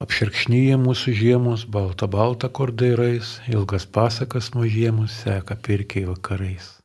Apširkšnyje 0.00 0.78
mūsų 0.80 1.12
žiemos, 1.12 1.66
balta 1.68 2.06
balta 2.08 2.48
kordairais, 2.48 3.34
ilgas 3.52 3.84
pasakas 3.84 4.54
mažiemus 4.56 5.12
seka 5.26 5.58
pirkiai 5.60 6.06
vakarais. 6.08 6.78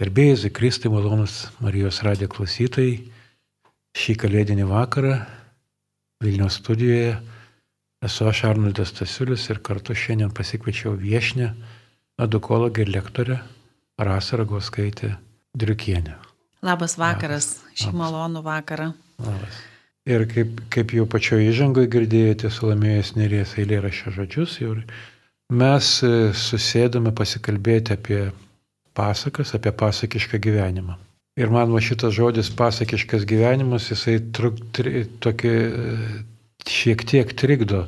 Garbėjai 0.00 0.50
Kristai 0.50 0.90
malonus 0.90 1.44
Marijos 1.62 2.00
radijo 2.02 2.32
klausytojai, 2.32 2.96
šį 3.94 4.16
kalėdinį 4.18 4.66
vakarą 4.66 5.20
Vilniaus 6.24 6.58
studijoje 6.58 7.14
esu 8.04 8.26
aš 8.28 8.40
Arnoldas 8.48 8.92
Tasiulis 8.96 9.44
ir 9.52 9.60
kartu 9.62 9.94
šiandien 9.94 10.32
pasikviečiau 10.34 10.96
viešnę, 10.98 11.52
edukologę 12.26 12.82
ir 12.82 12.90
lektorę 12.96 13.38
Rasą 13.98 14.40
Ragauskaitę 14.42 15.14
Driukienę. 15.54 16.16
Labas 16.64 16.98
vakaras, 16.98 17.46
Labas. 17.60 17.78
šį 17.78 17.94
malonų 18.00 18.42
vakarą. 18.42 18.90
Labas. 19.22 19.62
Ir 20.04 20.26
kaip, 20.28 20.58
kaip 20.68 20.92
jau 20.92 21.06
pačioje 21.08 21.48
įžangoje 21.48 21.88
girdėjote 21.92 22.50
Salomėjos 22.52 23.14
Nerės 23.16 23.54
eilėraščio 23.56 24.10
žodžius, 24.18 24.58
jau 24.60 24.74
mes 25.56 25.88
e, 26.04 26.10
susėdome 26.36 27.14
pasikalbėti 27.16 27.94
apie 27.96 28.18
pasakas, 28.92 29.54
apie 29.56 29.72
pasakišką 29.72 30.42
gyvenimą. 30.44 30.98
Ir 31.40 31.48
man 31.50 31.72
va 31.72 31.80
šitas 31.82 32.12
žodis 32.14 32.52
pasakiškas 32.54 33.24
gyvenimas, 33.26 33.88
jisai 33.90 34.18
truk, 34.36 34.60
tri, 34.76 35.06
tokį 35.24 35.54
e, 35.54 35.96
šiek 36.68 37.06
tiek 37.08 37.32
trikdo, 37.40 37.86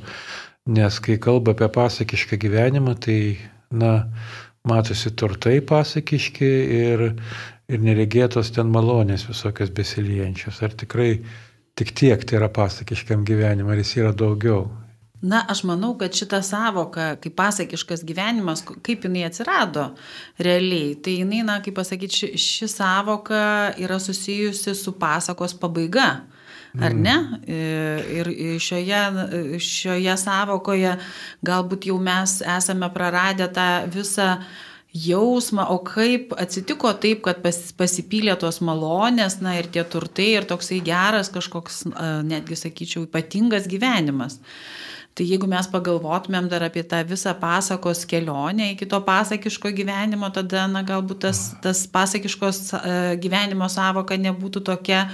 nes 0.72 0.98
kai 1.04 1.18
kalba 1.22 1.52
apie 1.52 1.68
pasakišką 1.76 2.40
gyvenimą, 2.42 2.96
tai, 3.04 3.18
na, 3.70 3.92
matosi 4.66 5.12
turtai 5.12 5.60
pasakiški 5.60 6.48
ir, 6.80 7.04
ir 7.68 7.84
neregėtos 7.84 8.50
ten 8.56 8.72
malonės 8.72 9.28
visokios 9.28 9.70
besiliejančios. 9.76 10.64
Ar 10.64 10.74
tikrai 10.80 11.10
tik 11.76 11.92
tiek 11.92 12.24
tai 12.24 12.40
yra 12.40 12.48
pasakiškam 12.52 13.24
gyvenimui, 13.28 13.74
ar 13.74 13.82
jis 13.82 13.96
yra 14.00 14.12
daugiau. 14.16 14.64
Na, 15.26 15.40
aš 15.48 15.62
manau, 15.64 15.94
kad 15.98 16.12
šita 16.14 16.42
savoka, 16.44 17.14
kaip 17.20 17.34
pasakiškas 17.38 18.04
gyvenimas, 18.06 18.62
kaip 18.84 19.06
jinai 19.06 19.24
atsirado 19.26 19.88
realiai, 20.38 20.94
tai 21.02 21.18
jinai, 21.22 21.40
na, 21.46 21.56
kaip 21.64 21.76
pasakyti, 21.78 22.20
ši, 22.20 22.28
ši 22.40 22.68
savoka 22.68 23.42
yra 23.80 23.98
susijusi 24.02 24.74
su 24.76 24.92
pasakos 25.00 25.56
pabaiga. 25.60 26.10
Ar 26.76 26.92
mm. 26.92 27.02
ne? 27.02 27.16
Ir 28.18 28.28
šioje, 28.60 29.00
šioje 29.64 30.16
savokoje 30.20 30.92
galbūt 31.48 31.88
jau 31.88 31.96
mes 32.02 32.38
esame 32.44 32.90
praradę 32.92 33.48
tą 33.56 33.68
visą 33.92 34.34
jausmą, 35.04 35.66
o 35.72 35.78
kaip 35.84 36.32
atsitiko 36.40 36.92
taip, 37.02 37.22
kad 37.26 37.42
pas, 37.44 37.58
pasipylė 37.76 38.36
tos 38.40 38.62
malonės, 38.64 39.40
na 39.44 39.56
ir 39.60 39.68
tie 39.72 39.84
turtai, 39.84 40.32
ir 40.38 40.48
toksai 40.48 40.80
geras 40.84 41.30
kažkoks, 41.34 41.84
netgi 42.26 42.58
sakyčiau, 42.58 43.06
ypatingas 43.08 43.68
gyvenimas. 43.70 44.40
Tai 45.16 45.24
jeigu 45.24 45.48
mes 45.48 45.64
pagalvotumėm 45.72 46.44
dar 46.52 46.66
apie 46.66 46.82
tą 46.84 46.98
visą 47.08 47.32
pasakos 47.40 48.02
kelionę 48.08 48.66
iki 48.74 48.84
to 48.84 48.98
pasakiško 49.00 49.70
gyvenimo, 49.72 50.28
tada, 50.28 50.66
na, 50.68 50.82
galbūt 50.84 51.22
tas, 51.24 51.40
tas 51.64 51.86
pasakiškos 51.88 52.58
gyvenimo 53.22 53.64
savoka 53.72 54.18
nebūtų 54.20 54.60
tokia, 54.68 55.06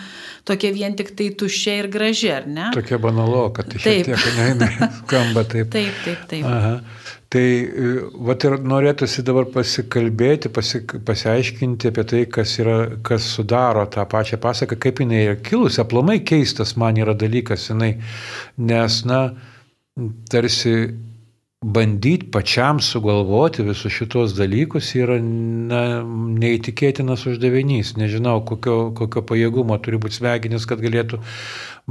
tokia 0.48 0.72
vien 0.74 0.98
tik 0.98 1.14
tai 1.14 1.28
tuščia 1.38 1.76
ir 1.84 1.90
graži, 1.94 2.32
ar 2.34 2.50
ne? 2.50 2.72
Tokia 2.74 2.98
banalo, 3.02 3.44
kad 3.54 3.70
tai 3.70 3.78
šiek 3.84 4.10
tiek 4.10 4.26
neina, 4.40 4.72
skamba 5.04 5.46
taip. 5.54 5.70
Taip, 5.70 6.02
taip, 6.02 6.26
taip. 6.34 6.50
Aha. 6.50 6.74
Tai 7.32 7.40
e, 7.40 7.92
vat 8.28 8.44
ir 8.44 8.58
norėtųsi 8.68 9.22
dabar 9.24 9.46
pasikalbėti, 9.54 10.50
pasi, 10.52 10.82
pasiaiškinti 11.06 11.88
apie 11.88 12.04
tai, 12.10 12.20
kas, 12.28 12.58
yra, 12.60 12.76
kas 13.06 13.30
sudaro 13.38 13.86
tą 13.94 14.04
pačią 14.10 14.36
pasaką, 14.42 14.76
kaip 14.82 15.00
jinai 15.00 15.22
yra 15.30 15.38
kilusi. 15.40 15.80
Aplamai 15.80 16.18
keistas 16.28 16.74
man 16.76 17.00
yra 17.00 17.16
dalykas 17.16 17.70
jinai, 17.70 17.94
nes, 18.60 19.00
na, 19.08 19.22
tarsi 20.28 20.76
bandyti 21.62 22.28
pačiam 22.34 22.80
sugalvoti 22.84 23.64
visus 23.64 23.96
šitos 23.96 24.36
dalykus 24.36 24.92
yra 24.98 25.16
na, 25.22 25.82
neįtikėtinas 26.42 27.24
uždavinys. 27.32 27.94
Nežinau, 27.96 28.42
kokio, 28.44 28.90
kokio 28.98 29.24
pajėgumo 29.24 29.80
turi 29.80 30.00
būti 30.02 30.20
smegenis, 30.20 30.68
kad 30.68 30.84
galėtų. 30.84 31.24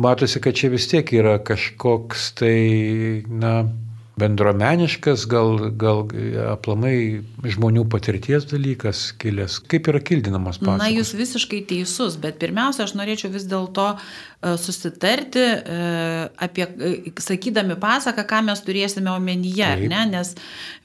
Matosi, 0.02 0.40
kad 0.44 0.54
čia 0.54 0.70
vis 0.72 0.86
tiek 0.92 1.10
yra 1.18 1.40
kažkoks 1.42 2.34
tai, 2.38 2.58
na, 3.26 3.64
bendromeniškas, 4.22 5.26
gal, 5.30 5.56
gal 5.80 6.06
aplamai 6.52 6.96
žmonių 7.42 7.86
patirties 7.92 8.46
dalykas 8.50 9.12
kilęs. 9.22 9.60
Kaip 9.72 9.90
yra 9.92 10.02
kildinamas 10.04 10.60
pasakos? 10.62 10.82
Na, 10.82 10.90
jūs 10.94 11.14
visiškai 11.18 11.64
teisus, 11.70 12.18
bet 12.22 12.40
pirmiausia, 12.42 12.86
aš 12.86 12.96
norėčiau 13.00 13.32
vis 13.34 13.48
dėlto 13.50 13.88
e, 13.96 14.54
susitarti 14.62 15.42
e, 15.42 15.80
apie, 16.46 16.68
e, 16.68 17.14
sakydami 17.22 17.78
pasaką, 17.82 18.26
ką 18.30 18.42
mes 18.50 18.64
turėsime 18.66 19.12
omenyje, 19.14 19.72
Taip. 19.82 19.88
ne? 19.92 20.04
nes 20.12 20.34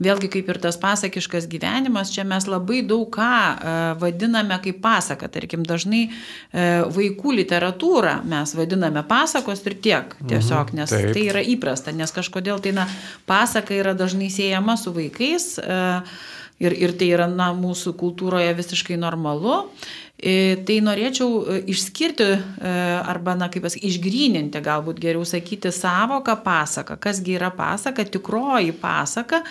vėlgi 0.03 0.31
kaip 0.37 0.51
ir 0.53 0.61
tas 0.67 0.79
pasakiškas 0.81 1.49
gyvenimas, 1.53 2.13
čia 2.15 2.27
mes 2.29 2.49
labai 2.49 2.83
daug 2.87 3.09
ką 3.13 3.33
vadiname 4.01 4.59
kaip 4.65 4.81
pasaka. 4.85 5.29
Tarkim, 5.33 5.65
dažnai 5.67 6.07
vaikų 6.53 7.35
literatūrą 7.41 8.19
mes 8.29 8.53
vadiname 8.57 9.03
pasakos 9.09 9.65
ir 9.67 9.77
tiek 9.83 10.17
tiesiog, 10.21 10.73
mhm. 10.73 10.81
nes 10.81 10.93
Taip. 10.93 11.13
tai 11.17 11.25
yra 11.31 11.43
įprasta, 11.45 11.95
nes 11.97 12.13
kažkodėl 12.15 12.63
tai, 12.65 12.75
na, 12.77 12.87
pasaka 13.27 13.75
yra 13.77 13.95
dažnai 13.95 14.31
siejama 14.33 14.77
su 14.81 14.93
vaikais 14.95 15.57
e, 15.59 15.79
ir, 16.63 16.73
ir 16.73 16.97
tai 16.99 17.13
yra 17.15 17.29
na, 17.31 17.53
mūsų 17.57 17.97
kultūroje 17.99 18.55
visiškai 18.59 18.99
normalu. 19.01 19.65
E, 20.17 20.57
tai 20.69 20.79
norėčiau 20.85 21.31
e, 21.43 21.59
išskirti 21.75 22.29
arba, 22.63 23.37
na, 23.37 23.51
kaip 23.53 23.67
pasakyti, 23.67 23.91
išgryninti, 23.93 24.63
galbūt 24.65 25.03
geriau 25.03 25.27
sakyti, 25.29 25.75
savoką 25.75 26.39
pasaka. 26.45 26.97
Kasgi 27.03 27.37
yra 27.37 27.51
pasaka, 27.55 28.07
tikroji 28.09 28.73
pasaka 28.81 29.43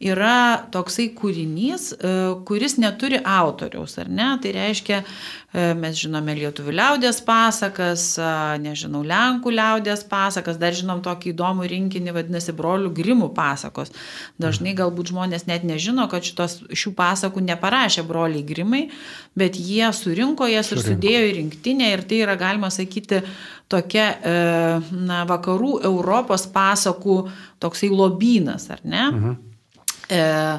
yra 0.00 0.64
toksai 0.72 1.10
kūrinys, 1.12 1.90
e, 1.92 2.12
kuris 2.48 2.78
neturi 2.80 3.18
autoriaus, 3.20 3.98
ar 4.00 4.08
ne? 4.08 4.28
Tai 4.40 4.52
reiškia, 4.56 5.02
e, 5.52 5.64
mes 5.76 5.98
žinome 6.00 6.32
lietuvių 6.38 6.72
liaudės 6.78 7.20
pasakas, 7.26 8.06
nežinau, 8.64 9.02
lenkų 9.04 9.52
liaudės 9.52 10.06
pasakas, 10.08 10.56
dar 10.56 10.72
žinom 10.72 11.02
tokį 11.04 11.34
įdomų 11.34 11.68
rinkinį, 11.68 12.14
vadinasi, 12.16 12.54
brolių 12.56 12.94
grimų 12.96 13.28
pasakos. 13.36 13.92
Dažnai 14.40 14.72
galbūt 14.78 15.12
žmonės 15.12 15.44
net 15.50 15.68
nežino, 15.68 16.08
kad 16.08 16.24
šitos, 16.24 16.62
šių 16.72 16.94
pasakų 16.96 17.44
neparašė 17.44 18.06
broliai 18.08 18.46
grimai, 18.46 18.86
bet 19.36 19.60
jie 19.60 19.84
surinko 19.92 20.48
jas 20.48 20.72
ir 20.72 20.80
sudėjo 20.80 21.28
į 21.28 21.36
rinktinę 21.42 21.92
ir 21.92 22.06
tai 22.08 22.22
yra, 22.24 22.38
galima 22.40 22.72
sakyti, 22.72 23.20
tokia 23.68 24.08
e, 24.16 24.34
na, 24.96 25.22
vakarų 25.28 25.76
Europos 25.84 26.48
pasakų 26.50 27.20
toksai 27.60 27.92
lobynas, 27.92 28.70
ar 28.72 28.80
ne? 28.80 29.04
Mhm. 29.10 29.38
E, 30.10 30.58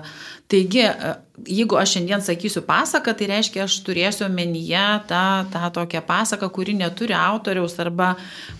taigi, 0.51 0.83
e, 0.83 1.13
jeigu 1.47 1.79
aš 1.79 1.95
šiandien 1.95 2.23
sakysiu 2.23 2.63
pasaką, 2.67 3.15
tai 3.17 3.29
reiškia, 3.31 3.65
aš 3.67 3.79
turėsiu 3.85 4.27
omenyje 4.27 4.85
tą, 5.11 5.25
tą 5.51 5.71
tokią 5.79 6.03
pasaką, 6.07 6.51
kuri 6.53 6.75
neturi 6.77 7.15
autoriaus 7.17 7.79
arba 7.83 8.15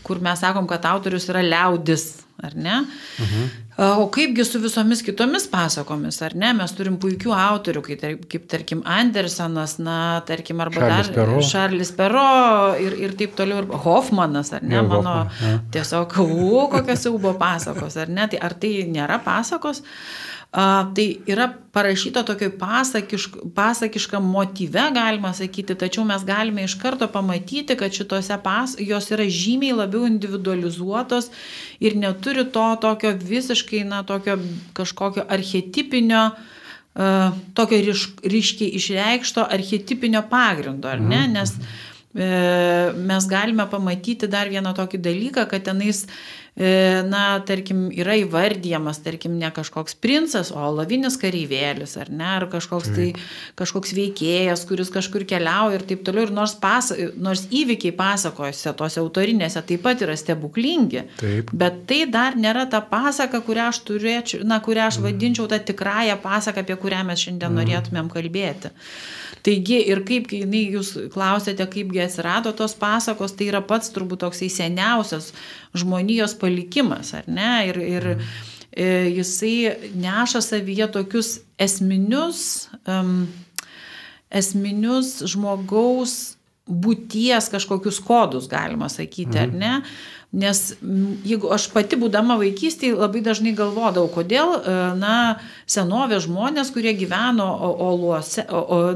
kur 0.06 0.22
mes 0.24 0.44
sakom, 0.44 0.68
kad 0.69 0.88
autorius 0.90 1.30
yra 1.31 1.44
liaudis, 1.46 2.07
ar 2.41 2.56
ne? 2.57 2.81
Mhm. 3.22 3.50
E, 3.78 3.90
o 4.03 4.07
kaipgi 4.12 4.44
su 4.47 4.59
visomis 4.63 5.03
kitomis 5.06 5.46
pasakomis, 5.51 6.19
ar 6.25 6.35
ne? 6.35 6.51
Mes 6.57 6.75
turim 6.75 6.97
puikių 7.00 7.35
autorių, 7.38 7.84
kaip, 7.88 8.25
kaip 8.31 8.50
tarkim 8.51 8.81
Andersonas, 8.97 9.78
na, 9.80 10.00
tarkim, 10.28 10.63
arba 10.63 10.81
Charles 10.81 11.12
dar 11.12 11.19
Perro. 11.19 11.44
Charles 11.51 11.94
Perro 11.96 12.25
ir, 12.81 12.97
ir 13.06 13.16
taip 13.19 13.38
toliau, 13.40 13.63
ir 13.63 13.85
Hoffmanas, 13.85 14.51
ar 14.57 14.66
ne? 14.66 14.80
Ja, 14.80 14.84
Mano 14.84 15.16
Hoffman, 15.22 15.31
ja. 15.46 15.62
tiesiog, 15.78 16.19
u, 16.25 16.66
kokios 16.74 17.06
siaubo 17.06 17.38
pasakos, 17.40 18.00
ar 18.01 18.12
ne? 18.12 18.28
Tai 18.31 18.44
ar 18.50 18.57
tai 18.59 18.75
nėra 18.90 19.22
pasakos? 19.24 19.85
Uh, 19.85 20.31
A, 20.51 20.91
tai 20.95 21.22
yra 21.31 21.45
parašyta 21.72 22.25
tokio 22.28 22.50
pasakišk, 22.59 23.38
pasakiškam 23.56 24.25
motyve, 24.34 24.84
galima 24.91 25.31
sakyti, 25.34 25.78
tačiau 25.79 26.03
mes 26.03 26.25
galime 26.28 26.66
iš 26.67 26.75
karto 26.81 27.07
pamatyti, 27.07 27.78
kad 27.79 27.95
šitose 27.95 28.35
pas, 28.44 28.73
jos 28.79 29.07
yra 29.16 29.29
žymiai 29.31 29.78
labiau 29.78 30.03
individualizuotos 30.09 31.29
ir 31.79 31.95
neturi 31.95 32.44
to 32.51 32.66
tokio 32.84 33.13
visiškai, 33.15 33.86
na, 33.88 34.03
tokio 34.03 34.36
kažkokio 34.75 35.24
archetipinio, 35.31 36.25
uh, 36.36 36.59
tokio 37.53 37.80
ryš, 37.88 38.03
ryškiai 38.24 38.75
išreikšto 38.75 39.48
archetipinio 39.48 40.25
pagrindo, 40.30 40.92
ar 40.92 41.00
ne? 41.00 41.24
Mhm. 41.27 41.31
Nes 41.31 41.56
e, 42.15 42.92
mes 43.07 43.27
galime 43.27 43.69
pamatyti 43.71 44.27
dar 44.27 44.51
vieną 44.51 44.75
tokį 44.75 45.00
dalyką, 45.00 45.48
kad 45.48 45.63
tenais 45.63 46.06
na, 46.56 47.39
tarkim, 47.48 47.86
yra 47.95 48.18
įvardyjamas, 48.19 49.00
tarkim, 49.06 49.38
ne 49.39 49.48
kažkoks 49.56 49.95
princas, 50.03 50.50
o 50.51 50.65
lavinis 50.75 51.15
kareivėlis, 51.21 51.95
ar 52.01 52.12
ne, 52.12 52.27
ar 52.27 52.45
kažkoks, 52.51 52.92
tai, 52.92 53.06
kažkoks 53.56 53.94
veikėjas, 53.95 54.65
kuris 54.68 54.92
kažkur 54.92 55.24
keliauja 55.30 55.80
ir 55.80 55.86
taip 55.88 56.03
toliau. 56.03 56.27
Ir 56.27 56.33
nors, 56.36 56.57
pas, 56.59 56.92
nors 57.15 57.45
įvykiai 57.48 57.95
pasakojose, 57.95 58.75
tose 58.77 59.00
autorinėse 59.00 59.63
taip 59.63 59.86
pat 59.88 60.03
yra 60.03 60.18
stebuklingi, 60.19 61.06
taip. 61.24 61.56
bet 61.56 61.86
tai 61.88 62.03
dar 62.12 62.36
nėra 62.36 62.68
ta 62.69 62.83
pasaka, 62.83 63.39
kurią 63.48 63.71
aš 63.71 63.81
turėčiau, 63.88 64.44
na, 64.44 64.59
kurią 64.59 64.89
aš 64.92 65.00
mhm. 65.00 65.07
vadinčiau 65.07 65.48
tą 65.48 65.63
tikrąją 65.71 66.19
pasaką, 66.21 66.68
apie 66.68 66.77
kurią 66.83 67.06
mes 67.07 67.25
šiandien 67.25 67.48
mm. 67.48 67.59
norėtumėm 67.62 68.12
kalbėti. 68.12 68.75
Taigi 69.42 69.80
ir 69.89 70.03
kaip, 70.06 70.30
jinai, 70.36 70.68
jūs 70.75 70.92
klausėte, 71.13 71.65
kaipgi 71.69 72.03
atsirado 72.03 72.51
tos 72.53 72.75
pasakos, 72.77 73.33
tai 73.33 73.48
yra 73.50 73.63
pats 73.65 73.89
turbūt 73.94 74.21
toksai 74.21 74.51
seniausias 74.53 75.31
žmonijos 75.77 76.36
palikimas, 76.41 77.13
ar 77.17 77.29
ne? 77.29 77.51
Ir, 77.69 77.79
ir 77.85 78.09
e, 78.11 78.89
jisai 79.19 79.93
neša 80.01 80.41
savyje 80.43 80.89
tokius 80.97 81.38
esminius, 81.61 82.67
um, 82.89 83.27
esminius 84.41 85.19
žmogaus 85.29 86.35
būties 86.71 87.51
kažkokius 87.51 88.00
kodus, 88.06 88.47
galima 88.51 88.89
sakyti, 88.89 89.39
ar 89.41 89.53
ne? 89.53 89.75
Nes 90.31 90.59
jeigu 91.27 91.50
aš 91.51 91.65
pati 91.73 91.97
būdama 92.00 92.38
vaikystėje 92.39 92.95
labai 92.95 93.19
dažnai 93.25 93.51
galvodavau, 93.51 94.07
kodėl, 94.13 94.53
e, 94.56 94.75
na, 94.95 95.15
senovės 95.68 96.23
žmonės, 96.23 96.71
kurie 96.71 96.94
gyveno 96.95 97.50
oluose, 97.89 98.45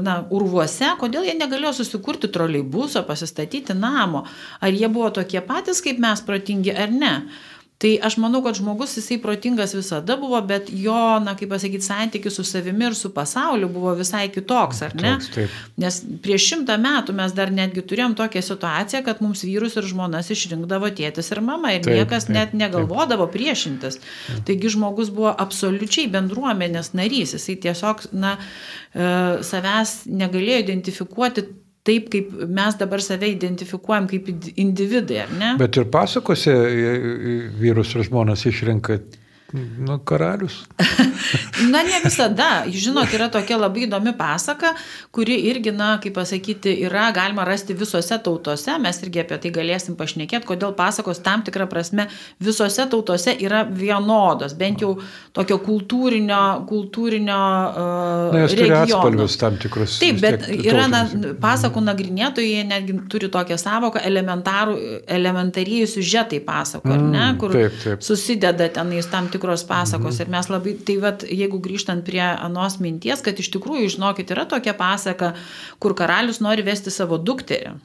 na, 0.00 0.22
urvuose, 0.32 0.94
kodėl 0.96 1.28
jie 1.28 1.34
negalėjo 1.36 1.74
susikurti 1.82 2.32
troleibuso, 2.32 3.04
pasistatyti 3.04 3.76
namo. 3.76 4.24
Ar 4.64 4.72
jie 4.72 4.88
buvo 4.88 5.12
tokie 5.20 5.44
patys 5.44 5.84
kaip 5.84 6.00
mes 6.00 6.24
protingi 6.24 6.72
ar 6.72 6.96
ne? 7.04 7.12
Tai 7.78 7.90
aš 8.08 8.14
manau, 8.16 8.40
kad 8.40 8.56
žmogus 8.56 8.94
jisai 8.96 9.18
protingas 9.20 9.74
visada 9.76 10.14
buvo, 10.16 10.38
bet 10.48 10.70
jo, 10.72 10.96
na, 11.20 11.34
kaip 11.36 11.50
pasakyti, 11.52 11.84
santykis 11.84 12.38
su 12.38 12.44
savimi 12.48 12.86
ir 12.88 12.94
su 12.96 13.10
pasauliu 13.12 13.68
buvo 13.68 13.92
visai 13.98 14.30
kitoks, 14.32 14.80
ar 14.86 14.94
ne? 14.96 15.10
Toks, 15.18 15.28
taip. 15.34 15.58
Nes 15.84 15.98
prieš 16.24 16.46
šimtą 16.52 16.78
metų 16.80 17.16
mes 17.18 17.34
dar 17.36 17.52
netgi 17.52 17.84
turėjom 17.84 18.14
tokią 18.16 18.40
situaciją, 18.46 19.02
kad 19.04 19.20
mums 19.20 19.44
vyrus 19.44 19.76
ir 19.76 19.90
žmonas 19.90 20.32
išrinkdavo 20.32 20.88
tėtis 20.96 21.28
ir 21.34 21.42
mama 21.44 21.74
ir 21.76 21.84
taip, 21.84 21.98
niekas 21.98 22.30
taip, 22.30 22.38
net 22.38 22.56
negalvodavo 22.56 23.28
taip. 23.28 23.36
priešintis. 23.36 24.00
Taigi 24.48 24.72
žmogus 24.72 25.12
buvo 25.12 25.34
absoliučiai 25.36 26.08
bendruomenės 26.16 26.94
narys, 26.96 27.36
jisai 27.36 27.58
tiesiog, 27.60 28.06
na, 28.16 28.38
e, 28.96 29.12
savęs 29.44 29.98
negalėjo 30.08 30.64
identifikuoti 30.64 31.44
taip, 31.86 32.10
kaip 32.12 32.32
mes 32.58 32.78
dabar 32.80 33.02
save 33.04 33.30
identifikuojam 33.34 34.08
kaip 34.10 34.30
individai, 34.56 35.22
ar 35.24 35.36
ne? 35.38 35.52
Bet 35.60 35.78
ir 35.80 35.88
pasakose 35.92 36.54
vyrus 37.60 37.94
ir 37.96 38.06
žmonas 38.08 38.46
išrenka 38.50 38.98
Nu, 39.54 39.98
karalius. 39.98 40.66
na, 41.72 41.82
ne 41.82 42.00
visada. 42.04 42.64
Žinot, 42.66 43.12
yra 43.14 43.28
tokia 43.30 43.54
labai 43.60 43.84
įdomi 43.86 44.10
pasaka, 44.18 44.72
kuri 45.14 45.36
irgi, 45.46 45.70
na, 45.70 45.92
kaip 46.02 46.16
pasakyti, 46.18 46.72
yra 46.82 47.06
galima 47.14 47.44
rasti 47.46 47.76
visose 47.78 48.18
tautose. 48.24 48.74
Mes 48.82 48.98
irgi 49.06 49.22
apie 49.22 49.38
tai 49.44 49.52
galėsim 49.54 49.94
pašnekėti, 49.98 50.48
kodėl 50.48 50.74
pasakos 50.74 51.22
tam 51.22 51.44
tikrą 51.46 51.68
prasme 51.70 52.08
visose 52.42 52.88
tautose 52.90 53.36
yra 53.38 53.62
vienodos, 53.70 54.56
bent 54.58 54.82
jau 54.82 54.96
tokio 55.36 55.60
kultūrinio, 55.62 56.42
kultūrinio 56.66 57.38
uh, 57.38 58.34
na, 58.34 58.48
turi 58.50 58.74
atspalvius 58.80 59.38
tam 59.38 59.60
tikrus. 59.62 60.00
Taip, 60.02 60.18
bet 60.26 60.50
yra 60.58 60.88
na, 60.90 61.04
pasakų 61.38 61.84
nagrinėtojai 61.86 62.66
netgi 62.66 62.98
turi 63.12 63.30
tokią 63.30 63.60
savoką 63.62 64.02
elementarieji 64.02 65.86
siužetai 65.94 66.42
pasako, 66.42 66.90
mm, 66.98 67.08
ne, 67.14 67.30
kur 67.38 67.54
taip, 67.54 67.80
taip. 67.84 68.04
susideda 68.10 68.72
tenais 68.74 69.06
tam 69.06 69.30
tikrus 69.30 69.35
tikros 69.36 69.66
pasakos. 69.68 70.16
Mhm. 70.18 70.26
Ir 70.26 70.32
mes 70.34 70.50
labai, 70.50 70.74
tai 70.88 70.98
vad, 71.02 71.22
jeigu 71.28 71.60
grįžtant 71.62 72.04
prie 72.06 72.24
anos 72.24 72.80
minties, 72.82 73.22
kad 73.24 73.38
iš 73.38 73.52
tikrųjų, 73.54 73.92
žinokit, 73.96 74.32
yra 74.34 74.46
tokia 74.48 74.74
pasaka, 74.76 75.34
kur 75.82 75.94
karalius 75.98 76.40
nori 76.44 76.64
vesti 76.66 76.92
savo 76.94 77.18
dukterį. 77.20 77.76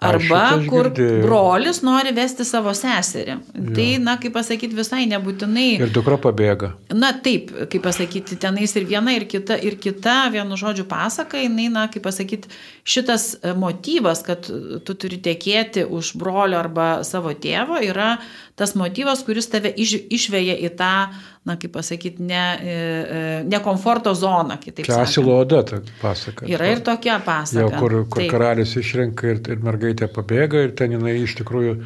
Arba 0.00 0.44
kur 0.68 0.90
girdėjau. 0.90 1.24
brolis 1.26 1.82
nori 1.84 2.12
vesti 2.16 2.46
savo 2.48 2.72
seserį. 2.76 3.36
Ja. 3.36 3.66
Tai, 3.76 3.88
na, 4.04 4.16
kaip 4.20 4.34
pasakyti, 4.36 4.76
visai 4.76 5.04
nebūtinai. 5.10 5.68
Ir 5.80 5.92
dukra 5.94 6.16
pabėga. 6.20 6.72
Na, 6.96 7.12
taip, 7.12 7.52
kaip 7.72 7.84
pasakyti, 7.84 8.38
tenais 8.40 8.74
ir 8.76 8.86
viena, 8.88 9.14
ir 9.16 9.26
kita, 9.30 9.58
ir 9.60 9.76
kita, 9.80 10.30
vienu 10.32 10.58
žodžiu, 10.60 10.86
pasaka, 10.88 11.40
jinai, 11.42 11.68
na, 11.72 11.86
kaip 11.92 12.04
pasakyti, 12.06 12.50
šitas 12.84 13.34
motyvas, 13.60 14.24
kad 14.26 14.48
tu 14.48 14.96
turi 14.96 15.20
tekėti 15.22 15.84
už 15.84 16.14
brolio 16.20 16.58
arba 16.60 16.90
savo 17.06 17.34
tėvo, 17.36 17.78
yra 17.84 18.16
tas 18.60 18.74
motyvas, 18.76 19.22
kuris 19.24 19.48
tave 19.52 19.72
iš, 19.72 19.94
išveja 20.12 20.56
į 20.66 20.72
tą, 20.76 20.89
na, 21.46 21.56
kaip 21.60 21.72
pasakyti, 21.72 22.22
ne, 22.28 22.42
e, 22.60 22.74
e, 22.74 23.22
ne 23.48 23.62
komforto 23.64 24.12
zoną, 24.14 24.58
kitaip 24.60 24.84
sakant. 24.84 24.92
Čia 24.92 25.08
asiloda 25.08 25.62
ta 25.66 25.80
pasaka. 26.02 26.46
Yra 26.50 26.68
ir 26.74 26.84
tokia 26.84 27.18
pasaka. 27.24 27.64
Jau, 27.64 27.72
kur 27.80 27.96
kur 28.04 28.22
Taip. 28.22 28.30
karalius 28.34 28.76
išrenka 28.80 29.34
ir, 29.34 29.42
ir 29.48 29.64
mergaitė 29.64 30.10
pabėga 30.12 30.68
ir 30.68 30.76
ten 30.78 30.96
jinai 30.98 31.16
iš 31.24 31.38
tikrųjų 31.40 31.80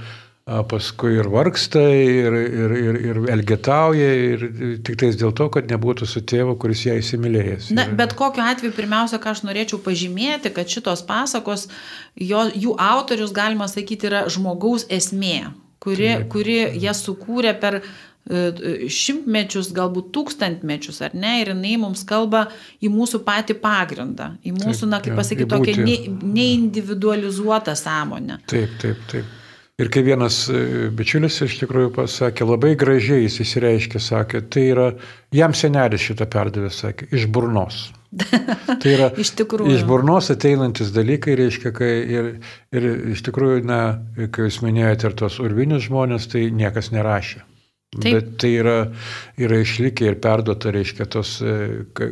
paskui 0.69 1.15
ir 1.17 1.31
vargsta, 1.33 1.81
ir, 1.81 2.35
ir, 2.37 2.73
ir, 2.77 2.97
ir 3.09 3.21
elgetauja, 3.33 4.11
ir 4.35 4.43
tik 4.85 4.99
tais 5.01 5.17
dėl 5.17 5.33
to, 5.33 5.47
kad 5.55 5.71
nebūtų 5.73 6.05
su 6.05 6.21
tėvu, 6.21 6.59
kuris 6.61 6.85
ją 6.85 6.99
įsimylėjęs. 7.01 7.71
Na, 7.73 7.87
bet 7.97 8.13
kokiu 8.19 8.45
atveju, 8.45 8.75
pirmiausia, 8.77 9.23
ką 9.23 9.33
aš 9.33 9.47
norėčiau 9.49 9.81
pažymėti, 9.87 10.53
kad 10.53 10.69
šitos 10.69 11.07
pasakos, 11.09 11.71
jo, 12.21 12.45
jų 12.53 12.77
autorius, 12.77 13.33
galima 13.33 13.71
sakyti, 13.73 14.11
yra 14.11 14.27
žmogaus 14.29 14.85
esmė 14.93 15.55
kuri, 15.85 16.11
kuri 16.33 16.59
jie 16.81 16.95
sukūrė 16.97 17.55
per 17.61 17.81
šimtmečius, 18.25 19.69
galbūt 19.77 20.09
tūkstantmečius, 20.17 21.03
ar 21.05 21.17
ne, 21.19 21.37
ir 21.43 21.53
jinai 21.53 21.77
mums 21.83 22.07
kalba 22.09 22.47
į 22.81 22.89
mūsų 22.95 23.21
patį 23.27 23.59
pagrindą, 23.61 24.31
į 24.41 24.55
mūsų, 24.57 24.87
taip, 24.87 24.93
na, 24.95 25.01
kaip 25.05 25.19
pasakyti, 25.21 25.49
tokią 25.51 25.77
ne, 25.83 25.97
neindividualizuotą 26.39 27.77
sąmonę. 27.77 28.41
Taip, 28.49 28.79
taip, 28.81 29.03
taip. 29.13 29.41
Ir 29.83 29.89
kai 29.91 30.05
vienas 30.07 30.45
e, 30.47 30.87
bičiulis 30.95 31.41
iš 31.43 31.57
tikrųjų 31.59 31.91
pasakė, 31.97 32.47
labai 32.47 32.77
gražiai 32.79 33.25
jis 33.25 33.41
įsireiškė, 33.43 34.01
sakė, 34.01 34.45
tai 34.47 34.69
yra, 34.71 34.85
jam 35.35 35.51
senelis 35.51 36.05
šitą 36.07 36.29
perdavė, 36.31 36.71
sakė, 36.71 37.09
iš 37.19 37.27
burnos. 37.35 37.89
Tai 38.81 38.93
yra 38.93 39.09
iš, 39.19 39.33
tikrųjų. 39.41 39.73
iš 39.75 39.83
burnos 39.89 40.31
ateinantis 40.31 40.93
dalykai, 40.95 41.35
reiškia, 41.41 41.73
kai 41.75 41.91
ir, 42.07 42.29
ir 42.71 42.87
iš 43.17 43.25
tikrųjų, 43.27 43.65
na, 43.67 43.81
kai 44.31 44.47
jūs 44.47 44.61
minėjote 44.63 45.11
ir 45.11 45.17
tos 45.19 45.41
urvinius 45.43 45.89
žmonės, 45.89 46.29
tai 46.31 46.45
niekas 46.55 46.93
nerašė. 46.95 47.43
Taip. 47.95 48.11
Bet 48.11 48.31
tai 48.43 48.53
yra, 48.59 48.77
yra 49.39 49.63
išlikę 49.63 50.09
ir 50.11 50.21
perduota, 50.23 50.73
reiškia, 50.75 51.07
tos 51.11 51.37
e, 51.45 51.57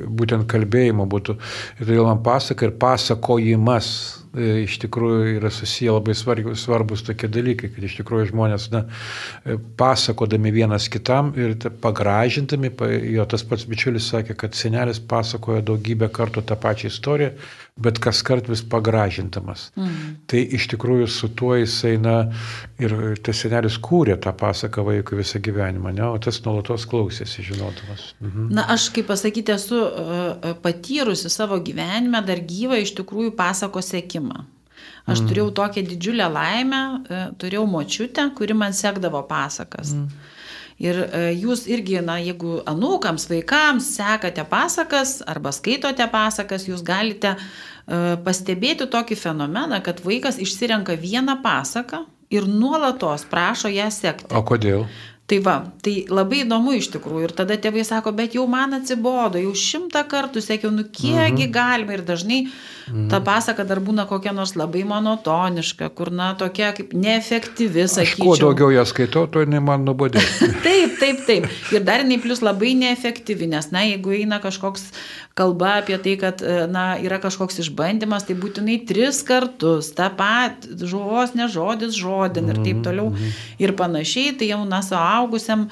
būtent 0.07 0.47
kalbėjimo 0.51 1.09
būtų. 1.11 1.39
Ir 1.79 1.87
todėl 1.87 2.09
man 2.09 2.23
pasaka 2.27 2.69
ir 2.69 2.77
pasakojimas 2.83 3.93
E, 4.33 4.63
iš 4.65 4.79
tikrųjų 4.81 5.35
yra 5.37 5.51
susiję 5.53 5.93
labai 5.93 6.15
svarbus, 6.17 7.03
tokie 7.05 7.29
dalykai, 7.29 7.69
kad 7.75 7.85
iš 7.85 7.99
tikrųjų 7.99 8.31
žmonės 8.31 8.71
na, 8.73 8.87
e, 9.45 9.59
pasakodami 9.77 10.53
vienas 10.55 10.87
kitam 10.93 11.35
ir 11.37 11.53
pagražintami, 11.83 12.71
jo 13.13 13.27
tas 13.29 13.45
pats 13.45 13.67
bičiulis 13.69 14.09
sakė, 14.09 14.39
kad 14.41 14.57
senelis 14.57 15.03
pasakojo 15.05 15.61
daugybę 15.69 16.09
kartų 16.17 16.47
tą 16.49 16.57
pačią 16.57 16.89
istoriją, 16.89 17.35
bet 17.81 17.99
kas 18.05 18.21
kart 18.23 18.49
vis 18.51 18.61
pagražintamas. 18.69 19.71
Mm. 19.81 20.17
Tai 20.29 20.41
iš 20.59 20.67
tikrųjų 20.75 21.07
su 21.11 21.31
tuo 21.37 21.55
jisai, 21.57 21.95
na, 22.01 22.17
ir 22.83 22.95
tas 23.25 23.41
senelis 23.45 23.79
kūrė 23.83 24.19
tą 24.23 24.35
pasaką 24.37 24.85
vaikui 24.87 25.19
visą 25.23 25.41
gyvenimą, 25.43 25.95
ne, 25.97 26.05
o 26.05 26.19
tas 26.23 26.43
nuolatos 26.45 26.85
klausėsi, 26.91 27.45
žinodamas. 27.49 28.11
Mhm. 28.21 28.51
Na, 28.59 28.67
aš 28.75 28.91
kaip 28.95 29.09
pasakyti, 29.09 29.55
esu 29.57 29.81
uh, 29.81 30.51
patyrusi 30.65 31.33
savo 31.33 31.59
gyvenime 31.65 32.21
dar 32.27 32.43
gyvą 32.45 32.83
iš 32.83 32.93
tikrųjų 33.01 33.33
pasako 33.39 33.85
sėkimą. 33.85 34.45
Aš 35.03 35.23
mm. 35.23 35.31
turėjau 35.31 35.49
tokią 35.57 35.83
didžiulę 35.89 36.29
laimę, 36.31 36.83
uh, 37.01 37.25
turėjau 37.41 37.65
močiutę, 37.71 38.29
kuri 38.37 38.55
man 38.59 38.77
sekdavo 38.77 39.25
pasakas. 39.27 39.97
Mm. 39.97 40.32
Ir 40.83 40.99
e, 41.05 41.21
jūs 41.39 41.67
irgi, 41.71 42.01
na, 42.03 42.17
jeigu 42.19 42.59
anūkams, 42.67 43.29
vaikams 43.31 43.93
sekate 43.97 44.43
pasakas 44.51 45.21
arba 45.31 45.53
skaitote 45.55 46.09
pasakas, 46.11 46.67
jūs 46.67 46.83
galite 46.87 47.37
e, 47.37 47.39
pastebėti 48.25 48.89
tokį 48.91 49.19
fenomeną, 49.21 49.79
kad 49.87 50.03
vaikas 50.03 50.41
išsirenka 50.43 50.99
vieną 50.99 51.39
pasaką 51.45 52.03
ir 52.33 52.49
nuolatos 52.49 53.27
prašo 53.31 53.71
ją 53.71 53.87
sekti. 53.95 54.33
O 54.35 54.43
kodėl? 54.47 54.87
Tai 55.33 55.39
va, 55.41 55.55
tai 55.81 56.03
labai 56.13 56.43
įdomu 56.43 56.75
iš 56.77 56.91
tikrųjų. 56.93 57.25
Ir 57.25 57.33
tada 57.33 57.57
tėvai 57.57 57.87
sako, 57.89 58.11
bet 58.13 58.35
jau 58.37 58.43
man 58.53 58.77
atsibodo, 58.77 59.41
jau 59.41 59.55
šimtą 59.57 60.03
kartų 60.11 60.43
sekiau, 60.45 60.69
nu 60.75 60.85
kiekgi 60.85 61.47
mhm. 61.47 61.53
galima. 61.55 61.95
Ir 61.97 62.03
dažnai 62.05 62.43
mhm. 62.43 63.07
ta 63.09 63.23
pasaka 63.25 63.65
dar 63.65 63.81
būna 63.81 64.05
kokia 64.11 64.35
nors 64.37 64.53
labai 64.61 64.83
monotoniška, 64.91 65.89
kur, 65.97 66.11
na, 66.13 66.35
tokia 66.37 66.75
kaip 66.77 66.93
neefektyvi, 66.93 67.87
sakyčiau. 67.89 68.27
Kuo 68.27 68.37
daugiau 68.43 68.69
ją 68.77 68.85
skaitau, 68.91 69.25
tuo 69.33 69.47
jinai 69.47 69.63
man 69.65 69.89
nubodė. 69.89 70.21
taip, 70.67 70.99
taip, 71.01 71.25
taip. 71.31 71.49
Ir 71.73 71.89
dar 71.89 72.05
jinai 72.05 72.21
plus 72.21 72.45
labai 72.45 72.75
neefektyvi, 72.83 73.49
nes, 73.55 73.71
na, 73.73 73.87
jeigu 73.89 74.13
eina 74.19 74.37
kažkoks 74.45 74.91
kalba 75.33 75.79
apie 75.81 75.97
tai, 76.05 76.19
kad, 76.21 76.45
na, 76.69 76.99
yra 77.01 77.17
kažkoks 77.23 77.63
išbandymas, 77.65 78.29
tai 78.29 78.37
būtinai 78.37 78.83
tris 78.85 79.23
kartus, 79.25 79.95
tą 79.97 80.11
pat, 80.13 80.69
žuvos, 80.69 81.33
ne 81.39 81.49
žodis, 81.49 81.97
žodin 81.97 82.53
ir 82.53 82.61
taip 82.61 82.83
mhm, 82.83 82.85
toliau. 82.85 83.09
Mhm. 83.17 83.35
Ir 83.65 83.73
panašiai, 83.81 84.37
tai 84.37 84.53
jau, 84.53 84.61
na, 84.69 84.85
savo 84.85 85.22
suaugusiam 85.23 85.69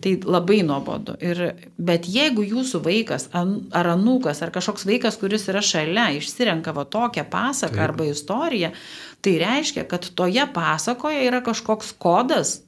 tai 0.00 0.20
labai 0.24 0.62
nuobodu. 0.62 1.16
Ir, 1.20 1.54
bet 1.78 2.06
jeigu 2.06 2.44
jūsų 2.46 2.82
vaikas 2.84 3.28
ar 3.32 3.88
anūkas 3.94 4.42
ar 4.42 4.52
kažkoks 4.54 4.86
vaikas, 4.86 5.18
kuris 5.18 5.48
yra 5.50 5.62
šalia, 5.62 6.10
išsirenka 6.14 6.72
va 6.72 6.84
tokią 6.84 7.24
pasaką 7.30 7.74
taip. 7.74 7.84
arba 7.88 8.06
istoriją, 8.06 8.70
tai 9.20 9.38
reiškia, 9.40 9.84
kad 9.88 10.06
toje 10.14 10.46
pasakoje 10.54 11.24
yra 11.26 11.40
kažkoks 11.42 11.94
kodas, 11.98 12.60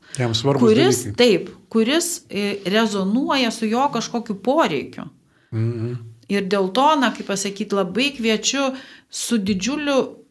kuris, 0.59 1.05
dalykai. 1.05 1.17
taip, 1.17 1.53
kuris 1.69 2.25
e, 2.29 2.59
rezonuoja 2.67 3.51
su 3.51 3.67
jo 3.67 3.89
kažkokiu 3.93 4.41
poreikiu. 4.43 5.07
Mhm. 5.53 5.95
Ir 6.33 6.47
dėl 6.49 6.71
to, 6.73 6.95
na, 6.97 7.11
kaip 7.12 7.27
pasakyti, 7.29 7.77
labai 7.77 8.12
kviečiu 8.17 8.71
su 9.12 9.37
didžiuliu 9.37 10.22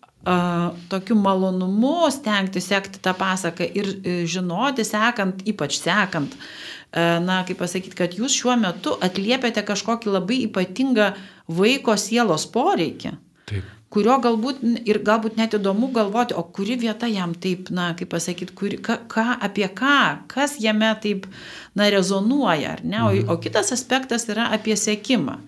tokiu 0.91 1.15
malonumu 1.17 2.11
stengti 2.13 2.61
sekti 2.61 3.01
tą 3.01 3.15
pasaką 3.17 3.65
ir 3.65 3.89
uh, 3.95 4.21
žinoti, 4.29 4.85
sekant, 4.85 5.41
ypač 5.49 5.79
sekant, 5.81 6.37
uh, 6.37 7.17
na, 7.25 7.41
kaip 7.47 7.61
pasakyti, 7.63 7.97
kad 7.97 8.17
jūs 8.17 8.37
šiuo 8.37 8.57
metu 8.61 8.95
atliepiate 9.01 9.65
kažkokį 9.65 10.15
labai 10.17 10.41
ypatingą 10.47 11.11
vaiko 11.51 11.97
sielos 11.97 12.45
poreikį. 12.53 13.15
Taip 13.49 13.77
kurio 13.91 14.15
galbūt 14.23 14.61
ir 14.87 15.01
galbūt 15.05 15.37
net 15.39 15.55
įdomu 15.57 15.89
galvoti, 15.95 16.35
o 16.37 16.43
kuri 16.55 16.77
vieta 16.79 17.09
jam 17.11 17.33
taip, 17.35 17.69
na, 17.75 17.91
kaip 17.99 18.11
pasakyti, 18.13 18.55
kuri, 18.57 18.79
ką, 18.83 19.01
ką, 19.11 19.25
apie 19.47 19.67
ką, 19.67 20.27
kas 20.31 20.55
jame 20.63 20.91
taip, 21.03 21.27
na, 21.75 21.89
rezonuoja, 21.91 22.77
ar 22.77 22.85
ne? 22.85 23.01
O, 23.03 23.09
mhm. 23.11 23.33
o 23.33 23.39
kitas 23.43 23.73
aspektas 23.75 24.27
yra 24.31 24.47
apie 24.55 24.77
sėkimą. 24.79 25.41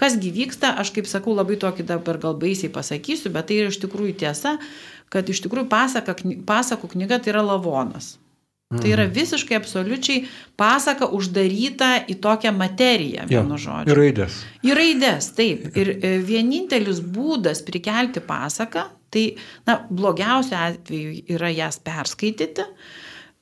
Kasgi 0.00 0.30
vyksta, 0.32 0.72
aš 0.80 0.94
kaip 0.96 1.08
sakau, 1.10 1.34
labai 1.36 1.58
tokį 1.60 1.84
dabar 1.88 2.20
gal 2.22 2.38
baisiai 2.40 2.72
pasakysiu, 2.72 3.32
bet 3.34 3.50
tai 3.50 3.60
yra 3.60 3.72
iš 3.72 3.80
tikrųjų 3.82 4.16
tiesa, 4.22 4.56
kad 5.12 5.28
iš 5.28 5.42
tikrųjų 5.44 5.68
pasaka, 5.68 6.14
pasakų 6.48 6.94
knyga 6.94 7.18
tai 7.20 7.34
yra 7.34 7.42
lavonas. 7.44 8.14
Mhm. 8.70 8.82
Tai 8.82 8.90
yra 8.92 9.04
mhm. 9.04 9.14
visiškai 9.14 9.56
absoliučiai 9.58 10.20
pasaka 10.60 11.08
uždaryta 11.10 11.90
į 12.06 12.14
tokią 12.22 12.52
materiją, 12.54 13.24
vienu 13.26 13.56
ja, 13.56 13.62
žodžiu. 13.64 13.90
Į 13.90 13.96
raidės. 13.98 14.36
Į 14.62 14.76
raidės, 14.78 15.30
taip. 15.34 15.64
Ir 15.74 15.90
e, 15.96 16.12
vienintelis 16.22 17.00
būdas 17.02 17.64
prikelti 17.66 18.22
pasaką, 18.22 18.84
tai, 19.10 19.24
na, 19.66 19.80
blogiausiu 19.90 20.54
atveju 20.54 21.16
yra 21.34 21.50
jas 21.50 21.80
perskaityti, 21.82 22.68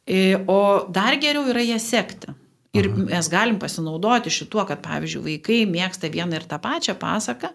e, 0.08 0.22
o 0.48 0.88
dar 0.88 1.18
geriau 1.20 1.44
yra 1.52 1.66
jas 1.66 1.90
sekti. 1.92 2.32
Ir 2.78 2.88
Aha. 2.88 3.04
mes 3.10 3.28
galim 3.32 3.58
pasinaudoti 3.60 4.32
šituo, 4.32 4.64
kad, 4.68 4.80
pavyzdžiui, 4.84 5.24
vaikai 5.26 5.60
mėgsta 5.68 6.08
vieną 6.12 6.40
ir 6.40 6.48
tą 6.48 6.56
pačią 6.62 6.96
pasaką 7.00 7.52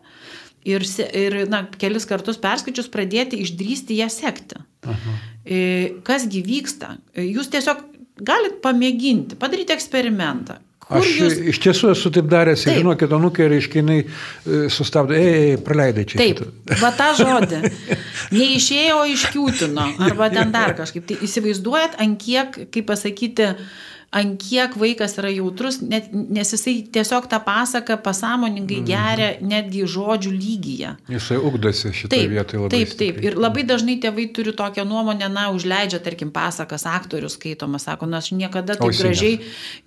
ir, 0.65 0.86
ir 1.13 1.39
na, 1.50 1.65
kelis 1.80 2.06
kartus 2.10 2.38
perskaičius 2.42 2.89
pradėti 2.94 3.42
išdrysti 3.44 3.98
ją 3.98 4.10
sekti. 4.13 4.62
E, 5.43 5.63
kasgi 6.07 6.43
vyksta? 6.45 6.97
E, 7.13 7.25
jūs 7.27 7.50
tiesiog 7.51 7.81
galite 8.23 8.62
pamėginti, 8.63 9.39
padaryti 9.39 9.75
eksperimentą. 9.75 10.59
Kur 10.83 11.00
Aš 11.00 11.12
jūs... 11.15 11.38
iš 11.53 11.59
tiesų 11.63 11.93
esu 11.93 12.09
taip 12.12 12.27
daręs, 12.31 12.65
taip. 12.65 12.81
žinokit, 12.81 13.13
anukė 13.15 13.45
ir 13.47 13.55
iškinai 13.62 14.00
e, 14.03 14.07
sustabdo, 14.73 15.15
ei, 15.15 15.53
ei 15.53 15.62
praleidai 15.63 16.03
čia. 16.12 16.19
Taip, 16.19 16.43
šitą. 16.43 16.79
va 16.81 16.91
tą 17.00 17.07
žodį. 17.21 17.62
Neišėjo 18.39 19.00
iškiūtino, 19.13 19.88
arba 20.09 20.27
ten 20.33 20.51
dar 20.55 20.75
kažkaip. 20.79 21.07
Tai 21.07 21.21
įsivaizduojat, 21.23 21.95
ant 22.03 22.19
kiek, 22.19 22.59
kaip 22.75 22.88
pasakyti, 22.91 23.53
uh, 23.53 23.81
ant 24.13 24.38
kiek 24.41 24.75
vaikas 24.77 25.15
yra 25.17 25.32
jautrus, 25.34 25.79
net, 25.82 26.12
nes 26.13 26.53
jisai 26.53 26.75
tiesiog 26.93 27.25
tą 27.32 27.39
pasaką 27.43 27.98
pasąmoningai 28.05 28.79
mhm. 28.82 28.88
geria 28.88 29.29
netgi 29.41 29.84
žodžių 29.89 30.34
lygyje. 30.34 30.93
Jisai 31.12 31.39
ugdosi 31.41 31.93
šitoje 31.98 32.27
vietoje 32.29 32.62
labai. 32.62 32.74
Taip, 32.75 32.93
taip. 33.00 33.22
Ir 33.25 33.38
labai 33.39 33.65
dažnai 33.67 33.98
tėvai 34.03 34.27
turi 34.36 34.53
tokią 34.58 34.86
nuomonę, 34.88 35.29
na, 35.34 35.48
užleidžia, 35.55 36.01
tarkim, 36.05 36.29
pasakas 36.34 36.86
aktorius 36.89 37.38
skaitomas, 37.39 37.88
sako, 37.88 38.10
na, 38.12 38.22
aš 38.22 38.32
niekada 38.38 38.77
taip 38.77 38.91
Ausinės. 38.91 39.01
gražiai 39.01 39.39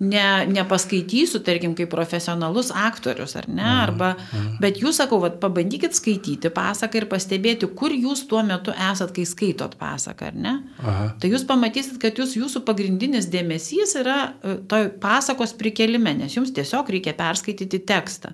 ne, 0.03 0.27
nepaskaitysiu, 0.57 1.41
tarkim, 1.47 1.77
kaip 1.77 1.91
profesionalus 1.93 2.73
aktorius, 2.75 3.37
ar 3.39 3.47
ne? 3.47 3.63
Mhm. 3.63 3.79
Arba, 3.87 4.11
mhm. 4.17 4.59
bet 4.63 4.81
jūs, 4.83 4.99
sakau, 4.99 5.21
vat, 5.23 5.39
pabandykit 5.43 5.95
skaityti 5.95 6.51
pasaką 6.53 7.01
ir 7.03 7.07
pastebėti, 7.11 7.71
kur 7.79 7.95
jūs 7.95 8.25
tuo 8.27 8.43
metu 8.43 8.75
esat, 8.75 9.15
kai 9.15 9.23
skaitot 9.29 9.79
pasaką, 9.79 10.33
ar 10.33 10.37
ne? 10.47 10.55
Aha. 10.83 11.09
Tai 11.21 11.31
jūs 11.31 11.47
pamatysit, 11.47 11.95
kad 12.01 12.19
jūs, 12.19 12.35
jūsų 12.35 12.65
pagrindinis 12.67 13.29
dėmesys 13.31 13.95
yra 14.01 14.16
toj 14.67 14.89
pasakos 15.01 15.53
prikelime, 15.57 16.13
nes 16.17 16.35
jums 16.37 16.53
tiesiog 16.55 16.89
reikia 16.95 17.15
perskaityti 17.17 17.81
tekstą. 17.87 18.33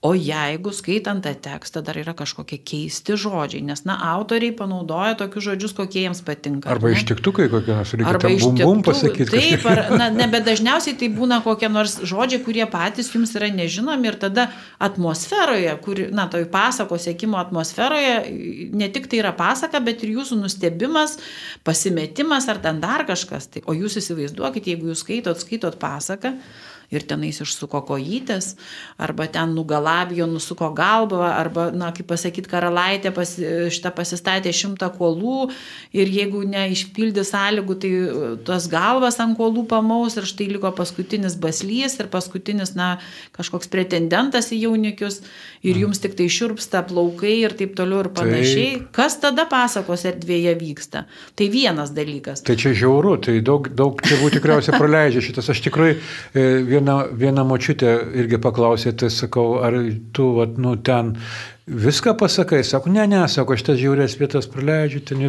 O 0.00 0.14
jeigu 0.16 0.72
skaitant 0.72 1.20
tą 1.20 1.34
tekstą 1.44 1.82
dar 1.84 1.98
yra 2.00 2.14
kažkokie 2.16 2.56
keisti 2.64 3.18
žodžiai, 3.20 3.60
nes, 3.68 3.82
na, 3.84 3.98
autoriai 4.14 4.54
panaudoja 4.56 5.12
tokius 5.20 5.44
žodžius, 5.50 5.74
kokie 5.76 6.06
jiems 6.06 6.22
patinka. 6.24 6.70
Arba 6.72 6.94
ištiktukai 6.94 7.50
kokie 7.52 7.74
nors, 7.76 7.92
reikia 7.92 8.14
Arba 8.14 8.30
bum 8.40 8.56
bum 8.56 8.80
pasakyti. 8.86 9.28
Taip, 9.28 9.66
ar, 9.68 9.82
na, 10.00 10.06
ne, 10.14 10.24
bet 10.32 10.46
dažniausiai 10.46 10.96
tai 11.02 11.10
būna 11.12 11.42
kokie 11.44 11.68
nors 11.68 11.98
žodžiai, 12.00 12.40
kurie 12.46 12.64
patys 12.72 13.12
jums 13.12 13.36
yra 13.36 13.52
nežinomi 13.52 14.08
ir 14.08 14.16
tada 14.24 14.48
atmosferoje, 14.80 15.76
kur, 15.84 16.00
na, 16.16 16.30
toj 16.32 16.48
pasakos 16.48 17.04
sėkimo 17.04 17.36
atmosferoje, 17.42 18.16
ne 18.72 18.88
tik 18.96 19.12
tai 19.12 19.20
yra 19.20 19.36
pasaka, 19.36 19.84
bet 19.84 20.00
ir 20.08 20.16
jūsų 20.16 20.40
nustebimas, 20.40 21.18
pasimetimas 21.60 22.48
ar 22.48 22.64
ten 22.64 22.80
dar 22.80 23.04
kažkas. 23.04 23.52
Tai, 23.52 23.66
o 23.68 23.76
jūs 23.76 24.00
įsivaizduokit, 24.00 24.72
jeigu 24.72 24.94
jūs 24.94 25.04
skaitot, 25.04 25.44
skaitot 25.44 25.76
pasaką, 25.76 26.38
ir 26.90 27.04
tenais 27.06 27.38
išsuko 27.42 27.82
kojytės, 27.86 28.54
arba 29.00 29.26
ten 29.30 29.54
nugalabijo, 29.54 30.26
nusuko 30.30 30.70
galvą, 30.76 31.22
arba, 31.30 31.68
na, 31.74 31.92
kaip 31.94 32.08
pasakyti, 32.10 32.50
karalaitė 32.50 33.12
pas, 33.14 33.36
šitą 33.70 33.92
pasistatė 33.94 34.52
šimtą 34.54 34.90
kuolų 34.96 35.50
ir 35.96 36.10
jeigu 36.10 36.42
neišpildė 36.50 37.24
sąlygų, 37.26 37.76
tai 37.82 37.92
e, 37.94 38.32
tas 38.46 38.66
galvas 38.70 39.20
ant 39.22 39.38
kuolų 39.38 39.66
pamaus 39.70 40.18
ir 40.18 40.26
štai 40.28 40.50
liko 40.50 40.72
paskutinis 40.74 41.38
baslys 41.40 41.98
ir 42.00 42.10
paskutinis, 42.12 42.74
na, 42.78 42.96
kažkoks 43.36 43.70
pretendentas 43.70 44.50
į 44.50 44.64
jaunikius 44.66 45.20
ir 45.62 45.76
mm. 45.76 45.82
jums 45.84 46.02
tik 46.02 46.16
tai 46.18 46.26
širpsta 46.32 46.82
plaukai 46.88 47.36
ir 47.44 47.54
taip 47.58 47.76
toliau 47.78 48.04
ir 48.04 48.10
panašiai. 48.16 48.72
Taip. 48.80 48.90
Kas 48.96 49.18
tada 49.22 49.46
pasakos 49.50 50.04
erdvėje 50.08 50.56
vyksta? 50.58 51.04
Tai 51.38 51.48
vienas 51.52 51.94
dalykas. 51.94 52.42
Tai 52.46 52.56
čia 52.58 52.74
žiauru, 52.76 53.16
tai 53.22 53.38
daug, 53.44 53.68
daug 53.76 54.00
tėvų 54.02 54.32
tikriausiai 54.36 54.78
praleidžia 54.78 55.22
šitas. 55.24 55.50
Aš 55.52 55.62
tikrai 55.66 55.92
e, 55.94 56.46
viena, 56.80 57.04
viena 57.12 57.44
močiutė 57.44 57.94
irgi 58.16 58.40
paklausė, 58.40 58.94
tai 58.96 59.10
sakau, 59.12 59.60
ar 59.64 59.76
tu, 60.16 60.32
vat, 60.38 60.56
nu, 60.58 60.76
ten 60.80 61.16
viską 61.70 62.16
pasakai, 62.18 62.64
sako, 62.66 62.90
ne, 62.90 63.04
ne, 63.06 63.20
sako, 63.30 63.54
aš 63.54 63.64
tas 63.68 63.78
žiaurės 63.78 64.16
vietas 64.18 64.48
praleidžiu, 64.50 65.02
ten 65.06 65.22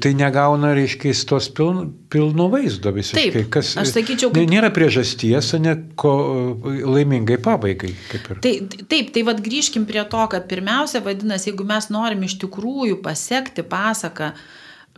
tai 0.00 0.12
negauna, 0.16 0.72
reiškia, 0.78 1.12
tos 1.28 1.50
pilno, 1.52 1.84
pilno 2.12 2.48
vaizdo 2.52 2.92
visiškai. 2.94 3.26
Taip, 3.34 3.50
kas, 3.52 3.74
aš 3.82 3.92
sakyčiau, 3.96 4.32
kad... 4.32 4.48
Nėra 4.48 4.72
priežasties, 4.72 5.52
ne 5.60 5.76
ko 5.98 6.14
laimingai 6.64 7.36
pabaigai. 7.42 7.92
Tai, 8.40 8.54
taip, 8.88 9.12
tai 9.12 9.26
vad 9.28 9.44
grįžkim 9.44 9.84
prie 9.88 10.04
to, 10.08 10.24
kad 10.32 10.48
pirmiausia, 10.48 11.04
vadinasi, 11.04 11.50
jeigu 11.50 11.68
mes 11.68 11.90
norim 11.92 12.24
iš 12.24 12.38
tikrųjų 12.46 13.02
pasiekti 13.04 13.66
pasaką, 13.66 14.32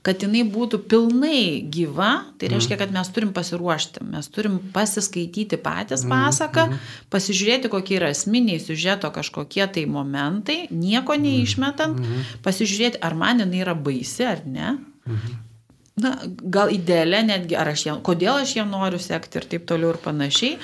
kad 0.05 0.21
jinai 0.21 0.43
būtų 0.53 0.83
pilnai 0.91 1.65
gyva, 1.73 2.11
tai 2.37 2.51
reiškia, 2.53 2.75
mhm. 2.77 2.81
kad 2.83 2.93
mes 2.93 3.11
turim 3.17 3.31
pasiruošti, 3.37 4.03
mes 4.13 4.29
turim 4.33 4.59
pasiskaityti 4.75 5.57
patys 5.65 6.05
mhm, 6.05 6.13
pasaką, 6.13 6.67
mhm. 6.69 6.91
pasižiūrėti, 7.15 7.71
kokie 7.73 7.97
yra 8.01 8.11
esminiai 8.13 8.61
siužeto 8.61 9.09
kažkokie 9.15 9.65
tai 9.73 9.87
momentai, 9.89 10.59
nieko 10.75 11.17
neišmetant, 11.21 12.03
pasižiūrėti, 12.45 13.01
ar 13.05 13.17
man 13.19 13.41
jinai 13.45 13.63
yra 13.65 13.77
baisi 13.79 14.27
ar 14.29 14.45
ne. 14.45 14.75
Na, 15.95 16.11
gal 16.27 16.73
idealė 16.75 17.21
netgi, 17.25 17.55
ar 17.57 17.71
aš 17.71 17.85
ją, 17.87 17.95
kodėl 18.05 18.43
aš 18.43 18.57
ją 18.59 18.65
noriu 18.67 18.99
sekti 19.01 19.39
ir 19.39 19.47
taip 19.53 19.65
toliau 19.71 19.93
ir 19.95 20.01
panašiai. 20.03 20.57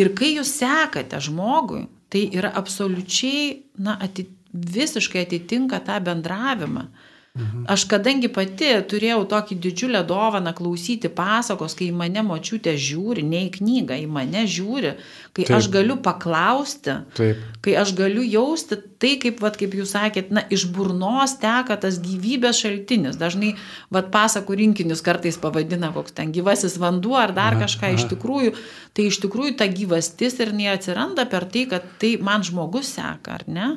Ir 0.00 0.10
kai 0.18 0.32
jūs 0.34 0.50
sekate 0.58 1.20
žmogui, 1.22 1.84
tai 2.12 2.24
yra 2.34 2.50
absoliučiai, 2.58 3.54
na, 3.84 3.94
ati, 4.02 4.26
visiškai 4.52 5.22
atitinka 5.24 5.80
tą 5.86 6.00
bendravimą. 6.04 6.84
Mhm 6.88 7.08
Mhm. 7.32 7.62
Aš 7.72 7.86
kadangi 7.88 8.28
pati 8.28 8.66
turėjau 8.84 9.22
tokį 9.24 9.56
didžiulę 9.64 10.02
dovaną 10.04 10.50
klausyti 10.52 11.08
pasakos, 11.08 11.72
kai 11.78 11.86
mane 11.96 12.20
močiutė 12.28 12.74
žiūri, 12.76 13.22
ne 13.24 13.46
į 13.46 13.52
knygą, 13.54 13.96
į 14.04 14.08
mane 14.12 14.42
žiūri, 14.44 14.90
kai 15.32 15.46
Taip. 15.48 15.54
aš 15.56 15.68
galiu 15.72 15.96
paklausti, 16.04 16.98
Taip. 17.16 17.40
kai 17.64 17.76
aš 17.80 17.94
galiu 17.96 18.20
jausti 18.20 18.76
tai, 19.00 19.14
kaip, 19.22 19.40
vat, 19.40 19.56
kaip 19.56 19.72
jūs 19.78 19.94
sakėt, 19.96 20.28
na, 20.28 20.42
iš 20.52 20.66
burnos 20.76 21.38
teka 21.40 21.78
tas 21.80 21.96
gyvybės 22.04 22.60
šaltinis. 22.66 23.16
Dažnai, 23.16 23.54
vat, 23.88 24.10
pasakų 24.12 24.58
rinkinius 24.60 25.00
kartais 25.00 25.40
pavadina 25.40 25.88
koks 25.94 26.12
ten 26.18 26.34
gyvasis 26.36 26.76
vanduo 26.82 27.16
ar 27.16 27.32
dar 27.32 27.56
aha, 27.56 27.62
kažką 27.64 27.88
aha. 27.88 27.96
iš 27.96 28.10
tikrųjų. 28.12 28.52
Tai 28.92 29.08
iš 29.08 29.22
tikrųjų 29.24 29.56
ta 29.56 29.70
gyvastis 29.72 30.36
ir 30.44 30.52
neatsiranda 30.52 31.24
per 31.32 31.48
tai, 31.48 31.64
kad 31.72 31.88
tai 31.96 32.18
man 32.20 32.44
žmogus 32.44 32.92
seka, 32.92 33.40
ar 33.40 33.48
ne? 33.48 33.70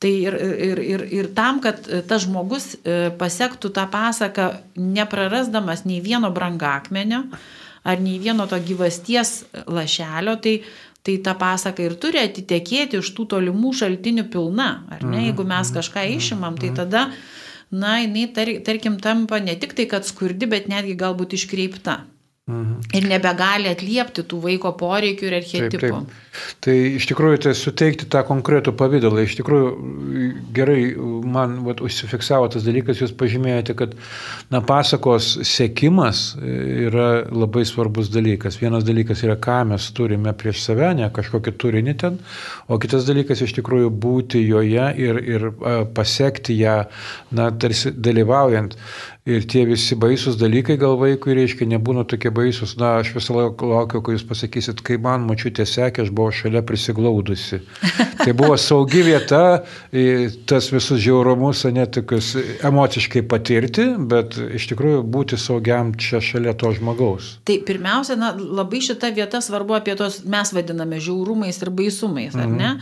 Tai 0.00 0.10
ir, 0.10 0.34
ir, 0.64 0.78
ir, 0.80 1.02
ir 1.12 1.26
tam, 1.36 1.58
kad 1.60 1.84
tas 2.08 2.22
žmogus 2.24 2.70
e, 2.80 3.10
pasiektų 3.20 3.68
tą 3.76 3.84
pasaką, 3.92 4.46
neprarasdamas 4.80 5.84
nei 5.84 5.98
vieno 6.00 6.30
brangakmenio 6.32 7.26
ar 7.82 8.00
nei 8.00 8.18
vieno 8.20 8.46
to 8.48 8.58
gyvasties 8.60 9.44
lašelio, 9.68 10.36
tai, 10.40 10.60
tai 11.04 11.16
ta 11.24 11.34
pasaka 11.38 11.84
ir 11.84 11.96
turi 12.00 12.20
atitekėti 12.20 13.00
iš 13.00 13.12
tų 13.16 13.26
tolimų 13.34 13.72
šaltinių 13.80 14.26
pilna. 14.32 14.70
Ar 14.92 15.04
ne? 15.04 15.26
Jeigu 15.28 15.46
mes 15.48 15.68
mhm. 15.68 15.76
kažką 15.78 16.04
mhm. 16.04 16.16
išimam, 16.20 16.58
tai 16.60 16.72
mhm. 16.72 16.80
tada, 16.80 17.06
na, 17.70 17.98
jinai, 18.02 18.26
tar, 18.36 18.52
tarkim, 18.66 19.00
tampa 19.00 19.40
ne 19.40 19.56
tik 19.60 19.76
tai, 19.78 19.88
kad 19.90 20.08
skurdi, 20.08 20.48
bet 20.50 20.68
netgi 20.72 20.96
galbūt 21.00 21.36
iškreipta. 21.38 22.00
Mhm. 22.50 22.80
Ir 22.96 23.06
nebegali 23.06 23.70
atliepti 23.70 24.24
tų 24.26 24.40
vaiko 24.42 24.72
poreikių 24.78 25.28
ir 25.28 25.36
archetipų. 25.38 25.80
Taip, 25.80 26.10
taip. 26.10 26.56
Tai 26.64 26.74
iš 26.96 27.06
tikrųjų 27.10 27.40
tai 27.44 27.52
suteikti 27.58 28.08
tą 28.10 28.22
konkretų 28.26 28.72
pavydalą. 28.78 29.22
Iš 29.26 29.36
tikrųjų 29.38 29.68
gerai 30.56 30.80
man 31.30 31.60
vat, 31.66 31.82
užsifiksavo 31.84 32.48
tas 32.50 32.66
dalykas, 32.66 33.02
jūs 33.02 33.14
pažymėjote, 33.18 33.76
kad 33.78 33.94
na, 34.52 34.62
pasakos 34.66 35.32
sėkimas 35.46 36.24
yra 36.40 37.08
labai 37.30 37.64
svarbus 37.68 38.10
dalykas. 38.14 38.58
Vienas 38.62 38.86
dalykas 38.88 39.22
yra, 39.26 39.38
ką 39.38 39.60
mes 39.70 39.90
turime 39.96 40.34
prieš 40.34 40.64
save, 40.66 40.90
ne 40.98 41.10
kažkokį 41.14 41.54
turinį 41.60 41.96
ten, 42.02 42.18
o 42.66 42.80
kitas 42.82 43.06
dalykas 43.08 43.44
iš 43.46 43.54
tikrųjų 43.60 43.92
būti 44.02 44.42
joje 44.42 44.90
ir, 45.06 45.22
ir 45.36 45.48
pasiekti 45.94 46.58
ją, 46.60 46.82
na, 47.36 47.50
tarsi 47.54 47.94
dalyvaujant. 47.94 48.78
Ir 49.28 49.44
tie 49.44 49.66
visi 49.68 49.96
baisūs 50.00 50.38
dalykai 50.40 50.78
gal 50.80 50.94
vaikui, 50.96 51.34
reiškia, 51.36 51.66
nebūna 51.68 52.06
tokie 52.08 52.30
baisūs. 52.32 52.78
Na, 52.80 52.94
aš 53.02 53.10
visą 53.12 53.34
laiką 53.36 53.68
laukiu, 53.68 54.00
kai 54.00 54.14
jūs 54.14 54.24
pasakysit, 54.24 54.80
kai 54.86 54.96
man 55.02 55.26
mačiutė 55.28 55.66
sekė, 55.68 56.06
aš 56.06 56.12
buvau 56.16 56.32
šalia 56.32 56.62
prisiglaudusi. 56.64 57.60
Tai 58.24 58.32
buvo 58.36 58.56
saugi 58.60 59.00
vieta, 59.04 59.62
tas 60.48 60.66
visus 60.72 61.00
žiaurumus, 61.00 61.62
netokius 61.72 62.34
emociškai 62.68 63.22
patirti, 63.28 63.86
bet 64.10 64.36
iš 64.56 64.66
tikrųjų 64.72 65.04
būti 65.08 65.38
saugiam 65.40 65.94
čia 65.96 66.20
šalia 66.24 66.52
to 66.56 66.72
žmogaus. 66.76 67.38
Tai 67.48 67.56
pirmiausia, 67.64 68.18
na, 68.20 68.34
labai 68.36 68.82
šita 68.84 69.12
vieta 69.16 69.40
svarbu 69.44 69.78
apie 69.78 69.96
tos, 70.00 70.20
mes 70.28 70.52
vadiname 70.52 71.00
žiaurumais 71.00 71.60
ir 71.64 71.72
baisumais, 71.72 72.36
ar 72.36 72.52
ne? 72.52 72.74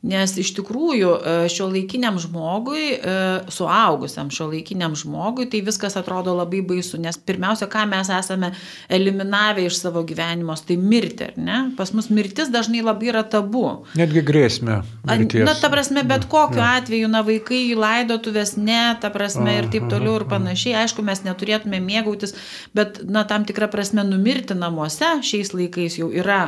Nes 0.00 0.32
iš 0.40 0.54
tikrųjų 0.56 1.08
e, 1.12 1.32
šio 1.52 1.66
laikiniam 1.68 2.16
žmogui, 2.16 2.84
e, 2.96 3.16
suaugusiam 3.52 4.30
šio 4.32 4.46
laikiniam 4.48 4.94
žmogui, 4.96 5.44
tai 5.52 5.60
viskas 5.66 5.98
atrodo 6.00 6.32
labai 6.38 6.62
baisu. 6.64 6.96
Nes 7.04 7.18
pirmiausia, 7.20 7.68
ką 7.68 7.82
mes 7.90 8.08
esame 8.16 8.48
eliminavę 8.88 9.66
iš 9.68 9.82
savo 9.82 10.00
gyvenimo, 10.08 10.56
tai 10.64 10.78
mirti, 10.80 11.28
ar 11.28 11.36
ne? 11.36 11.58
Pas 11.76 11.92
mus 11.92 12.08
mirtis 12.08 12.48
dažnai 12.48 12.80
labai 12.86 13.12
yra 13.12 13.26
tabu. 13.28 13.66
Netgi 14.00 14.24
grėsmė. 14.24 14.80
Mirties. 15.04 15.44
Na, 15.44 15.58
ta 15.60 15.68
prasme, 15.68 16.06
bet 16.08 16.24
kokiu 16.32 16.64
ja. 16.64 16.72
atveju, 16.80 17.12
na, 17.12 17.20
vaikai 17.26 17.66
į 17.68 17.76
laidotuvės 17.84 18.56
ne, 18.56 18.96
ta 19.04 19.12
prasme 19.12 19.58
ir 19.58 19.68
taip 19.68 19.92
toliau 19.92 20.16
ir 20.22 20.28
panašiai. 20.32 20.78
Aišku, 20.86 21.04
mes 21.04 21.26
neturėtume 21.28 21.76
mėgautis, 21.84 22.32
bet, 22.72 23.02
na, 23.04 23.28
tam 23.28 23.44
tikrą 23.44 23.68
prasme 23.68 24.08
numirti 24.08 24.56
namuose 24.56 25.18
šiais 25.28 25.52
laikais 25.52 26.00
jau 26.00 26.08
yra 26.08 26.46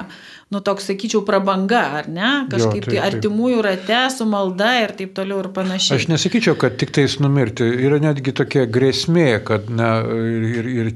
nu, 0.53 0.61
toks, 0.61 0.85
sakyčiau, 0.85 1.23
prabanga, 1.25 1.81
ar 2.03 2.09
ne? 2.13 2.31
Kažkaip 2.53 2.85
jo, 2.85 2.91
taip, 2.91 2.93
tai 2.93 3.05
artimųjų 3.43 3.63
rate, 3.65 4.01
su 4.15 4.27
malda 4.29 4.71
ir 4.83 4.93
taip 4.97 5.15
toliau 5.17 5.41
ir 5.43 5.49
panašiai. 5.55 5.99
Aš 5.99 6.09
nesakyčiau, 6.11 6.55
kad 6.59 6.77
tik 6.79 6.93
tais 6.95 7.19
numirti. 7.21 7.65
Yra 7.65 7.99
netgi 8.03 8.33
tokia 8.33 8.67
grėsmė, 8.71 9.43
kad 9.45 9.69
ne, 9.71 9.91
ir, 10.53 10.69
ir 10.71 10.91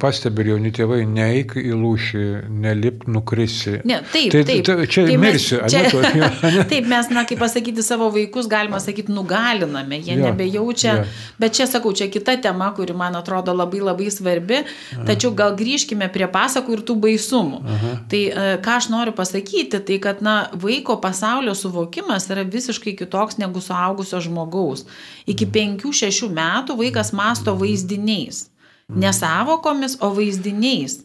pastebi 0.00 0.44
ir 0.44 0.52
jauni 0.54 0.72
tėvai, 0.74 1.02
neik 1.06 1.56
į 1.58 1.74
lūšį, 1.74 2.24
nelip, 2.62 3.06
nukrisi. 3.10 3.80
Ne, 3.88 4.00
taip, 4.12 4.32
tai, 4.32 4.44
taip. 4.46 4.64
Ta, 4.68 4.76
čia 4.86 5.06
taip, 5.08 5.18
mirsi, 5.20 5.58
mes, 5.58 5.72
čia, 5.72 5.82
ne, 6.14 6.30
ne? 6.58 6.66
Taip, 6.70 6.88
mes, 6.88 7.10
na, 7.14 7.24
kaip 7.28 7.42
pasakyti, 7.42 7.84
savo 7.86 8.10
vaikus, 8.14 8.48
galima 8.50 8.80
sakyti, 8.82 9.12
nugaliname, 9.14 9.98
jie 9.98 10.14
ja, 10.14 10.28
nebejaučia. 10.28 10.94
Ja. 11.02 11.06
Bet 11.40 11.58
čia, 11.58 11.68
sakau, 11.70 11.92
čia 11.96 12.10
kita 12.12 12.38
tema, 12.42 12.70
kuri 12.76 12.96
man 12.96 13.18
atrodo 13.18 13.54
labai 13.56 13.82
labai 13.82 14.12
svarbi. 14.14 14.62
Tačiau 15.08 15.34
gal 15.36 15.56
grįžkime 15.58 16.08
prie 16.12 16.28
pasakų 16.30 16.78
ir 16.78 16.86
tų 16.86 16.98
baisumų. 17.02 17.60
Aha. 17.74 17.92
Tai 18.10 18.22
e, 18.28 18.46
ką 18.62 18.78
aš 18.78 18.88
noriu 18.92 19.08
noriu 19.08 19.16
pasakyti, 19.16 19.80
tai 19.84 19.98
kad 19.98 20.22
na, 20.22 20.48
vaiko 20.52 21.00
pasaulio 21.00 21.54
suvokimas 21.54 21.87
yra 22.30 22.44
visiškai 22.44 22.94
kitoks 22.98 23.38
negu 23.38 23.60
suaugusio 23.60 24.20
žmogaus. 24.20 24.84
Iki 25.26 25.46
5-6 25.54 26.28
metų 26.28 26.76
vaikas 26.78 27.12
masto 27.12 27.54
vaizdiniais. 27.58 28.46
Ne 28.88 29.12
savokomis, 29.12 29.98
o 30.00 30.08
vaizdiniais. 30.16 31.02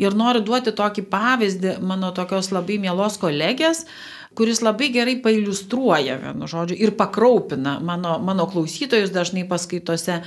Ir 0.00 0.16
noriu 0.16 0.40
duoti 0.42 0.72
tokį 0.72 1.04
pavyzdį 1.12 1.76
mano 1.86 2.10
tokios 2.16 2.50
labai 2.50 2.78
mielos 2.82 3.18
kolegės, 3.20 3.84
kuris 4.34 4.62
labai 4.62 4.88
gerai 4.94 5.16
pailustruoja, 5.22 6.16
vienu 6.22 6.48
žodžiu, 6.50 6.78
ir 6.78 6.94
pakraupina 6.98 7.78
mano, 7.84 8.16
mano 8.22 8.46
klausytojus 8.50 9.12
dažnai 9.14 9.44
paskaitose. 9.50 10.22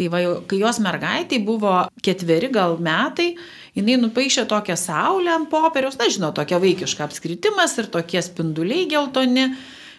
Tai 0.00 0.06
va, 0.08 0.20
kai 0.48 0.62
jos 0.62 0.78
mergaitai 0.80 1.42
buvo 1.44 1.74
ketveri 2.00 2.48
gal 2.54 2.78
metai, 2.80 3.34
jinai 3.76 3.98
nupaišė 4.00 4.46
tokią 4.48 4.78
saulę 4.80 5.34
ant 5.34 5.50
popieriaus, 5.52 5.98
na 6.00 6.06
žinau, 6.08 6.30
tokia 6.32 6.56
vaikiška 6.62 7.04
apskritimas 7.04 7.76
ir 7.82 7.90
tokie 7.92 8.22
spinduliai 8.24 8.88
geltoni. 8.88 9.50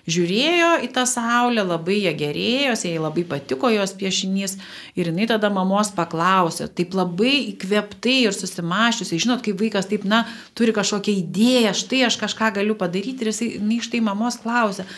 Žiūrėjo 0.10 0.72
į 0.82 0.88
tą 0.96 1.04
saulę, 1.06 1.62
labai 1.62 2.00
ją 2.08 2.16
gerėjo, 2.18 2.74
jai 2.74 2.98
labai 2.98 3.22
patiko 3.30 3.70
jos 3.70 3.92
piešinys 3.94 4.56
ir 4.98 5.12
jinai 5.12 5.28
tada 5.30 5.52
mamos 5.54 5.92
paklausė, 5.94 6.66
taip 6.74 6.98
labai 6.98 7.36
įkveptai 7.52 8.16
ir 8.24 8.34
susimašiusiai, 8.34 9.22
žinot, 9.22 9.46
kaip 9.46 9.62
vaikas 9.62 9.92
taip, 9.92 10.08
na, 10.10 10.24
turi 10.58 10.74
kažkokią 10.74 11.14
idėją, 11.22 11.76
štai 11.78 12.02
aš 12.10 12.18
kažką 12.24 12.50
galiu 12.58 12.74
padaryti 12.80 13.22
ir 13.22 13.30
jisai, 13.30 13.52
na, 13.62 13.78
štai 13.86 14.02
mamos 14.10 14.42
klausė. 14.42 14.90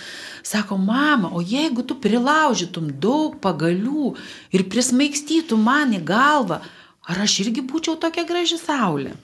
Sako, 0.43 0.77
mama, 0.77 1.31
o 1.31 1.41
jeigu 1.41 1.85
tu 1.87 1.95
prilaužytum 2.03 2.89
daug 2.99 3.37
pagalių 3.43 4.13
ir 4.51 4.65
prismaigstytum 4.71 5.63
man 5.63 5.95
į 5.95 6.01
galvą, 6.03 6.59
ar 7.07 7.21
aš 7.23 7.39
irgi 7.45 7.63
būčiau 7.63 7.95
tokia 7.99 8.27
graži 8.27 8.59
saulė? 8.59 9.15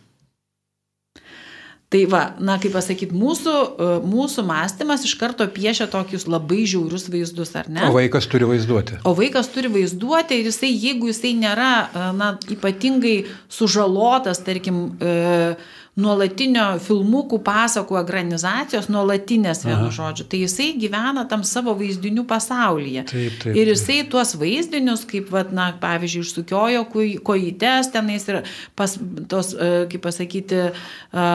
Tai 1.89 2.03
va, 2.05 2.21
na, 2.37 2.59
kaip 2.61 2.75
pasakyti, 2.77 3.15
mūsų, 3.17 3.53
e, 3.81 3.85
mūsų 4.05 4.43
mąstymas 4.45 5.01
iš 5.07 5.15
karto 5.17 5.47
piešia 5.49 5.87
tokius 5.89 6.27
labai 6.29 6.61
žiaurius 6.69 7.07
vaizdus, 7.09 7.55
ar 7.57 7.65
ne? 7.65 7.81
O 7.87 7.95
vaikas 7.95 8.27
turi 8.29 8.45
vaizduoti. 8.45 8.99
O 9.09 9.15
vaikas 9.17 9.49
turi 9.49 9.71
vaizduoti 9.73 10.37
ir 10.37 10.51
jisai, 10.51 10.69
jeigu 10.69 11.09
jisai 11.09 11.33
nėra, 11.41 11.71
e, 11.89 12.03
na, 12.13 12.27
ypatingai 12.53 13.15
sužalotas, 13.49 14.43
tarkim, 14.45 14.83
e, 15.01 15.55
nuolatinio 15.99 16.65
filmukų 16.83 17.39
pasakų 17.45 17.97
ekranizacijos, 18.01 18.89
nuolatinės 18.91 19.63
vienu 19.67 19.89
žodžiu, 19.93 20.25
tai 20.29 20.41
jisai 20.43 20.69
gyvena 20.79 21.25
tam 21.29 21.43
savo 21.47 21.73
vaizdinių 21.79 22.25
pasaulyje. 22.29 23.05
Taip, 23.09 23.37
taip, 23.43 23.57
ir 23.57 23.71
jisai 23.73 24.01
taip. 24.01 24.11
tuos 24.13 24.35
vaizdinius, 24.39 25.05
kaip, 25.09 25.31
vat, 25.33 25.51
na, 25.55 25.69
pavyzdžiui, 25.81 26.23
išsukiojo 26.25 26.85
kojytes 27.27 27.91
tenais 27.93 28.27
ir 28.31 28.41
pas, 28.79 28.95
tos, 29.31 29.51
e, 29.53 29.71
kaip 29.91 30.05
pasakyti, 30.05 30.61
e, 30.69 31.27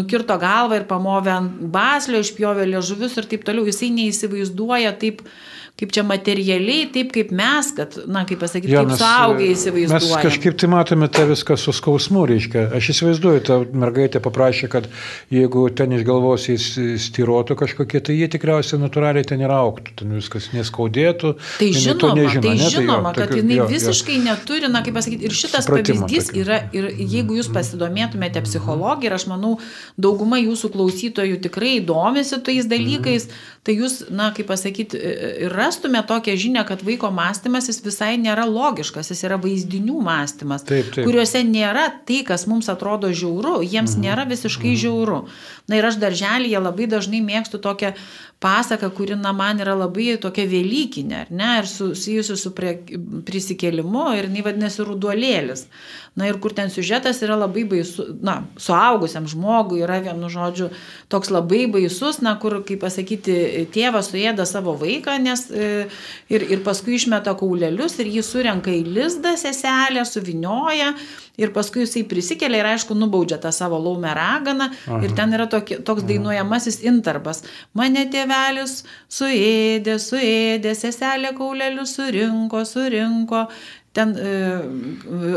nukirto 0.00 0.36
galvą 0.42 0.80
ir 0.80 0.88
pamovė 0.90 1.36
ant 1.36 1.64
baslio, 1.72 2.22
išpjovė 2.22 2.68
liežuvius 2.74 3.16
ir 3.18 3.30
taip 3.30 3.46
toliau, 3.48 3.66
jisai 3.70 3.92
neįsivaizduoja 3.96 4.94
taip, 5.00 5.24
kaip 5.82 5.90
čia 5.94 6.04
materialiai, 6.06 6.86
taip 6.94 7.10
kaip 7.14 7.32
mes, 7.34 7.72
kad, 7.74 7.96
na, 8.06 8.22
kaip 8.28 8.38
pasakyti, 8.38 8.70
ja, 8.70 8.84
kaip 8.86 9.00
suaugę 9.00 9.48
įsivaizduojame. 9.50 10.12
Mes 10.14 10.26
kažkaip 10.28 10.58
tai 10.62 10.68
matome 10.70 11.08
tą 11.10 11.24
viską 11.26 11.56
su 11.58 11.74
skausmu, 11.74 12.22
reiškia. 12.30 12.68
Aš 12.78 12.92
įsivaizduoju, 12.94 13.42
ta 13.48 13.56
mergaitė 13.82 14.22
paprašė, 14.22 14.70
kad 14.70 14.86
jeigu 15.34 15.64
ten 15.74 15.96
iš 15.96 16.04
galvos 16.06 16.46
jis 16.46 16.68
styrotų 17.08 17.56
kažkokie, 17.64 17.98
tai 18.06 18.14
jie 18.20 18.28
tikriausiai 18.30 18.78
natūraliai 18.82 19.26
ten 19.26 19.42
ir 19.42 19.50
auktų, 19.50 19.96
ten 20.02 20.14
viskas 20.14 20.52
neskaudėtų. 20.54 21.34
Tai 21.58 21.70
žinoma, 21.74 22.14
nežino, 22.20 22.44
tai 22.46 22.54
ne, 22.60 22.70
žinoma, 22.76 23.14
tai 23.16 23.26
jo, 23.26 23.32
kad 23.32 23.42
jinai 23.42 23.58
jo, 23.58 23.68
visiškai 23.72 24.18
jo. 24.20 24.24
neturi, 24.28 24.70
na, 24.70 24.84
kaip 24.86 24.98
pasakyti, 25.00 25.26
ir 25.26 25.36
šitas 25.36 25.66
Supratimo, 25.66 26.06
pavyzdys 26.06 26.30
tokia. 26.30 26.44
yra, 26.44 26.60
ir 26.78 26.88
jeigu 27.16 27.40
jūs 27.40 27.50
pasidomėtumėte 27.54 28.44
psichologiją, 28.46 29.10
ir 29.10 29.18
aš 29.18 29.26
manau, 29.32 29.56
dauguma 29.98 30.38
jūsų 30.38 30.70
klausytojų 30.76 31.42
tikrai 31.48 31.74
domisi 31.82 32.38
tais 32.38 32.70
dalykais, 32.70 33.26
mm 33.26 33.34
-hmm. 33.34 33.60
tai 33.66 33.76
jūs, 33.80 33.98
na, 34.14 34.30
kaip 34.36 34.46
pasakyti, 34.52 35.02
ir 35.46 35.54
rastume 35.72 36.02
tokią 36.02 36.36
žinią, 36.36 36.64
kad 36.68 36.82
vaiko 36.84 37.10
mąstymas 37.10 37.68
jis 37.70 37.80
visai 37.84 38.16
nėra 38.20 38.44
logiškas, 38.44 39.08
jis 39.10 39.24
yra 39.24 39.38
vaizdinių 39.40 40.02
mąstymas, 40.04 40.66
taip, 40.68 40.90
taip. 40.92 41.06
kuriuose 41.06 41.40
nėra 41.48 41.88
tai, 42.06 42.20
kas 42.28 42.44
mums 42.46 42.68
atrodo 42.68 43.08
žiauru, 43.08 43.62
jiems 43.64 43.96
mhm. 43.96 44.04
nėra 44.04 44.26
visiškai 44.28 44.74
mhm. 44.74 44.80
žiauru. 44.84 45.22
Na 45.70 45.78
ir 45.78 45.88
aš 45.88 45.96
darželėje 46.02 46.60
labai 46.60 46.90
dažnai 46.90 47.22
mėgstu 47.24 47.60
tokią 47.62 47.94
pasaką, 48.42 48.90
kuri 48.90 49.16
na, 49.16 49.32
man 49.32 49.62
yra 49.62 49.74
labai 49.78 50.16
tokia 50.20 50.44
vėlykinė, 50.50 51.18
ar 51.24 51.28
ne, 51.30 51.50
ir 51.60 51.68
susijusi 51.70 52.36
su 52.40 52.50
prie, 52.56 52.74
prisikėlimu, 53.28 54.08
ir 54.18 54.26
jinai 54.26 54.42
vadinasi 54.48 54.86
ruduolėlis. 54.88 55.68
Na 56.18 56.26
ir 56.28 56.36
kur 56.42 56.52
ten 56.52 56.68
siužetas 56.68 57.22
yra 57.24 57.38
labai 57.40 57.62
baisus, 57.70 58.10
na, 58.20 58.42
suaugusiam 58.60 59.28
žmogui 59.30 59.80
yra 59.86 60.00
vienu 60.04 60.28
žodžiu 60.32 60.68
toks 61.12 61.30
labai 61.32 61.62
baisus, 61.72 62.18
na, 62.24 62.34
kur, 62.42 62.58
kaip 62.66 62.82
pasakyti, 62.82 63.68
tėvas 63.72 64.10
suėda 64.10 64.44
savo 64.48 64.74
vaiką, 64.80 65.16
nes 65.22 65.46
ir, 65.52 66.46
ir 66.48 66.62
paskui 66.66 66.96
išmeta 66.98 67.34
kaulelius 67.38 67.98
ir 68.02 68.10
jį 68.12 68.24
surenka 68.26 68.72
į 68.72 68.82
lizdą 68.96 69.34
seselę, 69.40 70.04
suvinioja 70.08 70.92
ir 71.40 71.52
paskui 71.54 71.86
jisai 71.86 72.04
prisikelia 72.08 72.60
ir 72.60 72.70
aišku 72.74 72.96
nubaudžia 72.96 73.38
tą 73.40 73.52
savo 73.54 73.78
laumę 73.80 74.12
raganą 74.16 74.68
Aha. 74.72 75.00
ir 75.04 75.14
ten 75.16 75.32
yra 75.32 75.46
tokie, 75.50 75.78
toks 75.84 76.04
dainuojamasis 76.08 76.82
interpas. 76.88 77.42
Mane 77.78 78.04
tėvelis 78.12 78.82
suėdė, 79.12 79.96
suėdė, 80.02 80.74
seselė 80.76 81.32
kaulelius 81.38 81.96
surinko, 81.96 82.64
surinko 82.68 83.46
ten 83.96 84.14
e, 84.16 84.32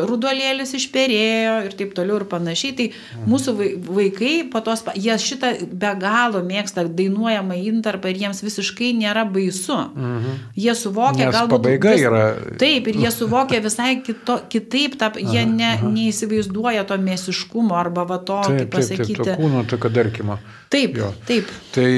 rudolėlis 0.08 0.72
išperėjo 0.78 1.56
ir 1.68 1.76
taip 1.76 1.92
toliau 1.98 2.22
ir 2.22 2.26
panašiai. 2.32 2.76
Tai 2.78 2.88
mūsų 3.28 3.54
vaikai 3.88 4.34
po 4.52 4.62
tos, 4.66 4.86
jie 4.96 5.16
šitą 5.20 5.52
be 5.72 5.92
galo 6.00 6.42
mėgsta 6.46 6.86
dainuojamą 6.88 7.58
intarpą 7.72 8.12
ir 8.12 8.22
jiems 8.26 8.42
visiškai 8.46 8.94
nėra 8.98 9.26
baisu. 9.28 9.78
Mhm. 9.92 10.42
Jie 10.66 10.76
suvokia, 10.80 11.28
Nes 11.28 11.36
galbūt... 11.36 11.56
Pabaiga 11.58 11.96
vis, 11.96 12.06
yra. 12.08 12.24
Taip, 12.62 12.92
ir 12.92 13.02
jie 13.04 13.14
suvokia 13.20 13.62
visai 13.66 13.98
kito, 14.06 14.40
kitaip, 14.52 15.00
ta, 15.02 15.12
jie 15.20 15.46
ne, 15.52 15.74
aha. 15.76 15.92
neįsivaizduoja 15.92 16.88
to 16.88 17.00
mėsiškumo 17.02 17.76
arba 17.76 18.08
va 18.08 18.22
to, 18.24 18.40
taip, 18.48 18.64
kaip 18.64 18.78
pasakyti. 18.80 19.20
Taip, 19.20 19.26
taip, 19.26 19.34
to 19.36 19.42
kūno, 19.42 19.66
tokio 19.70 19.92
darkimo. 20.00 20.40
Taip, 20.76 20.96
jo. 20.98 21.12
taip. 21.28 21.52
Tai 21.76 21.90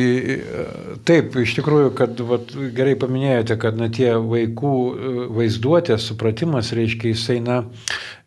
taip, 1.07 1.35
iš 1.39 1.53
tikrųjų, 1.57 1.91
kad 1.97 2.19
vat, 2.27 2.51
gerai 2.75 2.97
paminėjote, 2.99 3.55
kad 3.61 3.77
na, 3.79 3.87
tie 3.93 4.11
vaikų 4.19 4.73
e, 4.73 5.13
vaizduotės 5.37 6.09
supratimas, 6.11 6.46
reiškia, 6.75 7.11
jisai, 7.13 7.37
na, 7.43 7.61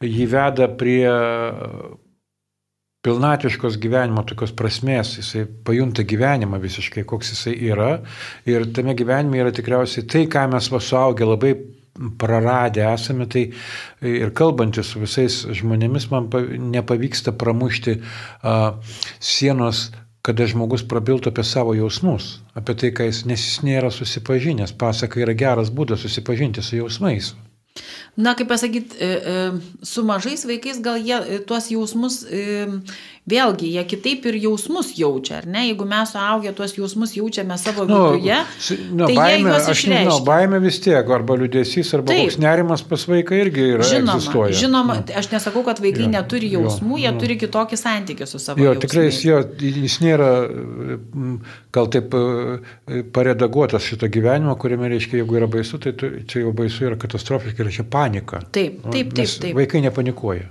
jį 0.04 0.26
veda 0.30 0.68
prie 0.80 1.09
pilnatiškos 3.04 3.78
gyvenimo 3.80 4.24
tokios 4.28 4.52
prasmės, 4.56 5.14
jisai 5.20 5.46
pajunta 5.64 6.04
gyvenimą 6.04 6.61
visiškai, 6.61 7.06
koks 7.09 7.33
jisai 7.35 7.54
yra. 7.70 7.90
Ir 8.48 8.68
tame 8.76 8.94
gyvenime 8.98 9.40
yra 9.40 9.52
tikriausiai 9.56 10.04
tai, 10.04 10.26
ką 10.30 10.46
mes 10.52 10.68
vasuaugę 10.72 11.28
labai 11.28 11.54
praradę 12.20 12.85
esame, 12.92 13.26
tai 13.26 13.48
ir 14.06 14.30
kalbantis 14.37 14.92
su 14.92 15.00
visais 15.02 15.40
žmonėmis 15.59 16.06
man 16.12 16.28
nepavyksta 16.72 17.35
pramušti 17.37 17.98
a, 18.42 18.76
sienos 19.18 19.88
kada 20.26 20.44
žmogus 20.48 20.85
prabiltų 20.85 21.33
apie 21.33 21.44
savo 21.48 21.72
jausmus, 21.76 22.40
apie 22.56 22.76
tai, 22.76 22.90
jis, 23.09 23.24
nes 23.28 23.40
jis 23.40 23.61
nėra 23.64 23.90
susipažinęs. 23.94 24.74
Pasaka 24.80 25.20
yra 25.24 25.33
geras 25.33 25.72
būdas 25.72 26.04
susipažinti 26.04 26.64
su 26.64 26.76
jausmais. 26.76 27.33
Na, 28.16 28.34
kaip 28.34 28.48
pasakyti, 28.50 28.96
e, 28.98 29.06
e, 29.06 29.34
su 29.86 30.04
mažais 30.04 30.44
vaikais 30.48 30.80
gal 30.84 30.98
jie 31.00 31.16
e, 31.16 31.38
tuos 31.46 31.70
jausmus 31.72 32.24
vėlgi, 33.30 33.70
jie 33.76 33.84
kitaip 33.88 34.26
ir 34.30 34.38
jausmus 34.42 34.92
jaučia, 34.98 35.40
ar 35.40 35.48
ne? 35.50 35.66
Jeigu 35.68 35.86
mes 35.88 36.12
suaugę 36.14 36.52
tuos 36.56 36.74
jausmus 36.76 37.14
jaučiame 37.16 37.56
savo 37.60 37.86
nu, 37.88 38.00
viduje, 38.10 38.38
nu, 38.90 39.06
tai 39.06 39.16
jie 39.16 39.38
juos 39.44 39.68
išreiškia. 39.70 39.94
Nežinau, 39.94 40.18
baimė 40.26 40.60
vis 40.64 40.80
tiek, 40.84 41.12
arba 41.16 41.36
liūdėsys, 41.40 41.92
arba 41.98 42.12
Taip. 42.12 42.28
koks 42.28 42.40
nerimas 42.42 42.84
pas 42.86 43.06
vaiką 43.10 43.40
irgi 43.44 43.66
yra. 43.76 43.86
Žinoma, 43.90 44.16
egzistuoja. 44.18 44.58
žinoma 44.60 44.98
nu. 45.00 45.16
aš 45.22 45.30
nesakau, 45.32 45.64
kad 45.66 45.82
vaikai 45.82 46.06
jo, 46.06 46.12
neturi 46.14 46.52
jausmų, 46.54 46.96
jo, 46.96 47.02
jie 47.04 47.14
nu. 47.14 47.24
turi 47.24 47.38
kitokį 47.40 47.80
santykį 47.80 48.28
su 48.30 48.42
savo 48.42 48.62
jo, 48.62 48.72
jausmais. 48.72 48.84
Tikrai 48.86 49.06
jis, 49.08 49.20
jo, 49.28 49.40
jis 49.86 49.98
nėra 50.04 50.30
gal 51.74 51.90
taip 51.94 52.14
paredaguotas 53.14 53.86
šito 53.86 54.08
gyvenimo, 54.10 54.56
kuriame 54.60 54.90
reiškia, 54.90 55.20
jeigu 55.22 55.38
yra 55.40 55.50
baisu, 55.50 55.80
tai 55.82 55.94
tu, 55.98 56.10
čia 56.30 56.44
jau 56.44 56.54
baisu 56.56 56.88
yra 56.90 56.98
katastrofiškai, 57.00 57.64
yra 57.66 57.74
čia 57.74 57.86
panika. 57.90 58.42
Taip, 58.50 58.82
taip, 58.90 59.14
taip. 59.14 59.36
taip. 59.42 59.54
Vaikai 59.58 59.84
nepanikuoja. 59.86 60.48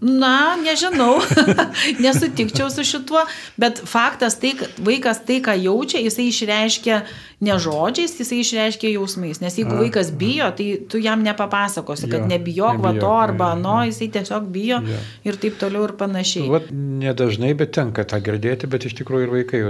Na, 0.00 0.56
nežinau, 0.62 1.18
nesutikčiau 2.04 2.70
su 2.70 2.84
šituo, 2.86 3.24
bet 3.58 3.80
faktas 3.86 4.38
tai, 4.38 4.54
kad 4.58 4.78
vaikas 4.84 5.24
tai, 5.26 5.40
ką 5.42 5.56
jaučia, 5.58 6.02
jisai 6.04 6.28
išreiškia 6.30 7.00
ne 7.40 7.54
žodžiais, 7.62 8.16
jisai 8.18 8.40
išreiškia 8.42 8.92
jausmais. 8.96 9.40
Nes 9.42 9.58
jeigu 9.58 9.76
vaikas 9.78 10.10
bijo, 10.18 10.48
tai 10.58 10.68
tu 10.90 10.98
jam 11.02 11.22
nepapasakosi, 11.26 12.08
kad 12.10 12.24
jo, 12.24 12.30
nebijok 12.30 12.80
va 12.82 12.94
to 12.98 13.12
arba 13.14 13.52
no, 13.58 13.76
jisai 13.86 14.10
tiesiog 14.14 14.48
bijo 14.54 14.80
jo. 14.86 15.02
ir 15.26 15.38
taip 15.42 15.58
toliau 15.60 15.86
ir 15.88 15.94
panašiai. 15.98 16.48
Vat, 16.50 16.70
nedažnai, 17.04 17.52
bet 17.58 17.74
tenka 17.78 18.06
tą 18.08 18.22
girdėti, 18.24 18.70
bet 18.70 18.88
iš 18.90 18.98
tikrųjų 19.02 19.28
ir 19.28 19.36
vaikai, 19.36 19.62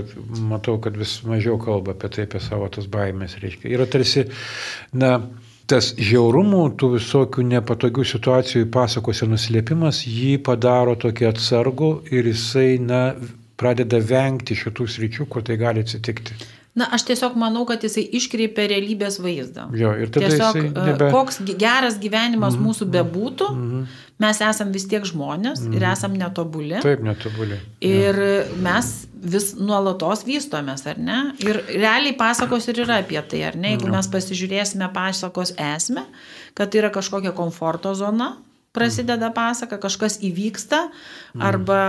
matau, 0.53 0.79
kad 0.85 0.97
vis 1.01 1.19
mažiau 1.29 1.59
kalba 1.61 1.97
apie 1.97 2.13
tai, 2.15 2.29
apie 2.29 2.41
savo 2.45 2.69
tas 2.73 2.89
baimės, 2.89 3.37
reiškia. 3.43 3.73
Yra 3.77 3.89
tarsi, 3.91 4.29
na, 4.97 5.19
tas 5.69 5.91
žiaurumų, 6.01 6.63
tų 6.81 6.95
visokių 6.97 7.45
nepatogių 7.53 8.05
situacijų 8.13 8.69
pasakose 8.73 9.29
nuslėpimas 9.29 10.05
jį 10.09 10.39
padaro 10.45 10.97
tokį 10.97 11.29
atsargų 11.33 11.91
ir 12.15 12.31
jisai, 12.33 12.79
na, 12.81 13.03
pradeda 13.59 14.01
vengti 14.01 14.57
šitų 14.57 14.87
sričių, 14.95 15.27
kur 15.29 15.45
tai 15.45 15.59
gali 15.61 15.83
atsitikti. 15.85 16.37
Na, 16.79 16.87
aš 16.95 17.09
tiesiog 17.09 17.35
manau, 17.41 17.65
kad 17.67 17.83
jisai 17.83 18.05
iškreipia 18.15 18.69
realybės 18.71 19.19
vaizdą. 19.23 19.67
Jo, 19.77 19.97
ir 19.99 20.13
tada 20.15 20.29
tiesiog, 20.31 20.59
e, 20.61 20.85
nebe... 20.93 21.09
koks 21.11 21.41
geras 21.59 21.99
gyvenimas 21.99 22.55
mm 22.55 22.61
-hmm. 22.61 22.69
mūsų 22.69 22.87
bebūtų, 22.95 23.49
mm 23.55 23.65
-hmm. 23.71 24.05
Mes 24.23 24.41
esam 24.43 24.73
vis 24.75 24.87
tiek 24.91 25.05
žmonės 25.07 25.63
mm 25.65 25.77
ir 25.79 25.83
mhm. 25.83 25.93
esam 25.93 26.17
netobuli. 26.19 26.81
Taip, 26.83 27.05
netobuli. 27.07 27.61
Ir 27.85 28.19
ja. 28.19 28.41
mes 28.65 28.91
vis 29.19 29.53
nuolatos 29.59 30.25
vystomės, 30.27 30.85
ar 30.91 30.99
ne? 31.03 31.19
Ir 31.45 31.61
realiai 31.69 32.17
pasakos 32.19 32.69
ir 32.71 32.83
yra 32.85 33.01
apie 33.03 33.21
tai, 33.31 33.45
ar 33.51 33.59
ne? 33.59 33.75
Jeigu 33.75 33.91
mes 33.93 34.11
pasižiūrėsime 34.11 34.91
pasakos 34.95 35.55
esmę, 35.59 36.07
kad 36.59 36.71
tai 36.71 36.83
yra 36.83 36.93
kažkokia 36.95 37.35
komforto 37.37 37.95
zona, 37.99 38.37
prasideda 38.79 39.33
pasaka, 39.35 39.81
kažkas 39.83 40.21
įvyksta, 40.25 40.85
arba, 41.43 41.81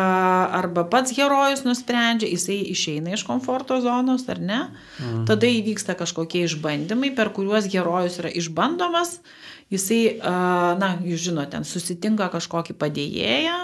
arba 0.58 0.86
pats 0.90 1.14
herojus 1.14 1.62
nusprendžia, 1.68 2.32
jisai 2.34 2.58
išeina 2.74 3.14
iš 3.14 3.24
komforto 3.30 3.78
zonos, 3.86 4.26
ar 4.34 4.42
ne? 4.42 4.62
Tada 5.30 5.50
įvyksta 5.50 5.96
kažkokie 6.00 6.48
išbandymai, 6.50 7.14
per 7.14 7.30
kuriuos 7.36 7.70
herojus 7.70 8.20
yra 8.24 8.34
išbandomas. 8.42 9.20
Jisai, 9.70 10.18
na, 10.82 10.96
jūs 11.06 11.28
žinote, 11.28 11.52
ten 11.54 11.66
susitinka 11.68 12.26
kažkokį 12.34 12.74
padėjėją, 12.82 13.58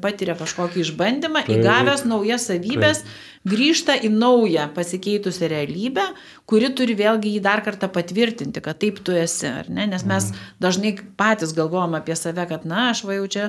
patiria 0.00 0.32
kažkokį 0.38 0.80
išbandymą, 0.86 1.42
įgavęs 1.52 2.06
naujas 2.08 2.48
savybės, 2.48 3.02
tai 3.04 3.29
grįžta 3.48 3.94
į 3.96 4.10
naują 4.12 4.66
pasikeitusią 4.76 5.48
realybę, 5.48 6.04
kuri 6.50 6.68
turi 6.76 6.96
vėlgi 6.98 7.30
jį 7.36 7.40
dar 7.44 7.62
kartą 7.64 7.88
patvirtinti, 7.92 8.60
kad 8.60 8.76
taip 8.82 8.98
tu 9.06 9.14
esi, 9.16 9.46
ar 9.48 9.70
ne? 9.72 9.86
Nes 9.88 10.04
mes 10.04 10.26
mhm. 10.28 10.48
dažnai 10.60 10.92
patys 11.16 11.54
galvojam 11.56 11.94
apie 11.96 12.16
save, 12.18 12.44
kad 12.50 12.66
na, 12.68 12.90
aš 12.90 13.04
va 13.08 13.16
jau 13.16 13.28
čia 13.30 13.46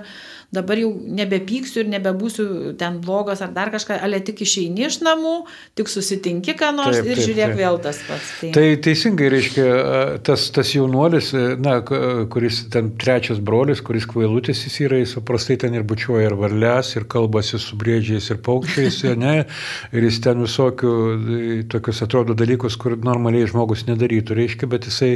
dabar 0.53 0.79
jau 0.79 0.91
nebepyksiu 0.91 1.83
ir 1.83 1.89
nebebūsiu 1.91 2.45
ten 2.79 2.99
blogas 3.03 3.41
ar 3.43 3.51
dar 3.55 3.71
kažką, 3.73 3.97
ale 4.03 4.21
tik 4.23 4.43
išeini 4.45 4.85
iš 4.87 5.01
namų, 5.03 5.33
tik 5.79 5.91
susitinki 5.91 6.55
ką 6.59 6.71
nors 6.77 6.99
taip, 6.99 7.09
ir 7.09 7.19
taip, 7.19 7.25
žiūrėk 7.27 7.51
taip. 7.51 7.59
vėl 7.59 7.79
tas 7.83 7.99
pats. 8.07 8.31
Tai. 8.39 8.53
tai 8.55 8.65
teisingai 8.87 9.29
reiškia, 9.33 9.67
tas, 10.27 10.47
tas 10.55 10.71
jaunuolis, 10.75 11.33
na, 11.59 11.79
kuris 12.31 12.63
ten 12.71 12.93
trečias 13.01 13.43
brolis, 13.43 13.83
kuris 13.83 14.07
kvailutis 14.07 14.63
jis 14.67 14.79
yra, 14.87 15.01
jis 15.03 15.17
paprastai 15.19 15.59
ten 15.65 15.75
ir 15.75 15.87
bučiuoja 15.87 16.31
ir 16.31 16.37
varlės, 16.39 16.95
ir 16.95 17.07
kalbasi 17.11 17.59
su 17.59 17.79
briedžiais 17.79 18.31
ir 18.31 18.39
paukščiais, 18.45 19.03
ne? 19.19 19.35
Ir 19.91 20.05
jis 20.05 20.19
ten 20.23 20.41
visokių 20.45 20.93
tokius 21.71 22.01
atrodo 22.05 22.35
dalykus, 22.37 22.77
kur 22.79 22.95
normaliai 23.01 23.49
žmogus 23.49 23.85
nedarytų, 23.87 24.37
reiškia, 24.37 24.69
bet 24.71 24.87
jisai, 24.89 25.11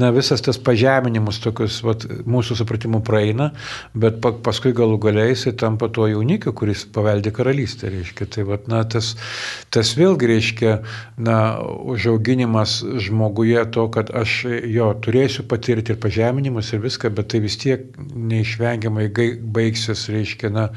na, 0.00 0.12
visas 0.14 0.44
tas 0.44 0.58
pažeminimus 0.62 1.40
tokius, 1.42 1.80
vat, 1.86 2.06
mūsų 2.28 2.58
supratimu 2.60 3.02
praeina, 3.06 3.50
bet 3.94 4.20
paskui 4.22 4.74
galų 4.76 4.98
galiai 5.02 5.32
jisai 5.32 5.54
tampa 5.58 5.88
tuo 5.92 6.08
jaunikiu, 6.10 6.54
kuris 6.56 6.84
paveldė 6.92 7.32
karalystę, 7.34 7.90
reiškia. 7.92 8.28
Tai, 8.32 8.46
vat, 8.48 8.68
na, 8.72 8.82
tas, 8.88 9.14
tas 9.74 9.94
vėlgi 9.98 10.30
reiškia, 10.30 10.76
na, 11.22 11.38
užauginimas 11.92 12.78
žmoguje 13.02 13.64
to, 13.74 13.88
kad 13.92 14.12
aš 14.22 14.38
jo 14.72 14.90
turėsiu 15.04 15.46
patirti 15.48 15.94
ir 15.94 16.00
pažeminimus 16.02 16.72
ir 16.72 16.82
viską, 16.84 17.12
bet 17.16 17.32
tai 17.32 17.42
vis 17.44 17.58
tiek 17.60 17.88
neišvengiamai 17.98 19.08
baigsis, 19.54 20.06
reiškia, 20.12 20.52
na, 20.52 20.68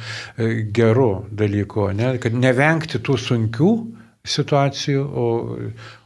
geru 0.76 1.26
dalyku, 1.32 1.90
ne? 1.96 2.16
kad 2.22 2.36
nevengti 2.38 3.00
tų 3.04 3.18
sunkių 3.26 3.72
situacijų, 4.26 5.04
o, 5.06 5.28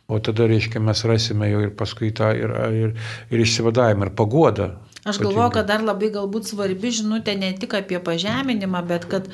o 0.09 0.19
tada, 0.23 0.47
reiškia, 0.49 0.81
mes 0.83 1.05
rasime 1.07 1.49
jau 1.51 1.63
ir 1.67 1.71
paskui 1.79 2.11
tą 2.15 2.33
ir, 2.35 2.53
ir, 2.75 2.93
ir 3.31 3.45
išsivadavimą, 3.45 4.09
ir 4.09 4.15
paguodą. 4.17 4.69
Aš 5.07 5.21
galvoju, 5.23 5.53
kad 5.55 5.69
dar 5.69 5.83
labai 5.85 6.11
galbūt 6.13 6.49
svarbi 6.51 6.91
žinutė 6.93 7.37
ne 7.39 7.53
tik 7.57 7.77
apie 7.79 8.01
pažeminimą, 8.03 8.81
bet 8.87 9.07
kad 9.09 9.29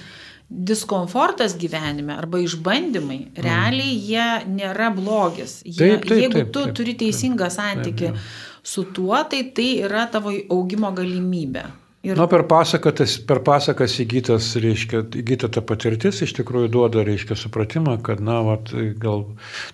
diskomfortas 0.45 1.55
gyvenime 1.57 2.13
arba 2.13 2.37
išbandymai, 2.43 3.17
mm. 3.31 3.39
realiai 3.41 3.95
jie 3.97 4.27
nėra 4.51 4.91
blogis. 4.93 5.57
Jie, 5.65 5.79
taip, 5.79 6.05
taip, 6.05 6.19
jeigu 6.21 6.37
taip, 6.37 6.51
tu 6.53 6.67
taip, 6.67 6.75
turi 6.77 6.93
teisingą 6.99 7.49
santykį 7.53 8.11
taip, 8.11 8.19
taip. 8.19 8.67
su 8.75 8.85
tuo, 8.93 9.17
tai 9.31 9.41
tai 9.57 9.71
yra 9.87 10.05
tavo 10.13 10.35
augimo 10.53 10.93
galimybė. 10.93 11.65
Ir... 12.05 12.13
Nu, 12.19 12.27
per, 12.29 12.43
pasakas, 12.45 13.15
per 13.25 13.39
pasakas 13.41 13.95
įgytas, 14.03 14.51
reiškia, 14.61 14.99
įgyta 15.17 15.49
ta 15.49 15.63
patirtis 15.65 16.19
iš 16.21 16.35
tikrųjų 16.37 16.69
duoda, 16.75 17.01
reiškia, 17.07 17.33
supratimą, 17.39 17.95
kad, 18.05 18.21
na, 18.21 18.35
vat, 18.45 18.69
gal, 19.01 19.23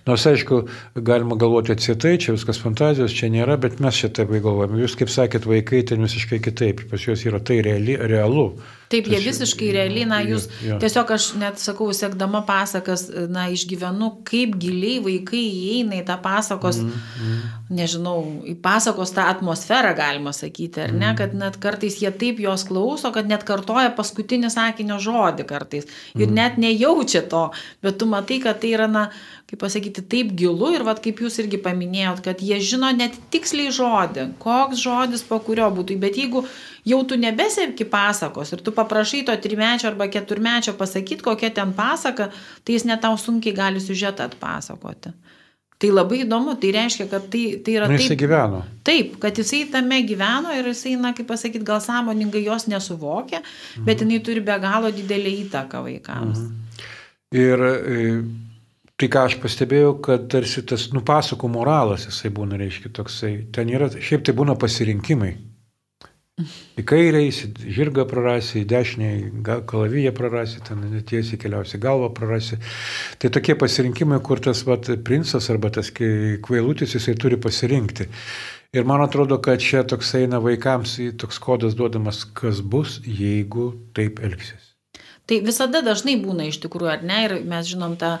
nors 0.08 0.24
aišku, 0.30 0.62
galima 0.96 1.36
galvoti 1.36 1.74
atsitai, 1.74 2.14
čia 2.24 2.32
viskas 2.32 2.62
fantazijos, 2.62 3.12
čia 3.18 3.28
nėra, 3.34 3.58
bet 3.60 3.82
mes 3.84 4.00
čia 4.00 4.08
taip 4.16 4.32
galvojame. 4.32 4.80
Jūs, 4.80 4.96
kaip 5.02 5.12
sakėt, 5.12 5.44
vaikai 5.50 5.82
ten 5.90 6.08
visiškai 6.08 6.40
kitaip, 6.46 6.86
pas 6.88 7.04
juos 7.04 7.26
yra 7.28 7.42
tai 7.44 7.60
reali, 7.68 7.98
realu. 8.00 8.54
Taip, 8.92 9.08
jie 9.08 9.20
visiškai 9.24 9.70
realiai, 9.72 10.06
na, 10.08 10.20
jūs 10.26 10.48
ja, 10.50 10.74
ja. 10.74 10.78
tiesiog 10.82 11.12
aš 11.16 11.28
net 11.40 11.60
sakau, 11.62 11.88
sekdama 11.96 12.42
pasakas, 12.48 13.06
na, 13.32 13.46
išgyvenu, 13.52 14.10
kaip 14.28 14.56
giliai 14.60 15.00
vaikai 15.04 15.42
įeina 15.42 15.98
į 16.00 16.04
tą 16.08 16.18
pasakos, 16.22 16.82
mm, 16.82 17.02
mm. 17.24 17.42
nežinau, 17.78 18.16
į 18.52 18.56
pasakos 18.64 19.14
tą 19.16 19.26
atmosferą, 19.32 19.94
galima 19.98 20.34
sakyti, 20.36 20.84
ar 20.86 20.92
ne, 20.92 21.08
mm. 21.10 21.18
kad 21.20 21.36
net 21.38 21.58
kartais 21.62 22.00
jie 22.02 22.12
taip 22.12 22.42
jos 22.42 22.66
klauso, 22.68 23.12
kad 23.14 23.30
net 23.30 23.46
kartoja 23.48 23.94
paskutinį 23.96 24.52
sakinio 24.52 25.00
žodį 25.02 25.48
kartais 25.48 25.88
ir 26.16 26.28
mm. 26.28 26.34
net 26.36 26.60
nejaučia 26.60 27.24
to, 27.32 27.46
bet 27.84 28.00
tu 28.00 28.10
matai, 28.10 28.42
kad 28.44 28.60
tai 28.60 28.76
yra, 28.76 28.90
na, 28.92 29.08
kaip 29.52 29.60
pasakyti, 29.60 30.00
taip 30.08 30.30
gilu 30.32 30.70
ir 30.72 30.80
vad 30.86 31.02
kaip 31.04 31.18
jūs 31.20 31.34
irgi 31.42 31.58
paminėjot, 31.60 32.22
kad 32.24 32.40
jie 32.40 32.56
žino 32.64 32.88
net 32.96 33.18
tiksliai 33.34 33.68
žodį, 33.76 34.30
koks 34.40 34.80
žodis 34.80 35.24
po 35.28 35.36
kurio 35.44 35.66
būtų, 35.76 35.98
bet 36.00 36.16
jeigu 36.16 36.40
jau 36.88 37.00
tu 37.04 37.18
nebesėki 37.20 37.84
pasakos 37.92 38.54
ir 38.56 38.62
tu 38.64 38.72
paprašai 38.72 39.26
to 39.28 39.34
trimečio 39.44 39.90
arba 39.90 40.06
keturmečio 40.08 40.72
pasakyti, 40.78 41.20
kokia 41.26 41.50
ten 41.52 41.74
pasaka, 41.76 42.30
tai 42.64 42.78
jis 42.78 42.86
netau 42.88 43.12
sunkiai 43.20 43.52
gali 43.58 43.82
siužetą 43.84 44.30
atpasakoti. 44.30 45.12
Tai 45.82 45.90
labai 45.90 46.22
įdomu, 46.22 46.54
tai 46.62 46.70
reiškia, 46.72 47.08
kad 47.10 47.26
tai, 47.28 47.42
tai 47.66 47.74
yra... 47.74 47.88
Na, 47.90 47.98
jisai 47.98 48.14
taip, 48.14 48.20
gyveno. 48.22 48.60
Taip, 48.86 49.16
kad 49.20 49.36
jisai 49.36 49.64
tame 49.68 49.98
gyveno 50.06 50.54
ir 50.54 50.70
jisai, 50.70 50.94
na, 51.02 51.10
kaip 51.18 51.26
pasakyti, 51.28 51.66
gal 51.66 51.82
sąmoningai 51.82 52.44
jos 52.46 52.68
nesuvokia, 52.70 53.42
mhm. 53.42 53.84
bet 53.90 54.06
jinai 54.06 54.22
turi 54.24 54.44
be 54.46 54.56
galo 54.62 54.94
didelį 54.94 55.34
įtaką 55.42 55.82
vaikams. 55.90 56.40
Mhm. 56.40 56.88
Ir 57.42 57.66
Tai 59.02 59.08
ką 59.10 59.22
aš 59.26 59.34
pastebėjau, 59.42 59.96
kad 60.06 60.28
tarsi 60.30 60.62
tas 60.62 60.84
nupasakų 60.94 61.48
moralas 61.50 62.04
jisai 62.06 62.28
būna, 62.30 62.54
reiškia, 62.60 62.92
toksai. 62.94 63.32
Ten 63.50 63.72
yra, 63.74 63.88
šiaip 63.90 64.22
tai 64.22 64.34
būna 64.38 64.54
pasirinkimai. 64.54 65.32
Į 66.78 66.84
kairę 66.86 67.24
įsi 67.26 67.50
žirgą 67.66 68.04
prarasi, 68.06 68.60
į 68.62 68.68
dešinę 68.70 69.10
kalaviją 69.66 70.14
prarasi, 70.14 70.62
ten 70.68 70.86
tiesiai 71.02 71.40
keliausi 71.42 71.82
galvą 71.82 72.12
prarasi. 72.14 72.60
Tai 73.18 73.32
tokie 73.34 73.58
pasirinkimai, 73.58 74.22
kur 74.22 74.38
tas 74.38 74.62
vat, 74.70 74.86
princas 75.02 75.50
arba 75.50 75.74
tas 75.74 75.90
kvailutis 75.90 76.94
jisai 76.94 77.18
turi 77.18 77.42
pasirinkti. 77.42 78.06
Ir 78.70 78.86
man 78.86 79.02
atrodo, 79.02 79.42
kad 79.42 79.58
čia 79.66 79.82
toks 79.82 80.14
eina 80.22 80.38
vaikams 80.38 80.94
toks 81.18 81.42
kodas 81.42 81.74
duodamas, 81.74 82.22
kas 82.38 82.62
bus, 82.62 83.00
jeigu 83.02 83.72
taip 83.98 84.22
elgsis. 84.22 84.70
Tai 85.26 85.38
visada 85.46 85.80
dažnai 85.86 86.16
būna 86.18 86.48
iš 86.50 86.58
tikrųjų, 86.64 86.88
ar 86.90 87.04
ne? 87.06 87.18
Ir 87.26 87.34
mes 87.46 87.68
žinom 87.70 87.94
tą 88.00 88.16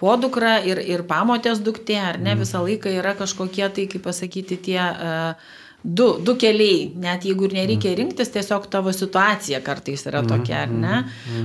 podukra 0.00 0.56
ir, 0.66 0.80
ir 0.82 1.04
pamotės 1.08 1.60
duktė, 1.64 1.98
ar 2.00 2.18
ne, 2.20 2.34
mm. 2.34 2.42
visą 2.44 2.64
laiką 2.64 2.92
yra 3.00 3.14
kažkokie 3.18 3.68
tai, 3.76 3.86
kaip 3.90 4.02
pasakyti, 4.06 4.58
tie 4.68 4.80
uh, 4.80 5.52
du, 5.84 6.08
du 6.24 6.34
keliai, 6.40 6.88
net 7.00 7.26
jeigu 7.28 7.46
ir 7.48 7.56
nereikia 7.60 7.92
mm. 7.92 7.98
rinktis, 8.00 8.32
tiesiog 8.34 8.66
tavo 8.72 8.92
situacija 8.94 9.60
kartais 9.64 10.06
yra 10.08 10.24
tokia, 10.26 10.64
ar 10.64 10.72
ne, 10.72 11.00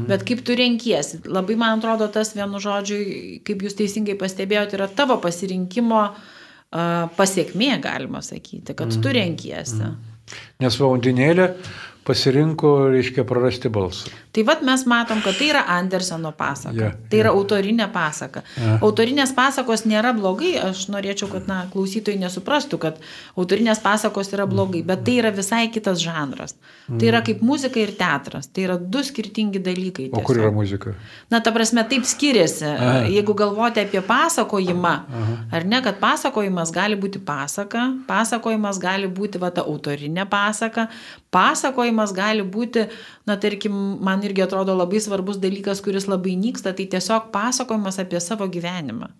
bet 0.09 0.23
kaip 0.27 0.43
tu 0.47 0.57
renkiesi. 0.57 1.21
Labai 1.27 1.59
man 1.59 1.77
atrodo, 1.77 2.09
tas 2.13 2.33
vienu 2.37 2.61
žodžiu, 2.63 2.99
kaip 3.47 3.65
jūs 3.67 3.77
teisingai 3.79 4.17
pastebėjote, 4.19 4.79
yra 4.79 4.89
tavo 4.95 5.19
pasirinkimo 5.23 6.05
uh, 6.07 7.11
pasiekmė, 7.19 7.75
galima 7.83 8.23
sakyti, 8.25 8.77
kad 8.77 8.95
tu 9.03 9.13
renkiesi. 9.13 9.93
Nes 10.61 10.75
valandinėlė 10.77 11.49
pasirinko, 12.09 12.73
reiškia, 12.89 13.23
prarasti 13.29 13.69
balsą. 13.69 14.09
Tai 14.33 14.43
vad 14.45 14.61
mes 14.65 14.85
matom, 14.89 15.21
kad 15.25 15.37
tai 15.37 15.49
yra 15.51 15.63
Anderseno 15.73 16.31
pasaka. 16.37 16.75
Yeah, 16.77 16.97
tai 17.09 17.19
yeah. 17.19 17.23
yra 17.23 17.33
autorinė 17.37 17.87
pasaka. 17.93 18.43
Yeah. 18.57 18.81
Autorinės 18.85 19.33
pasakos 19.37 19.85
nėra 19.89 20.13
blogai, 20.17 20.55
aš 20.61 20.87
norėčiau, 20.93 21.29
kad 21.31 21.49
na, 21.49 21.63
klausytojai 21.73 22.21
nesuprastų, 22.21 22.79
kad 22.81 22.99
autorinės 23.37 23.81
pasakos 23.83 24.29
yra 24.33 24.45
blogai, 24.49 24.81
bet 24.85 25.01
tai 25.05 25.19
yra 25.21 25.31
visai 25.33 25.67
kitas 25.73 26.01
žanras. 26.01 26.55
Mm. 26.87 26.97
Tai 26.97 27.09
yra 27.11 27.21
kaip 27.25 27.43
muzika 27.45 27.81
ir 27.81 27.93
teatras. 27.97 28.49
Tai 28.53 28.65
yra 28.65 28.77
du 28.79 29.03
skirtingi 29.05 29.61
dalykai. 29.65 30.07
Tiesiog. 30.09 30.21
O 30.21 30.25
kur 30.25 30.41
yra 30.41 30.51
muzika? 30.53 30.93
Na, 31.33 31.41
ta 31.45 31.53
prasme, 31.53 31.85
taip 31.89 32.05
skiriasi. 32.09 32.65
Aha. 32.69 32.95
Jeigu 33.09 33.37
galvoti 33.37 33.81
apie 33.81 34.01
pasakojimą, 34.05 34.95
Aha. 35.21 35.39
ar 35.57 35.69
ne, 35.69 35.81
kad 35.85 36.01
pasakojimas 36.01 36.73
gali 36.73 36.97
būti 36.97 37.21
pasaka, 37.25 37.89
pasakojimas 38.09 38.81
gali 38.81 39.09
būti 39.09 39.41
va 39.41 39.49
ta 39.53 39.65
autorinė 39.65 40.25
pasaka, 40.29 40.87
pasakojimas 41.33 41.98
gali 42.15 42.43
būti, 42.43 42.87
na, 43.27 43.35
tarkim, 43.41 43.73
man 44.05 44.23
irgi 44.25 44.45
atrodo 44.45 44.75
labai 44.77 45.01
svarbus 45.03 45.39
dalykas, 45.41 45.83
kuris 45.85 46.07
labai 46.09 46.37
nyksta, 46.39 46.73
tai 46.77 46.87
tiesiog 46.91 47.31
pasakojimas 47.33 47.99
apie 48.01 48.21
savo 48.23 48.47
gyvenimą. 48.47 49.11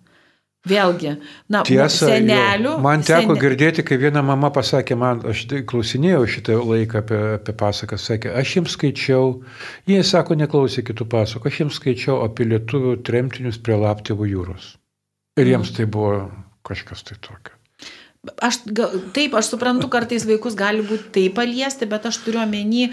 Vėlgi, 0.68 1.14
na, 1.48 1.62
Tiesa, 1.64 2.10
senelių. 2.10 2.74
Jo. 2.74 2.80
Man 2.84 3.00
teko 3.00 3.32
sen... 3.32 3.38
girdėti, 3.40 3.84
kai 3.86 3.96
viena 4.02 4.20
mama 4.20 4.50
pasakė, 4.52 4.96
man, 5.00 5.22
aš 5.30 5.46
klausinėjau 5.70 6.26
šitą 6.28 6.58
laiką 6.60 7.00
apie, 7.00 7.20
apie 7.38 7.54
pasakas, 7.62 8.04
sakė, 8.10 8.34
aš 8.36 8.52
jiems 8.58 8.74
skaičiau, 8.76 9.30
jie 9.88 10.02
sako, 10.04 10.36
neklausė 10.36 10.84
kitų 10.84 11.06
pasakų, 11.16 11.48
aš 11.48 11.62
jiems 11.62 11.80
skaičiau 11.80 12.18
apie 12.26 12.50
lietuvių 12.50 12.98
tremtinius 13.08 13.56
prie 13.64 13.80
Laptėvų 13.80 14.28
jūros. 14.34 14.74
Ir 15.40 15.48
jiems 15.54 15.72
mm. 15.72 15.78
tai 15.78 15.88
buvo 15.96 16.12
kažkas 16.68 17.08
tai 17.08 17.16
tokio. 17.24 17.56
Aš, 18.20 18.58
taip, 19.16 19.32
aš 19.38 19.54
suprantu, 19.54 19.88
kartais 19.88 20.26
vaikus 20.28 20.56
gali 20.58 20.84
būti 20.84 21.08
taip 21.14 21.38
paliesti, 21.38 21.88
bet 21.88 22.04
aš 22.10 22.18
turiu 22.20 22.42
omeny 22.42 22.90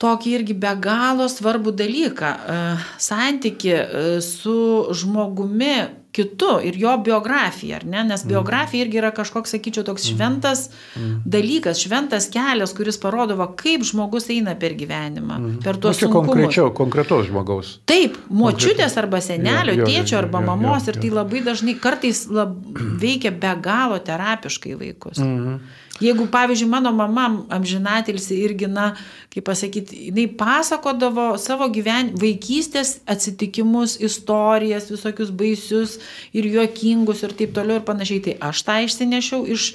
tokį 0.00 0.34
irgi 0.36 0.56
be 0.60 0.72
galo 0.80 1.28
svarbų 1.28 1.72
dalyką- 1.76 2.32
santyki 3.08 3.72
su 4.20 4.92
žmogumi, 4.92 5.76
kitu 6.12 6.58
ir 6.64 6.76
jo 6.78 6.96
biografija, 7.04 7.76
ar 7.76 7.84
ne? 7.86 8.04
Nes 8.04 8.24
mhm. 8.24 8.32
biografija 8.32 8.84
irgi 8.84 8.98
yra 8.98 9.10
kažkoks, 9.14 9.54
sakyčiau, 9.54 9.84
toks 9.86 10.06
mhm. 10.06 10.16
šventas 10.16 10.64
mm. 10.96 11.22
dalykas, 11.24 11.82
šventas 11.84 12.28
kelias, 12.32 12.74
kuris 12.76 12.98
parodo, 13.00 13.36
va, 13.38 13.50
kaip 13.56 13.84
žmogus 13.86 14.30
eina 14.34 14.56
per 14.58 14.74
gyvenimą, 14.78 15.38
mm. 15.38 15.58
per 15.64 15.78
tuos 15.82 16.00
sunkumus. 16.02 16.32
Konkrečiau, 16.32 16.72
konkretaus 16.74 17.28
žmogaus. 17.30 17.76
Taip, 17.90 18.18
močiutės 18.30 18.96
arba 19.00 19.22
senelio, 19.24 19.76
jo, 19.76 19.84
jo, 19.84 19.90
tėčio 19.90 20.18
arba 20.18 20.42
jo, 20.42 20.46
jo, 20.46 20.50
mamos 20.50 20.88
jo, 20.88 20.92
jo. 20.92 20.96
ir 20.96 21.04
tai 21.04 21.12
labai 21.20 21.44
dažnai 21.46 21.76
kartais 21.82 22.24
lab, 22.30 22.56
veikia 23.04 23.34
be 23.34 23.54
galo 23.62 24.00
terapiškai 24.02 24.74
vaikus. 24.80 25.22
Mm. 25.22 25.60
Jeigu, 26.00 26.26
pavyzdžiui, 26.32 26.68
mano 26.72 26.92
mama 26.96 27.26
amžinatilsi 27.52 28.38
irgi, 28.40 28.68
na, 28.72 28.94
kaip 29.32 29.44
pasakyti, 29.44 30.06
jinai 30.08 30.26
pasakodavo 30.40 31.34
savo 31.40 31.68
gyven, 31.72 32.14
vaikystės 32.20 32.98
atsitikimus, 33.10 33.98
istorijas, 34.00 34.88
visokius 34.92 35.32
baisius 35.32 35.98
ir 36.32 36.48
juokingus 36.48 37.20
ir 37.26 37.36
taip 37.36 37.52
toliau 37.56 37.82
ir 37.82 37.84
panašiai. 37.84 38.22
Tai 38.24 38.38
aš 38.48 38.62
tą 38.64 38.78
išsinešiau 38.86 39.44
iš 39.52 39.74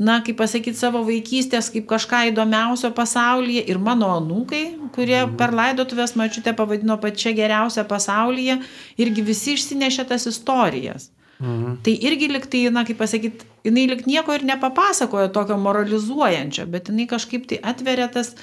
na, 0.00 0.18
kaip 0.24 0.40
pasakyti, 0.40 0.78
savo 0.80 1.04
vaikystės 1.06 1.70
kaip 1.70 1.86
kažką 1.90 2.24
įdomiausio 2.32 2.90
pasaulyje 2.96 3.62
ir 3.70 3.78
mano 3.78 4.08
anūkai, 4.16 4.64
kurie 4.96 5.20
mhm. 5.20 5.38
per 5.38 5.54
laidotuvės 5.54 6.16
mačiutę 6.18 6.56
pavadino 6.58 6.98
pačia 6.98 7.34
geriausia 7.36 7.86
pasaulyje, 7.86 8.58
irgi 8.98 9.26
visi 9.30 9.54
išsinešė 9.58 10.08
tas 10.10 10.26
istorijas. 10.30 11.12
Mhm. 11.40 11.78
Tai 11.84 11.94
irgi 12.08 12.28
liktai, 12.28 12.64
na, 12.72 12.84
kaip 12.84 12.98
pasakyti, 13.00 13.46
jinai 13.64 13.86
lik 13.94 14.04
nieko 14.08 14.34
ir 14.36 14.44
nepapasakojo 14.44 15.30
tokio 15.32 15.56
moralizuojančio, 15.60 16.66
bet 16.68 16.90
jinai 16.92 17.06
kažkaip 17.08 17.46
tai 17.48 17.60
atveria 17.72 18.10
tas, 18.12 18.34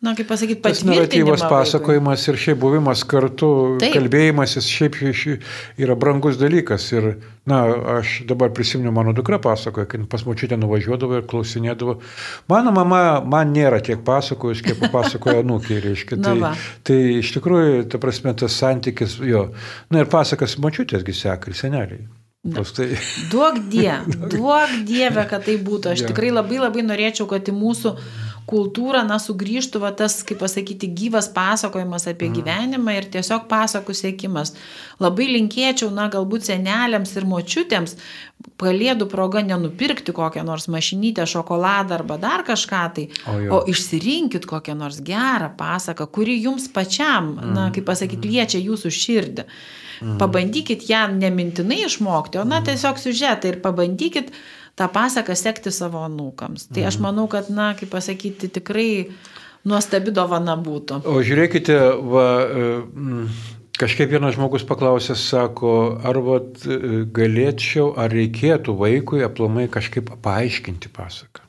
na, 0.00 0.14
kaip 0.16 0.30
pasakyti, 0.30 0.62
pats 0.64 0.80
naratyvas 0.88 1.44
pasakojimas 1.50 2.24
ir 2.32 2.38
šiaip 2.40 2.62
buvimas 2.62 3.02
kartu, 3.08 3.50
Taip. 3.82 3.92
kalbėjimasis 3.98 4.70
šiaip 4.72 4.96
yra 5.76 5.96
brangus 5.98 6.40
dalykas. 6.40 6.88
Ir, 6.96 7.10
na, 7.46 7.60
aš 7.98 8.22
dabar 8.30 8.54
prisimenu, 8.56 8.94
mano 8.96 9.12
dukra 9.12 9.36
pasakoja, 9.42 9.90
kai 9.92 10.00
pas 10.08 10.24
močiutę 10.24 10.56
nuvažiuodavo 10.56 11.20
ir 11.20 11.28
klausinėdavo. 11.28 11.98
Mano 12.48 12.72
mama 12.72 13.02
man 13.20 13.52
nėra 13.52 13.82
tiek 13.84 14.00
pasakojus, 14.08 14.64
kiek 14.64 14.80
pasakoja 14.88 15.42
anūkiai, 15.44 15.84
reiškia. 15.84 16.18
Tai, 16.24 16.56
tai 16.88 16.98
iš 17.20 17.36
tikrųjų, 17.36 17.84
ta 17.92 18.00
prasme, 18.00 18.32
tas 18.40 18.56
santykis, 18.56 19.20
jo. 19.20 19.50
Na 19.92 20.00
ir 20.00 20.10
pasakas 20.10 20.56
močiutėsgi 20.64 21.20
seka 21.20 21.52
ir 21.52 21.60
seneliai. 21.60 22.02
Tai... 22.42 22.88
Duok 23.30 23.58
die, 23.70 23.92
duok 24.34 24.72
dievę, 24.88 25.22
kad 25.30 25.44
tai 25.46 25.54
būtų. 25.62 25.92
Aš 25.94 26.02
ja. 26.02 26.08
tikrai 26.10 26.32
labai 26.34 26.58
labai 26.58 26.82
norėčiau, 26.82 27.28
kad 27.30 27.46
į 27.46 27.54
mūsų 27.54 27.92
kultūrą, 28.50 29.02
na, 29.06 29.18
sugrįžtų 29.22 29.82
va, 29.82 29.92
tas, 29.96 30.18
kaip 30.26 30.40
pasakyti, 30.42 30.90
gyvas 30.92 31.28
pasakojimas 31.34 32.08
apie 32.10 32.28
mm. 32.28 32.36
gyvenimą 32.38 32.96
ir 32.98 33.08
tiesiog 33.12 33.46
pasakų 33.50 33.94
sėkimas. 33.96 34.54
Labai 35.02 35.28
linkėčiau, 35.30 35.90
na, 35.94 36.08
galbūt 36.12 36.50
seneliams 36.50 37.16
ir 37.16 37.28
močiutėms 37.28 37.96
kalėdų 38.62 39.06
proga 39.10 39.42
nenupirkti 39.46 40.14
kokią 40.14 40.42
nors 40.46 40.68
mašinytę, 40.70 41.26
šokoladą 41.30 41.96
arba 41.98 42.16
dar 42.22 42.42
kažką 42.46 42.82
tai, 42.96 43.04
o, 43.26 43.36
jo. 43.38 43.52
o 43.54 43.60
išsirinkit 43.70 44.46
kokią 44.50 44.74
nors 44.78 44.98
gerą 45.04 45.52
pasaką, 45.58 46.08
kuri 46.10 46.38
jums 46.42 46.68
pačiam, 46.72 47.34
mm. 47.36 47.54
na, 47.54 47.68
kaip 47.74 47.86
pasakyti, 47.90 48.34
liečia 48.34 48.62
jūsų 48.62 48.92
širdį. 49.02 49.46
Mhm. 50.02 50.18
Pabandykit 50.18 50.88
ją 50.90 51.04
nemintinai 51.14 51.84
išmokti, 51.86 52.40
o 52.40 52.44
na 52.44 52.58
mhm. 52.58 52.72
tiesiog 52.72 52.98
siužetą 52.98 53.52
ir 53.52 53.60
pabandykit 53.62 54.32
tą 54.78 54.88
pasaką 54.92 55.36
sekti 55.36 55.72
savo 55.74 56.02
anūkams. 56.06 56.68
Tai 56.72 56.86
aš 56.88 56.98
mhm. 56.98 57.06
manau, 57.06 57.28
kad, 57.30 57.50
na, 57.52 57.72
kaip 57.78 57.92
pasakyti, 57.92 58.50
tikrai 58.52 58.90
nuostabi 59.68 60.14
dovana 60.14 60.56
būtų. 60.58 61.02
O 61.08 61.20
žiūrėkite, 61.24 61.78
va, 62.12 62.26
e, 62.42 63.26
kažkaip 63.78 64.10
vienas 64.12 64.36
žmogus 64.36 64.66
paklausė, 64.68 65.16
sako, 65.18 65.76
ar 66.02 66.18
vat, 66.24 66.64
e, 66.66 67.04
galėčiau, 67.14 67.92
ar 67.98 68.12
reikėtų 68.14 68.74
vaikui 68.78 69.24
aplamai 69.26 69.68
kažkaip 69.72 70.14
paaiškinti 70.24 70.92
pasaką. 70.92 71.44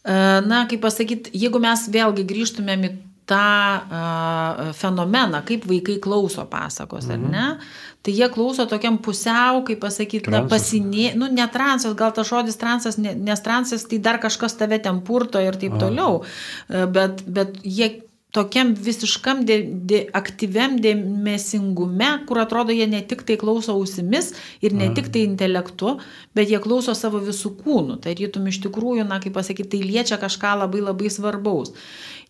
E, 0.00 0.14
na, 0.46 0.64
kaip 0.70 0.84
pasakyti, 0.84 1.32
jeigu 1.36 1.60
mes 1.62 1.88
vėlgi 1.92 2.26
grįžtumėm 2.28 2.88
į 2.88 2.92
tą 3.30 4.72
fenomeną, 4.76 5.44
kaip 5.46 5.64
vaikai 5.70 6.00
klauso 6.02 6.44
pasakos, 6.50 7.06
mhm. 7.06 7.14
ar 7.14 7.30
ne? 7.30 7.46
Tai 8.00 8.12
jie 8.16 8.30
klauso 8.32 8.64
tokiam 8.64 8.96
pusiau, 9.04 9.60
kaip 9.66 9.82
pasakyti, 9.82 10.32
na, 10.32 10.40
pasinė, 10.48 11.10
nu, 11.20 11.28
ne 11.36 11.44
transas, 11.52 11.92
gal 11.98 12.14
tas 12.16 12.30
žodis 12.30 12.56
transas, 12.60 12.96
nes 12.98 13.44
transas 13.44 13.84
tai 13.88 13.98
dar 14.00 14.16
kažkas 14.22 14.56
tave 14.56 14.78
ten 14.80 15.02
purto 15.04 15.42
ir 15.42 15.58
taip 15.60 15.76
A. 15.76 15.82
toliau, 15.84 16.22
bet, 16.94 17.20
bet 17.28 17.60
jie 17.60 17.90
tokiam 18.30 18.74
visiškam 18.78 19.42
de, 19.46 19.56
de, 19.90 20.00
aktyviam 20.14 20.76
dėmesingume, 20.82 22.10
kur 22.28 22.38
atrodo 22.42 22.74
jie 22.74 22.86
ne 22.90 23.00
tik 23.06 23.24
tai 23.26 23.36
klauso 23.40 23.74
ausimis 23.74 24.30
ir 24.62 24.74
ne 24.76 24.90
tik 24.94 25.10
tai 25.10 25.24
intelektu, 25.26 25.96
bet 26.36 26.52
jie 26.52 26.60
klauso 26.62 26.94
savo 26.94 27.22
visų 27.24 27.56
kūnų. 27.62 27.98
Tai 28.04 28.14
rytum 28.18 28.46
iš 28.50 28.60
tikrųjų, 28.66 29.06
na 29.08 29.18
kaip 29.22 29.34
pasakyti, 29.38 29.72
tai 29.74 29.82
liečia 29.82 30.20
kažką 30.22 30.54
labai 30.62 30.84
labai 30.84 31.10
svarbaus. 31.10 31.74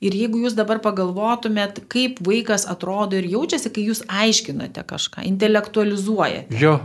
Ir 0.01 0.17
jeigu 0.17 0.41
jūs 0.47 0.57
dabar 0.57 0.81
pagalvotumėt, 0.81 1.83
kaip 1.93 2.23
vaikas 2.25 2.65
atrodo 2.71 3.21
ir 3.21 3.29
jaučiasi, 3.29 3.73
kai 3.75 3.85
jūs 3.91 4.01
aiškinate 4.09 4.87
kažką, 4.89 5.27
intelektualizuojate. 5.29 6.57
Jo. 6.63 6.79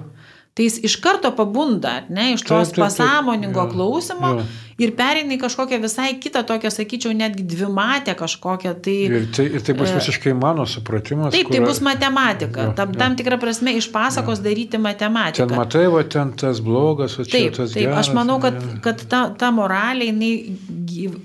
Tai 0.56 0.64
jis 0.64 0.78
iš 0.88 1.00
karto 1.04 1.32
pabunda, 1.36 2.02
ne, 2.08 2.34
iš 2.36 2.44
tos 2.44 2.72
taip, 2.72 2.76
taip, 2.76 2.76
taip. 2.76 3.00
pasąmoningo 3.00 3.68
klausimo. 3.72 4.36
Jo 4.36 4.46
ir 4.82 4.92
pereina 4.98 5.36
į 5.36 5.40
kažkokią 5.40 5.80
visai 5.84 6.10
kitą, 6.20 6.44
tokią, 6.48 6.72
sakyčiau, 6.74 7.14
netgi 7.16 7.46
dvimatę 7.48 8.16
kažkokią. 8.20 8.74
Tai, 8.84 8.96
ir, 9.08 9.28
tai, 9.36 9.48
ir 9.56 9.64
tai 9.64 9.76
bus 9.78 9.92
e, 9.92 10.00
visiškai 10.00 10.34
mano 10.36 10.66
supratimas. 10.68 11.32
Taip, 11.36 11.52
tai 11.54 11.62
bus 11.64 11.80
matematika. 11.86 12.70
Jo, 12.70 12.76
tam, 12.78 12.92
jo. 12.92 13.00
tam 13.00 13.16
tikrą 13.20 13.40
prasme 13.42 13.76
iš 13.80 13.88
pasakos 13.94 14.42
jo. 14.42 14.48
daryti 14.50 14.82
matematiką. 14.82 15.48
Ten 15.48 15.62
matai, 15.62 15.86
va 15.94 16.04
ten 16.04 16.34
tas 16.36 16.60
blogas, 16.64 17.16
o 17.20 17.28
čia 17.28 17.38
taip, 17.38 17.60
tas 17.60 17.72
taip, 17.72 17.86
geras. 17.86 18.04
Aš 18.04 18.12
manau, 18.18 18.42
kad, 18.44 18.60
kad 18.84 19.06
ta, 19.12 19.30
ta 19.40 19.54
moralė 19.56 20.12
jinai 20.12 20.34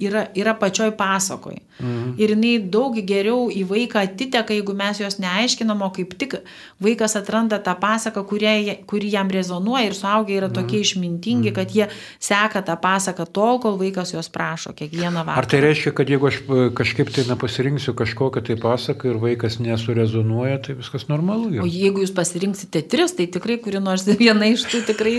yra, 0.06 0.28
yra 0.38 0.54
pačioj 0.58 0.94
pasakoj. 0.98 1.58
Mhm. 1.80 2.14
Ir 2.20 2.34
jinai 2.34 2.52
daug 2.70 2.96
geriau 3.08 3.48
į 3.50 3.64
vaiką 3.68 4.02
atiteka, 4.04 4.54
jeigu 4.54 4.74
mes 4.76 5.00
jos 5.00 5.16
neaiškinam, 5.22 5.80
o 5.82 5.90
kaip 5.96 6.12
tik 6.20 6.36
vaikas 6.82 7.16
atranda 7.18 7.58
tą 7.62 7.74
pasaką, 7.80 8.22
kurie, 8.28 8.76
kuri 8.90 9.10
jam 9.14 9.30
rezonuoja 9.32 9.88
ir 9.88 9.96
suaugę 9.96 10.36
yra 10.36 10.50
tokie 10.52 10.78
mhm. 10.78 10.86
išmintingi, 10.86 11.50
mhm. 11.50 11.56
kad 11.56 11.74
jie 11.74 11.88
seka 12.20 12.62
tą 12.66 12.76
pasaką 12.80 13.26
to 13.26 13.39
tol, 13.40 13.61
kol 13.62 13.79
vaikas 13.81 14.12
jos 14.12 14.29
prašo 14.33 14.72
kiekvieną 14.76 15.24
vakarą. 15.24 15.40
Ar 15.40 15.48
tai 15.48 15.61
reiškia, 15.64 15.92
kad 15.96 16.11
jeigu 16.12 16.29
aš 16.29 16.40
e, 16.40 16.66
kažkaip 16.76 17.12
tai 17.14 17.24
nepasirinksiu 17.29 17.94
kažkokią 17.96 18.42
tai 18.46 18.57
pasaką 18.61 19.12
ir 19.12 19.20
vaikas 19.22 19.59
nesurezonuoja, 19.64 20.59
tai 20.66 20.76
viskas 20.79 21.07
normalu? 21.09 21.48
Jau. 21.57 21.64
O 21.64 21.70
jeigu 21.70 22.05
jūs 22.05 22.12
pasirinksite 22.16 22.85
tris, 22.92 23.14
tai 23.16 23.29
tikrai 23.33 23.57
kuri 23.64 23.81
nors 23.83 24.05
viena 24.22 24.50
iš 24.50 24.66
tų 24.70 24.83
tikrai, 24.92 25.14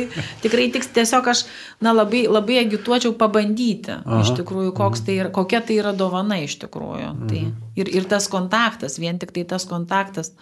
tikrai 0.46 0.70
tiks. 0.76 0.92
Tiesiog 0.92 1.32
aš 1.34 1.46
na, 1.82 1.96
labai, 1.96 2.26
labai 2.30 2.62
agituočiau 2.62 3.16
pabandyti, 3.18 3.98
Aha. 3.98 4.22
iš 4.26 4.36
tikrųjų, 4.42 4.76
mhm. 4.76 5.04
tai 5.08 5.18
yra, 5.24 5.34
kokia 5.34 5.64
tai 5.66 5.80
yra 5.82 5.96
dovana 5.98 6.42
iš 6.44 6.60
tikrųjų. 6.66 7.12
Tai 7.26 7.42
mhm. 7.42 7.58
Tai, 7.58 7.70
ir, 7.82 7.94
ir 8.02 8.10
tas 8.12 8.28
kontaktas, 8.32 9.00
vien 9.02 9.20
tik 9.22 9.34
tai 9.36 9.48
tas 9.48 9.66
kontaktas 9.70 10.34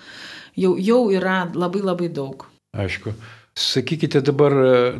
jau, 0.58 0.76
jau 0.76 1.04
yra 1.14 1.44
labai 1.54 1.84
labai 1.86 2.10
daug. 2.12 2.48
Aišku. 2.76 3.16
Sakykite 3.58 4.22
dabar, 4.24 4.54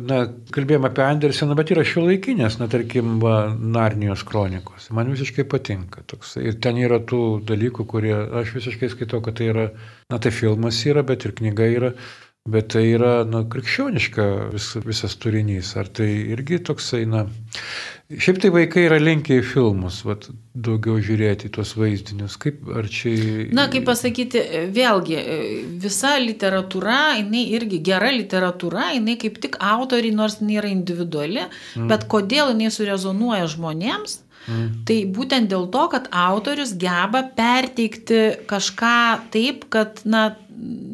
na, 0.04 0.16
kalbėjome 0.52 0.90
apie 0.90 1.04
Anderseną, 1.06 1.54
bet 1.56 1.70
yra 1.72 1.84
šio 1.86 2.02
laikinės, 2.08 2.58
na, 2.60 2.66
tarkim, 2.72 3.18
va, 3.22 3.36
Narnijos 3.54 4.24
kronikos. 4.26 4.90
Man 4.96 5.12
visiškai 5.12 5.46
patinka. 5.48 6.02
Toks. 6.10 6.34
Ir 6.42 6.58
ten 6.64 6.80
yra 6.82 6.98
tų 7.00 7.40
dalykų, 7.48 7.86
kurie, 7.88 8.12
aš 8.42 8.52
visiškai 8.58 8.90
skaitau, 8.92 9.22
kad 9.24 9.38
tai 9.38 9.48
yra, 9.52 9.68
na, 10.12 10.18
tai 10.18 10.34
filmas 10.34 10.82
yra, 10.90 11.06
bet 11.06 11.24
ir 11.24 11.36
knyga 11.38 11.70
yra, 11.78 11.92
bet 12.48 12.70
tai 12.72 12.86
yra, 12.94 13.20
na, 13.28 13.42
krikščioniška 13.44 14.26
vis, 14.54 14.72
visas 14.86 15.16
turinys. 15.20 15.74
Ar 15.80 15.90
tai 15.92 16.08
irgi 16.32 16.62
toksai, 16.70 17.04
na, 17.08 17.26
Šiaip 18.10 18.40
tai 18.42 18.48
vaikai 18.50 18.88
yra 18.88 18.96
linkę 18.98 19.36
į 19.38 19.42
filmus, 19.46 20.00
vat, 20.02 20.24
daugiau 20.50 20.98
žiūrėti 20.98 21.46
tuos 21.54 21.76
vaizdinius. 21.78 22.34
Kaip 22.42 22.64
ar 22.74 22.88
čia... 22.90 23.12
Na, 23.54 23.68
kaip 23.70 23.84
pasakyti, 23.86 24.40
vėlgi, 24.74 25.18
visa 25.78 26.16
literatūra, 26.18 27.20
jinai 27.20 27.44
irgi 27.54 27.78
gera 27.86 28.10
literatūra, 28.10 28.88
jinai 28.96 29.14
kaip 29.20 29.38
tik 29.44 29.60
autoriai, 29.62 30.10
nors 30.16 30.40
jinai 30.40 30.58
yra 30.58 30.72
individuali, 30.74 31.46
mm. 31.46 31.86
bet 31.92 32.08
kodėl 32.10 32.50
jinai 32.50 32.72
surezonuoja 32.74 33.46
žmonėms, 33.54 34.18
mm. 34.48 34.66
tai 34.90 34.98
būtent 35.14 35.54
dėl 35.54 35.70
to, 35.70 35.86
kad 35.94 36.10
autorius 36.10 36.74
geba 36.82 37.22
perteikti 37.38 38.24
kažką 38.50 38.98
taip, 39.30 39.68
kad, 39.70 40.02
na, 40.02 40.32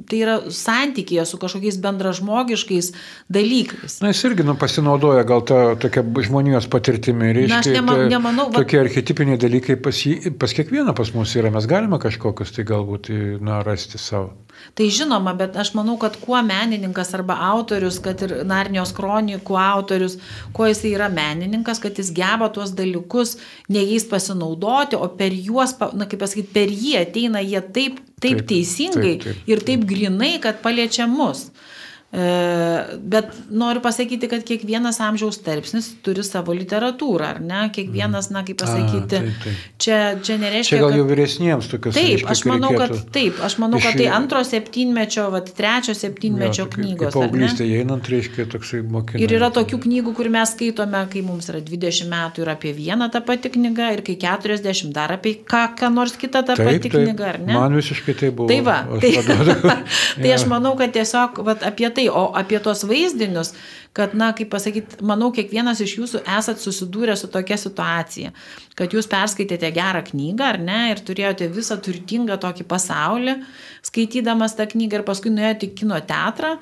tai 0.07 0.21
yra 0.23 0.37
santykėje 0.53 1.25
su 1.29 1.39
kažkokiais 1.43 1.79
bendražmogiškais 1.83 2.93
dalykais. 3.33 3.99
Na, 4.05 4.13
jis 4.13 4.23
irgi 4.29 4.47
nu, 4.47 4.55
pasinaudoja 4.61 5.27
gal 5.29 5.45
tą 5.49 5.61
tokią 5.83 6.05
žmonijos 6.29 6.69
patirtimį. 6.73 7.33
Reiškia, 7.41 7.55
Na, 7.55 7.61
aš 7.65 7.71
nema, 7.75 7.99
nemanau, 8.13 8.49
va... 8.53 8.63
tokie 8.63 8.81
archetipiniai 8.83 9.41
dalykai 9.43 9.79
pas, 9.83 10.03
pas 10.41 10.57
kiekvieną 10.59 10.95
pas 10.97 11.13
mus 11.17 11.35
yra. 11.39 11.53
Mes 11.55 11.69
galime 11.71 11.99
kažkokius 12.03 12.55
tai 12.57 12.67
galbūt 12.69 13.11
na, 13.43 13.63
rasti 13.67 14.01
savo. 14.03 14.35
Tai 14.75 14.87
žinoma, 14.91 15.35
bet 15.39 15.57
aš 15.57 15.73
manau, 15.77 15.95
kad 16.01 16.17
kuo 16.21 16.41
menininkas 16.43 17.15
arba 17.15 17.37
autorius, 17.53 18.01
kad 18.03 18.21
ir 18.27 18.35
Narnijos 18.49 18.93
kronikų 18.97 19.59
autorius, 19.61 20.19
kuo 20.57 20.67
jis 20.71 20.83
yra 20.91 21.09
menininkas, 21.13 21.81
kad 21.83 21.99
jis 21.99 22.11
geba 22.17 22.51
tuos 22.53 22.75
dalykus 22.77 23.37
ne 23.69 23.85
jais 23.85 24.07
pasinaudoti, 24.09 24.99
o 24.99 25.09
per 25.19 25.37
juos, 25.37 25.77
na 25.95 26.09
kaip 26.11 26.25
pasakyti, 26.25 26.53
per 26.57 26.73
jį 26.73 26.97
ateina 27.05 27.45
jie 27.45 27.63
taip, 27.63 28.03
taip, 28.19 28.43
taip 28.43 28.45
teisingai 28.51 29.17
taip, 29.17 29.31
taip, 29.31 29.49
ir 29.53 29.65
taip 29.71 29.87
grinai, 29.89 30.37
kad 30.43 30.63
paliečia 30.65 31.09
mus. 31.11 31.49
E, 32.13 32.99
bet 33.03 33.27
noriu 33.51 33.81
pasakyti, 33.83 34.29
kad 34.31 34.45
kiekvienas 34.47 35.01
amžiaus 35.03 35.41
tarpsnis 35.43 35.89
turi 36.07 36.23
savo 36.23 36.55
literatūrą, 36.55 37.33
ar 37.35 37.41
ne? 37.43 37.65
Kiekvienas, 37.75 38.29
na, 38.31 38.45
kaip 38.47 38.61
pasakyti, 38.61 39.19
A, 39.19 39.25
taip, 39.25 39.41
taip. 39.43 39.65
Čia, 39.83 39.97
čia 40.23 40.37
nereiškia. 40.39 40.77
Čia 40.77 40.85
gal 40.85 40.95
jau 40.95 41.07
vyresniems 41.09 41.67
tokios. 41.73 41.99
Taip, 41.99 42.23
aš 42.31 42.45
manau, 42.47 42.71
kad 42.79 42.95
taip, 43.13 43.41
aš 43.43 43.57
manau, 43.59 43.81
kad 43.83 43.99
tai 43.99 44.07
antro 44.15 44.45
septynmečio, 44.47 45.25
va, 45.35 45.41
trečio 45.43 45.97
septynmečio 45.99 46.63
jo, 46.63 46.69
knygos. 46.77 47.17
Paauglystė 47.17 47.67
einant 47.81 48.07
reiškia 48.13 48.47
toksai 48.55 48.85
mokymas. 48.87 49.27
Ir 49.27 49.37
yra 49.41 49.51
tokių 49.59 49.83
knygų, 49.89 50.15
kur 50.21 50.31
mes 50.39 50.55
skaitome, 50.55 51.03
kai 51.11 51.25
mums 51.27 51.51
yra 51.51 51.59
20 51.67 52.07
metų 52.15 52.47
ir 52.47 52.53
apie 52.55 52.73
vieną 52.79 53.11
tą 53.11 53.25
patį 53.27 53.53
knygą, 53.59 53.91
ir 53.99 54.05
kai 54.07 54.17
40 54.23 54.95
dar 54.95 55.17
apie 55.19 55.35
ką, 55.43 55.65
ką 55.83 55.91
nors 55.99 56.15
kitą 56.15 56.47
tą 56.47 56.55
taip, 56.55 56.71
patį 56.71 56.87
taip, 56.87 56.97
knygą, 57.03 57.29
ar 57.35 57.43
ne? 57.43 57.59
Man 57.59 57.77
visiškai 57.83 58.17
tai 58.23 58.31
buvo. 58.31 58.49
Tai 58.55 58.63
va, 58.71 58.79
aš 58.95 59.05
tai, 59.05 59.77
tai 60.23 60.35
aš 60.39 60.47
manau, 60.55 60.77
kad 60.79 60.95
tiesiog 60.95 61.43
va, 61.43 61.59
apie 61.67 61.91
tai, 61.97 62.07
o 62.13 62.29
apie 62.37 62.61
tos 62.63 62.85
vaizdinius, 62.89 63.53
kad, 63.97 64.15
na, 64.19 64.33
kaip 64.37 64.51
pasakyti, 64.53 65.01
manau, 65.07 65.31
kiekvienas 65.35 65.81
iš 65.85 65.97
jūsų 66.01 66.23
esat 66.39 66.61
susidūrę 66.61 67.17
su 67.17 67.31
tokia 67.33 67.57
situacija, 67.61 68.33
kad 68.79 68.93
jūs 68.93 69.09
perskaitėte 69.11 69.71
gerą 69.77 70.03
knygą, 70.11 70.51
ar 70.53 70.61
ne, 70.63 70.81
ir 70.93 71.01
turėjote 71.07 71.49
visą 71.53 71.79
turtingą 71.83 72.37
tokį 72.43 72.67
pasaulį, 72.69 73.39
skaitydamas 73.89 74.59
tą 74.59 74.69
knygą 74.75 75.01
ir 75.01 75.07
paskui 75.09 75.33
nuėjote 75.33 75.71
į 75.71 75.75
kino 75.81 76.03
teatrą. 76.05 76.57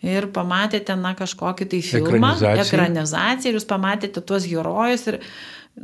Ir 0.00 0.30
pamatėte, 0.32 0.94
na, 0.96 1.10
kažkokį 1.12 1.66
tai 1.68 1.78
filmą, 1.84 2.30
ekranizaciją, 2.32 2.62
ekranizaciją 2.64 3.50
ir 3.50 3.58
jūs 3.58 3.66
pamatėte 3.68 4.22
tuos 4.24 4.46
herojus 4.48 5.02
ir 5.12 5.18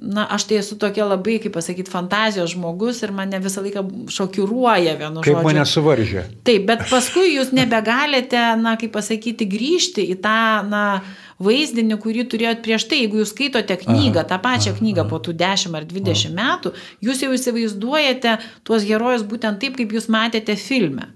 na, 0.03 0.27
aš 0.31 0.45
tai 0.45 0.59
esu 0.61 0.77
tokia 0.79 1.07
labai, 1.09 1.39
kaip 1.41 1.55
pasakyti, 1.57 1.91
fantazijos 1.91 2.53
žmogus 2.53 3.01
ir 3.05 3.13
mane 3.17 3.39
visą 3.41 3.63
laiką 3.65 3.83
šokiruoja 4.13 4.97
vienu 5.01 5.23
žodžiu. 5.23 5.39
Kaip 5.39 5.49
mane 5.49 5.65
suvaržė. 5.69 6.25
Taip, 6.47 6.67
bet 6.69 6.85
paskui 6.91 7.31
jūs 7.33 7.55
nebegalite, 7.57 8.43
na, 8.61 8.77
kaip 8.81 8.93
pasakyti, 8.97 9.49
grįžti 9.49 10.05
į 10.13 10.19
tą, 10.25 10.37
na, 10.69 10.85
vaizdinį, 11.43 11.99
kurį 12.01 12.27
turėjot 12.33 12.63
prieš 12.65 12.89
tai, 12.91 13.03
jeigu 13.05 13.23
jūs 13.23 13.33
skaitote 13.33 13.77
knygą, 13.83 14.23
aha, 14.23 14.29
tą 14.31 14.41
pačią 14.45 14.73
aha, 14.75 14.81
knygą 14.81 15.05
aha. 15.05 15.11
po 15.11 15.21
tų 15.25 15.37
10 15.41 15.77
ar 15.81 15.89
20 15.89 16.29
aha. 16.29 16.37
metų, 16.41 16.75
jūs 17.09 17.25
jau 17.25 17.33
įsivaizduojate 17.37 18.39
tuos 18.69 18.87
herojus 18.89 19.25
būtent 19.29 19.61
taip, 19.63 19.77
kaip 19.81 19.97
jūs 19.97 20.11
matėte 20.13 20.57
filme. 20.61 21.11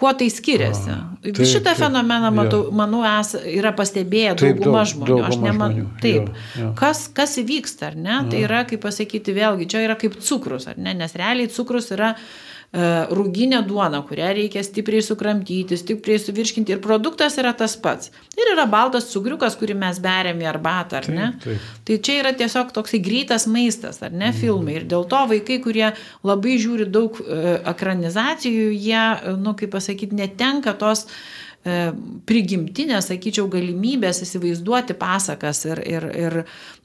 Kuo 0.00 0.12
tai 0.16 0.30
skiriasi? 0.32 0.94
Taip, 1.20 1.40
Šitą 1.44 1.74
taip, 1.74 1.80
fenomeną, 1.82 2.30
matau, 2.32 2.62
ja. 2.66 2.76
manau, 2.80 3.02
es, 3.04 3.34
yra 3.52 3.74
pastebėję 3.76 4.34
taip, 4.40 4.60
dauguma 4.60 4.84
daug, 4.84 4.92
žmonių. 4.94 5.08
Dauguma 5.10 5.28
Aš 5.28 5.40
nemanau. 5.44 5.88
Taip. 6.00 6.30
Ja, 6.32 6.62
ja. 6.62 6.70
Kas, 6.78 7.02
kas 7.16 7.36
įvyksta, 7.42 7.90
ar 7.92 7.98
ne? 8.00 8.14
Ja. 8.14 8.22
Tai 8.32 8.44
yra, 8.46 8.62
kaip 8.70 8.80
pasakyti, 8.86 9.36
vėlgi, 9.36 9.68
čia 9.70 9.84
yra 9.84 9.98
kaip 10.00 10.16
cukrus, 10.24 10.70
ar 10.72 10.80
ne? 10.80 10.96
Nes 10.96 11.16
realiai 11.20 11.52
cukrus 11.52 11.92
yra 11.92 12.14
uh, 12.14 12.30
rūginė 12.70 13.64
duona, 13.66 13.98
kurią 14.06 14.28
reikia 14.36 14.62
stipriai 14.62 15.02
sukramtyti, 15.02 15.74
stipriai 15.74 16.20
suvirškinti 16.22 16.76
ir 16.76 16.82
produktas 16.84 17.34
yra 17.42 17.50
tas 17.58 17.74
pats. 17.74 18.12
Ir 18.38 18.52
yra 18.52 18.68
baltas 18.70 19.08
cukriukas, 19.10 19.56
kurį 19.58 19.74
mes 19.80 19.98
beriam 20.02 20.38
į 20.38 20.46
arbatą, 20.52 21.00
ar 21.00 21.08
ne? 21.10 21.26
Taip, 21.42 21.58
taip. 21.58 21.82
Tai 21.88 21.96
čia 22.06 22.16
yra 22.20 22.32
tiesiog 22.38 22.70
toksai 22.76 23.02
greitas 23.02 23.48
maistas, 23.50 23.98
ar 24.06 24.14
ne, 24.14 24.28
mm. 24.30 24.38
filmai. 24.38 24.78
Ir 24.78 24.86
dėl 24.92 25.02
to 25.10 25.24
vaikai, 25.32 25.58
kurie 25.64 25.88
labai 26.22 26.54
žiūri 26.62 26.86
daug 26.94 27.18
e, 27.18 27.58
ekranizacijų, 27.74 28.70
jie, 28.70 29.04
nu, 29.42 29.56
kaip 29.58 29.74
pasakyti, 29.74 30.14
netenka 30.22 30.76
tos 30.78 31.08
e, 31.08 31.10
prigimtinės, 31.60 33.10
sakyčiau, 33.10 33.44
galimybės 33.52 34.22
įsivaizduoti 34.24 34.94
pasakas 34.96 35.66
ir, 35.68 35.82
ir, 35.84 36.06
ir 36.16 36.36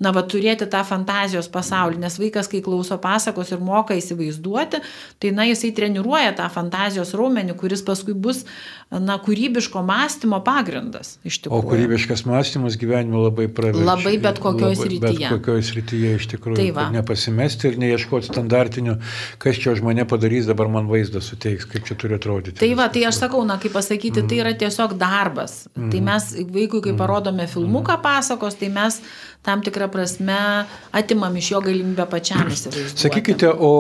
na, 0.04 0.12
va, 0.12 0.26
turėti 0.28 0.68
tą 0.68 0.82
fantazijos 0.84 1.48
pasaulį, 1.52 2.02
nes 2.02 2.18
vaikas, 2.20 2.50
kai 2.52 2.60
klauso 2.66 2.98
pasakos 3.00 3.54
ir 3.56 3.64
moka 3.64 3.96
įsivaizduoti, 3.96 4.82
tai, 5.24 5.32
na, 5.32 5.46
jisai 5.48 5.72
treniruoja 5.78 6.34
tą 6.36 6.50
fantazijos 6.52 7.14
raumenį, 7.16 7.56
kuris 7.62 7.86
paskui 7.88 8.18
bus, 8.20 8.44
na, 8.92 9.16
kūrybiško 9.24 9.80
mąstymo 9.88 10.42
pagrindas. 10.44 11.14
O 11.48 11.62
kūrybiškas 11.64 12.26
mąstymas 12.28 12.76
gyvenime 12.82 13.24
labai 13.24 13.48
praveria. 13.48 13.88
Labai 13.88 14.18
bet 14.20 14.44
kokioje 14.44 14.82
srityje. 14.82 15.24
Bet 15.24 15.38
kokioje 15.38 15.66
srityje 15.72 16.12
iš 16.20 16.30
tikrųjų. 16.36 16.60
Tai 16.60 16.68
va. 16.76 16.90
nepasimesti 16.98 17.72
ir 17.72 17.80
neieškoti 17.80 18.28
standartinių, 18.28 18.98
kas 19.40 19.64
čia 19.64 19.72
už 19.72 19.86
mane 19.88 20.04
padarys, 20.04 20.52
dabar 20.52 20.68
man 20.72 20.92
vaizdą 20.92 21.24
suteiks, 21.24 21.64
kaip 21.72 21.88
čia 21.88 21.96
turi 21.96 22.20
atrodyti. 22.20 22.60
Tai 22.60 22.72
va, 22.76 22.92
tai 22.92 23.08
aš 23.08 23.24
sakau, 23.24 23.48
na, 23.48 23.56
kaip 23.62 23.72
pasakyti, 23.80 24.20
mm. 24.20 24.30
tai 24.30 24.44
yra 24.44 24.54
tiesiog 24.66 24.98
darbas. 25.00 25.64
Mm. 25.76 25.94
Tai 25.94 26.04
mes 26.10 26.28
vaikui, 26.58 26.84
kai 26.84 26.98
parodome 26.98 27.48
filmuką 27.52 28.02
pasakos, 28.04 28.60
tai 28.60 28.74
mes 28.74 29.00
tam 29.46 29.62
tikrą 29.62 29.88
prasme 29.94 30.66
atimam 30.92 31.36
iš 31.38 31.52
jo 31.52 31.60
galimybę 31.62 32.08
pačiam 32.10 32.48
įsivaizduoti. 32.50 33.02
Sakykite, 33.04 33.52
o 33.54 33.72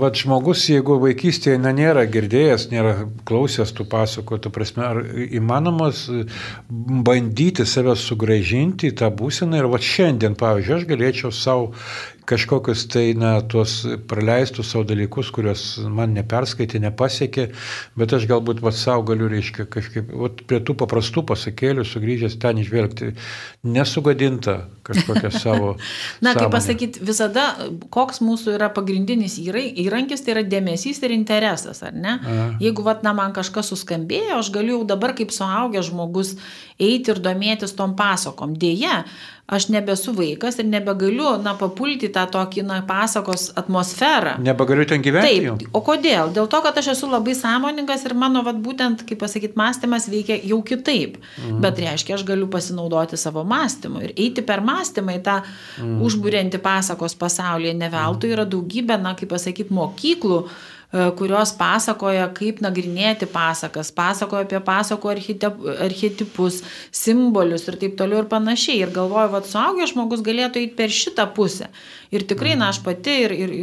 vat, 0.00 0.16
žmogus, 0.16 0.64
jeigu 0.72 0.96
vaikystėje 1.02 1.58
na, 1.60 1.74
nėra 1.76 2.06
girdėjęs, 2.08 2.70
nėra 2.72 2.94
klausęs 3.28 3.74
tų 3.76 3.86
pasakų, 3.92 4.40
tu 4.42 4.52
prasme, 4.54 4.86
ar 4.88 5.02
įmanomas 5.28 6.06
bandyti 6.70 7.66
save 7.68 7.96
sugražinti 8.00 8.88
į 8.88 8.96
tą 9.02 9.12
būseną 9.12 9.60
ir 9.60 9.68
vat 9.72 9.84
šiandien, 9.84 10.38
pavyzdžiui, 10.40 10.78
aš 10.78 10.88
galėčiau 10.88 11.34
savo 11.36 11.72
kažkokius 12.28 12.84
tai, 12.92 13.04
na, 13.18 13.34
tuos 13.40 13.82
praleistus 14.08 14.70
savo 14.72 14.84
dalykus, 14.86 15.30
kuriuos 15.34 15.64
man 15.90 16.14
neperskaitė, 16.16 16.80
nepasiekė, 16.84 17.48
bet 17.98 18.14
aš 18.16 18.26
galbūt 18.30 18.62
pats 18.62 18.82
savo 18.86 19.04
galiu, 19.10 19.28
reiškia, 19.32 19.66
kažkaip, 19.72 20.12
vat, 20.22 20.44
prie 20.48 20.60
tų 20.62 20.76
paprastų 20.82 21.24
pasakėlių 21.32 21.84
sugrįžęs 21.88 22.38
ten 22.42 22.62
išvelgti, 22.62 23.12
nesugadinta 23.66 24.56
kažkokią 24.86 25.32
savo. 25.44 25.74
na, 26.24 26.34
kaip 26.38 26.52
pasakyti, 26.54 27.02
visada, 27.06 27.48
koks 27.94 28.22
mūsų 28.24 28.56
yra 28.56 28.70
pagrindinis 28.74 29.38
įrankis, 29.42 30.24
tai 30.24 30.36
yra 30.36 30.46
dėmesys 30.46 31.02
ir 31.02 31.16
interesas, 31.16 31.82
ar 31.86 31.94
ne? 31.96 32.18
A. 32.18 32.48
Jeigu, 32.62 32.86
vat, 32.86 33.02
na, 33.06 33.14
man 33.16 33.34
kažkas 33.36 33.72
suskambėjo, 33.72 34.38
aš 34.40 34.52
galiu 34.54 34.78
jau 34.78 34.88
dabar 34.94 35.16
kaip 35.18 35.34
suaugęs 35.34 35.90
žmogus 35.90 36.36
eiti 36.82 37.12
ir 37.12 37.22
domėtis 37.22 37.74
tom 37.78 37.96
pasakom. 37.98 38.54
Deja, 38.58 39.02
aš 39.46 39.68
nebesu 39.68 40.12
vaikas 40.16 40.58
ir 40.58 40.66
nebegaliu, 40.70 41.34
na, 41.42 41.52
papulti 41.58 42.08
tą 42.12 42.24
tokį, 42.30 42.62
na, 42.66 42.78
pasakos 42.86 43.50
atmosferą. 43.58 44.36
Nebegaliu 44.42 44.86
ten 44.88 45.02
gyventi. 45.04 45.42
Taip. 45.50 45.66
O 45.76 45.82
kodėl? 45.84 46.30
Dėl 46.32 46.48
to, 46.50 46.62
kad 46.64 46.78
aš 46.78 46.92
esu 46.94 47.10
labai 47.10 47.34
sąmoningas 47.36 48.06
ir 48.06 48.14
mano, 48.18 48.44
vad, 48.46 48.60
būtent, 48.64 49.04
kaip 49.08 49.20
pasakyti, 49.20 49.58
mąstymas 49.58 50.08
veikia 50.12 50.38
jau 50.40 50.62
kitaip. 50.66 51.18
Mhm. 51.42 51.60
Bet 51.64 51.80
reiškia, 51.82 52.16
aš 52.16 52.26
galiu 52.28 52.48
pasinaudoti 52.52 53.18
savo 53.20 53.44
mąstymu 53.48 54.04
ir 54.06 54.14
eiti 54.16 54.46
per 54.46 54.64
mąstymą 54.64 55.18
į 55.18 55.24
tą 55.26 55.40
mhm. 55.42 55.96
užbūrenti 56.06 56.62
pasakos 56.62 57.18
pasaulyje. 57.18 57.74
Ne 57.82 57.90
veltui 57.92 58.32
yra 58.32 58.46
daugybė, 58.48 59.00
na, 59.02 59.16
kaip 59.18 59.34
pasakyti, 59.34 59.74
mokyklų 59.74 60.44
kurios 60.92 61.54
pasakoja, 61.56 62.26
kaip 62.36 62.60
nagrinėti 62.60 63.24
pasakas, 63.32 63.88
pasakoja 63.96 64.44
apie 64.44 64.60
pasako 64.64 65.12
archetipus, 65.12 66.60
simbolius 66.92 67.64
ir 67.70 67.78
taip 67.80 67.96
toliau 67.96 68.20
ir 68.20 68.28
panašiai. 68.28 68.82
Ir 68.84 68.92
galvoju, 68.92 69.30
kad 69.32 69.48
suaugęs 69.48 69.94
žmogus 69.94 70.24
galėtų 70.24 70.60
eiti 70.60 70.76
per 70.76 70.92
šitą 70.92 71.26
pusę. 71.32 71.70
Ir 72.12 72.26
tikrai, 72.28 72.58
na, 72.60 72.68
aš 72.74 72.82
pati 72.84 73.14
ir, 73.24 73.32
ir 73.32 73.54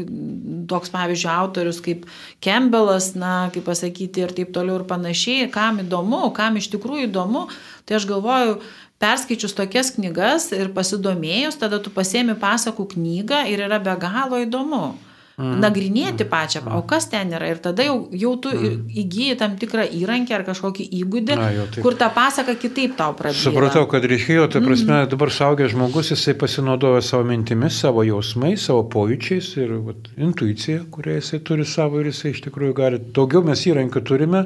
toks, 0.70 0.90
pavyzdžiui, 0.94 1.30
autorius 1.30 1.82
kaip 1.86 2.08
Campbellas, 2.42 3.12
na, 3.14 3.34
kaip 3.54 3.68
pasakyti, 3.70 4.26
ir 4.26 4.34
taip 4.34 4.50
toliau 4.56 4.80
ir 4.82 4.88
panašiai, 4.90 5.52
kam 5.54 5.84
įdomu, 5.84 6.24
kam 6.38 6.58
iš 6.58 6.72
tikrųjų 6.74 7.12
įdomu, 7.12 7.46
tai 7.86 8.00
aš 8.00 8.08
galvoju, 8.10 8.58
perskaičius 9.00 9.54
tokias 9.58 9.94
knygas 9.96 10.50
ir 10.58 10.74
pasidomėjus, 10.74 11.60
tada 11.62 11.78
tu 11.78 11.94
pasiemi 11.94 12.34
pasakų 12.42 12.88
knygą 12.96 13.46
ir 13.54 13.62
yra 13.70 13.78
be 13.84 13.94
galo 14.02 14.42
įdomu 14.42 14.98
mm. 15.40 15.60
nagrinėti 15.64 16.28
pačią, 16.30 16.64
o 16.76 16.82
kas 16.90 17.08
ten 17.12 17.32
yra. 17.36 17.50
Ir 17.54 17.62
tada 17.64 17.86
jau, 17.88 17.98
jau 18.12 18.34
tu 18.44 18.52
mm. 18.54 18.82
įgyji 19.04 19.38
tam 19.40 19.56
tikrą 19.62 19.86
įrankį 20.00 20.36
ar 20.38 20.46
kažkokį 20.48 20.88
įgūdį, 21.00 21.38
Na, 21.40 21.50
jau, 21.56 21.68
taip. 21.72 21.84
kur 21.86 21.98
ta 22.00 22.12
pasaka 22.14 22.58
kitaip 22.60 22.98
tau 23.00 23.16
pradėjo. 23.18 23.46
Supratau, 23.48 23.86
kad 23.92 24.06
reikėjo, 24.12 24.50
tai 24.54 24.64
prasme, 24.66 24.98
mm. 24.98 25.12
dabar 25.14 25.34
saugęs 25.34 25.74
žmogus, 25.76 26.12
jisai 26.14 26.36
pasinaudoja 26.40 27.02
savo 27.06 27.28
mintimis, 27.30 27.80
savo 27.86 28.06
jausmais, 28.08 28.68
savo 28.70 28.84
pojūčiais 28.92 29.54
ir 29.64 29.74
vat, 29.88 30.12
intuicija, 30.20 30.84
kurią 30.94 31.20
jisai 31.22 31.42
turi 31.48 31.68
savo 31.68 32.04
ir 32.04 32.12
jisai 32.12 32.36
iš 32.36 32.44
tikrųjų 32.50 32.78
gali. 32.78 33.02
Daugiau 33.16 33.46
mes 33.48 33.66
įrankių 33.70 34.06
turime. 34.06 34.46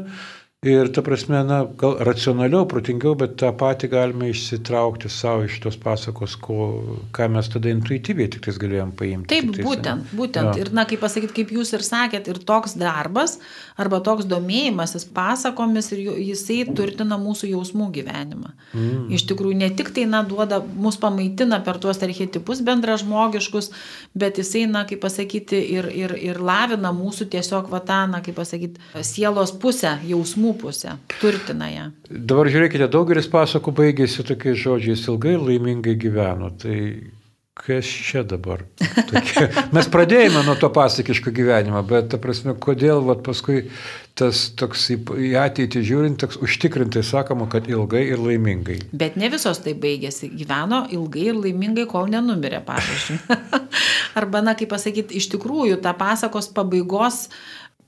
Ir 0.63 0.87
ta 0.95 1.01
prasme, 1.03 1.41
na, 1.43 1.57
gal 1.79 1.97
racionaliau, 2.07 2.63
protingiau, 2.71 3.17
bet 3.19 3.35
tą 3.41 3.49
patį 3.59 3.89
galime 3.91 4.29
išsitraukti 4.31 5.09
savo 5.11 5.43
iš 5.43 5.57
tos 5.65 5.75
pasakos, 5.79 6.37
ko, 6.39 6.67
ką 7.15 7.27
mes 7.33 7.49
tada 7.51 7.67
intuityviai 7.73 8.31
tik 8.31 8.45
tais 8.45 8.59
galėjom 8.61 8.93
paimti. 8.95 9.27
Taip, 9.33 9.49
tiktais, 9.49 9.67
būtent, 9.67 10.05
ne? 10.07 10.17
būtent. 10.19 10.53
Ja. 10.55 10.63
Ir, 10.63 10.71
na, 10.71 10.85
kaip 10.87 11.03
pasakyti, 11.03 11.35
kaip 11.41 11.51
jūs 11.57 11.73
ir 11.75 11.83
sakėt, 11.83 12.29
ir 12.31 12.39
toks 12.47 12.77
darbas 12.79 13.41
arba 13.75 13.99
toks 14.05 14.27
domėjimasis 14.29 15.03
pasakomis 15.11 15.91
ir 15.91 16.05
jisai 16.29 16.61
turtina 16.71 17.19
mūsų 17.19 17.51
jausmų 17.51 17.89
gyvenimą. 17.97 18.53
Mm. 18.71 19.11
Iš 19.19 19.27
tikrųjų, 19.33 19.59
ne 19.65 19.69
tik 19.75 19.91
tai, 19.95 20.07
na, 20.07 20.23
duoda, 20.23 20.61
mus 20.63 20.95
pamaitina 21.01 21.59
per 21.65 21.81
tuos 21.83 21.99
archetipus 22.07 22.63
bendražmogiškus, 22.63 23.71
bet 24.15 24.39
jisai, 24.39 24.63
na, 24.71 24.85
kaip 24.87 25.03
pasakyti, 25.03 25.59
ir, 25.75 25.91
ir, 25.91 26.15
ir 26.31 26.39
lavina 26.39 26.95
mūsų 26.95 27.27
tiesiog 27.35 27.67
vataną, 27.73 28.23
kaip 28.23 28.39
pasakyti, 28.39 28.79
sielos 29.03 29.51
pusę 29.59 29.97
jausmų 30.07 30.52
pinigų 30.53 30.61
pusę, 30.61 30.97
turtina 31.21 31.69
ją. 31.69 31.91
Dabar 32.09 32.47
žiūrėkite, 32.47 32.89
daugelis 32.89 33.27
pasakų 33.27 33.73
baigėsi 33.73 34.23
tokiais 34.23 34.57
žodžiais 34.57 35.07
ilgai 35.07 35.37
laimingai 35.37 35.95
gyveno. 35.95 36.51
Tai 36.57 37.11
kas 37.53 37.85
čia 37.85 38.23
dabar? 38.23 38.63
Tokie. 38.79 39.47
Mes 39.75 39.87
pradėjome 39.87 40.43
nuo 40.45 40.55
to 40.57 40.69
pasakiško 40.73 41.31
gyvenimo, 41.31 41.83
bet, 41.85 42.09
ta 42.09 42.17
prasme, 42.17 42.55
kodėl 42.57 43.03
vat, 43.05 43.21
paskui 43.23 43.69
tas 44.17 44.51
toks 44.57 44.89
į, 44.93 44.97
į 45.29 45.33
ateitį 45.37 45.83
žiūrint, 45.85 46.17
toks 46.21 46.39
užtikrintai 46.41 47.03
sakoma, 47.05 47.47
kad 47.49 47.69
ilgai 47.69 48.07
ir 48.09 48.21
laimingai. 48.21 48.79
Bet 48.93 49.17
ne 49.17 49.29
visos 49.33 49.61
tai 49.61 49.75
baigėsi. 49.77 50.31
Gyveno 50.33 50.87
ilgai 50.93 51.29
ir 51.29 51.37
laimingai, 51.37 51.85
kol 51.89 52.09
nenumirė, 52.09 52.63
pavyzdžiui. 52.65 53.21
Arba, 54.19 54.41
na, 54.45 54.57
kaip 54.57 54.73
pasakyti, 54.73 55.17
iš 55.17 55.29
tikrųjų, 55.33 55.77
ta 55.81 55.93
pasakos 55.97 56.49
pabaigos 56.53 57.27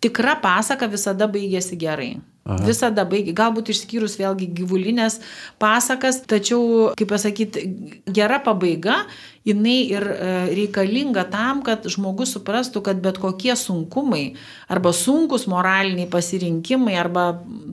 tikra 0.05 0.38
pasaka 0.41 0.89
visada 0.91 1.28
baigėsi 1.32 1.78
gerai. 1.82 2.16
Aha. 2.46 2.62
Visada 2.62 3.08
baigi, 3.10 3.34
galbūt 3.34 3.72
išskyrus 3.74 4.20
vėlgi 4.20 4.52
gyvulinės 4.54 5.16
pasakas, 5.58 6.20
tačiau, 6.30 6.91
kaip 6.93 7.10
pasakyti, 7.10 7.64
gera 8.14 8.38
pabaiga 8.46 9.00
jinai 9.46 9.78
ir 9.91 10.06
e, 10.10 10.30
reikalinga 10.58 11.28
tam, 11.30 11.62
kad 11.66 11.86
žmogus 11.91 12.34
suprastų, 12.36 12.82
kad 12.86 13.02
bet 13.04 13.20
kokie 13.22 13.54
sunkumai 13.60 14.34
arba 14.72 14.93
sunkus 14.96 15.46
moraliniai 15.50 16.10
pasirinkimai 16.10 16.96
arba 16.98 17.28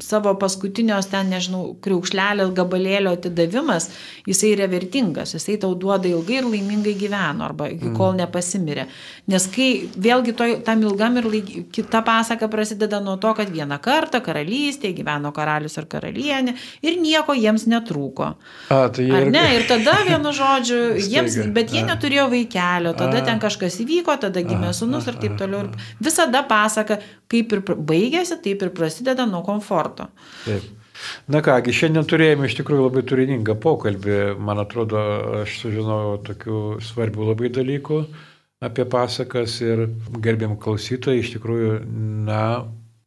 savo 0.05 0.35
paskutinios 0.41 1.09
ten, 1.12 1.31
nežinau, 1.33 1.73
kriaukšlelės 1.85 2.53
gabalėlio 2.57 3.14
atidavimas, 3.16 3.89
jisai 4.29 4.53
yra 4.57 4.68
vertingas, 4.73 5.33
jisai 5.37 5.57
tau 5.62 5.73
duoda 5.79 6.11
ilgai 6.11 6.41
ir 6.43 6.49
laimingai 6.51 6.95
gyveno 6.99 7.47
arba 7.49 7.70
iki 7.73 7.89
mm. 7.89 7.97
kol 7.97 8.16
nepasimirė. 8.20 8.87
Nes 9.33 9.49
kai 9.53 9.70
vėlgi 9.97 10.37
to, 10.37 10.49
tam 10.66 10.85
ilgam 10.85 11.16
ir 11.20 11.29
laik, 11.33 11.53
kita 11.73 12.03
pasaka 12.05 12.51
prasideda 12.53 13.01
nuo 13.01 13.16
to, 13.23 13.33
kad 13.39 13.49
vieną 13.53 13.79
kartą 13.83 14.20
karalystėje 14.25 14.97
gyveno 14.99 15.33
karalius 15.33 15.79
ar 15.81 15.89
karalienė 15.89 16.57
ir 16.85 17.01
nieko 17.01 17.37
jiems 17.39 17.64
netrūko. 17.70 18.33
A, 18.68 18.85
tai 18.93 19.09
ir... 19.09 19.16
Ar 19.16 19.29
ne? 19.33 19.47
Ir 19.57 19.66
tada 19.70 19.97
vienu 20.05 20.35
žodžiu, 20.37 20.83
jiems, 21.12 21.39
bet 21.55 21.61
jie 21.70 21.84
neturėjo 21.86 22.26
vaikelio, 22.32 22.92
tada 22.98 23.22
ten 23.26 23.38
kažkas 23.42 23.78
įvyko, 23.84 24.16
tada 24.24 24.42
gimė 24.42 24.72
sunus 24.74 25.06
ir 25.06 25.18
taip 25.22 25.38
toliau. 25.38 25.68
Ir 25.68 26.02
visada 26.02 26.42
pasaka, 26.48 26.98
kaip 27.30 27.54
ir 27.54 27.62
baigėsi, 27.62 28.40
taip 28.42 28.66
ir 28.66 28.72
prasideda 28.74 29.28
nuo 29.30 29.44
komforto. 29.46 30.08
Taip. 30.46 30.66
Na 31.30 31.40
kągi, 31.42 31.72
šiandien 31.74 32.06
turėjome 32.06 32.46
iš 32.46 32.58
tikrųjų 32.60 32.84
labai 32.86 33.02
turiningą 33.06 33.56
pokalbį. 33.62 34.18
Man 34.42 34.60
atrodo, 34.62 35.00
aš 35.42 35.56
sužinojau 35.64 36.18
tokių 36.28 36.60
svarbių 36.84 37.32
labai 37.32 37.50
dalykų 37.54 38.02
apie 38.62 38.84
pasakas 38.86 39.56
ir 39.64 39.88
gerbėm 40.22 40.54
klausytojai, 40.62 41.22
iš 41.22 41.32
tikrųjų, 41.34 41.72
na, 42.28 42.42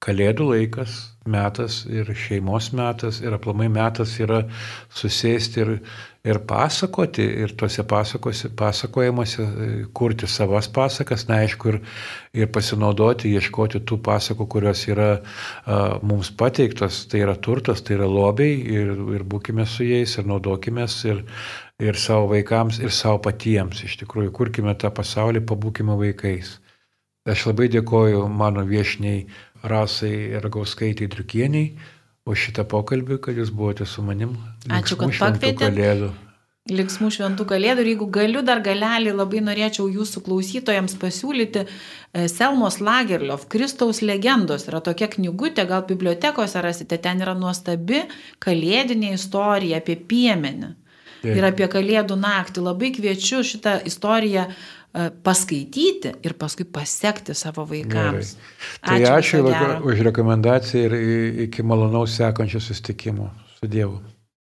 kalėdų 0.06 0.50
laikas, 0.52 0.96
metas 1.26 1.80
ir 1.90 2.12
šeimos 2.14 2.70
metas 2.78 3.18
ir 3.24 3.34
aplamai 3.34 3.66
metas 3.74 4.12
yra 4.22 4.44
susėsti 4.94 5.62
ir, 5.64 5.72
ir 6.26 6.40
pasakoti 6.46 7.26
ir 7.42 7.56
tuose 7.58 7.82
pasakojimuose 7.88 9.46
e, 9.46 9.70
kurti 9.98 10.30
savas 10.30 10.70
pasakas, 10.70 11.26
na 11.30 11.40
aišku, 11.42 11.74
ir, 11.74 11.80
ir 12.38 12.52
pasinaudoti, 12.54 13.32
ieškoti 13.40 13.82
tų 13.90 13.98
pasakų, 14.06 14.48
kurios 14.54 14.84
yra 14.92 15.08
a, 15.16 15.80
mums 16.06 16.30
pateiktos, 16.38 17.02
tai 17.10 17.24
yra 17.26 17.34
turtas, 17.48 17.82
tai 17.82 17.98
yra 17.98 18.10
lobiai 18.10 18.60
ir, 18.78 18.94
ir 19.18 19.26
būkime 19.26 19.66
su 19.66 19.88
jais 19.88 20.14
ir 20.20 20.30
naudokime 20.30 20.86
ir, 21.10 21.24
ir 21.82 21.98
savo 21.98 22.30
vaikams, 22.36 22.78
ir 22.86 22.94
savo 22.94 23.24
patiems. 23.26 23.82
Iš 23.90 23.98
tikrųjų, 24.04 24.30
kurkime 24.38 24.78
tą 24.78 24.94
pasaulį, 24.94 25.42
pabūkime 25.50 25.98
vaikais. 25.98 26.60
Aš 27.26 27.48
labai 27.50 27.66
dėkoju 27.74 28.28
mano 28.30 28.62
viešniai 28.70 29.24
Rasai 29.66 30.40
Ragauskaitai 30.42 31.08
Drikieniai 31.12 31.74
už 32.26 32.48
šitą 32.48 32.66
pokalbį, 32.70 33.20
kad 33.22 33.38
jūs 33.38 33.52
buvote 33.54 33.86
su 33.90 34.04
manim. 34.06 34.38
Ačiū, 34.70 34.98
kad 35.00 35.14
pakvietėte. 35.18 36.14
Liksmų 36.66 37.12
šventų 37.14 37.46
kalėdų 37.46 37.84
ir 37.84 37.88
jeigu 37.92 38.06
galiu 38.10 38.42
dar 38.42 38.58
galelį, 38.66 39.12
labai 39.14 39.44
norėčiau 39.46 39.86
jūsų 39.86 40.24
klausytojams 40.26 40.96
pasiūlyti 40.98 41.62
e, 41.62 41.68
Selmos 42.26 42.80
Lagerliof, 42.82 43.44
Kristaus 43.54 44.00
legendos. 44.02 44.66
Yra 44.66 44.80
tokia 44.82 45.06
knygutė, 45.14 45.68
gal 45.70 45.84
bibliotekose 45.86 46.64
rasite, 46.66 46.98
ten 46.98 47.22
yra 47.22 47.36
nuostabi 47.38 48.02
kalėdinė 48.42 49.14
istorija 49.14 49.78
apie 49.84 50.00
piemenį. 50.10 50.72
Taip. 51.22 51.30
Ir 51.38 51.46
apie 51.52 51.70
kalėdų 51.70 52.18
naktį. 52.18 52.66
Labai 52.66 52.90
kviečiu 52.98 53.44
šitą 53.46 53.78
istoriją 53.86 54.48
paskaityti 55.24 56.14
ir 56.24 56.36
paskui 56.40 56.66
pasiekti 56.66 57.36
savo 57.36 57.66
vaikams. 57.70 58.36
Gerai. 58.36 58.82
Tai 58.82 59.00
ačiū, 59.20 59.44
ačiū 59.44 59.92
už 59.92 60.04
rekomendaciją 60.10 60.90
ir 60.90 60.98
iki 61.48 61.64
malonaus 61.64 62.16
sekančio 62.16 62.64
sustikimo. 62.64 63.32
Su 63.60 63.68
Dievu. 63.68 64.00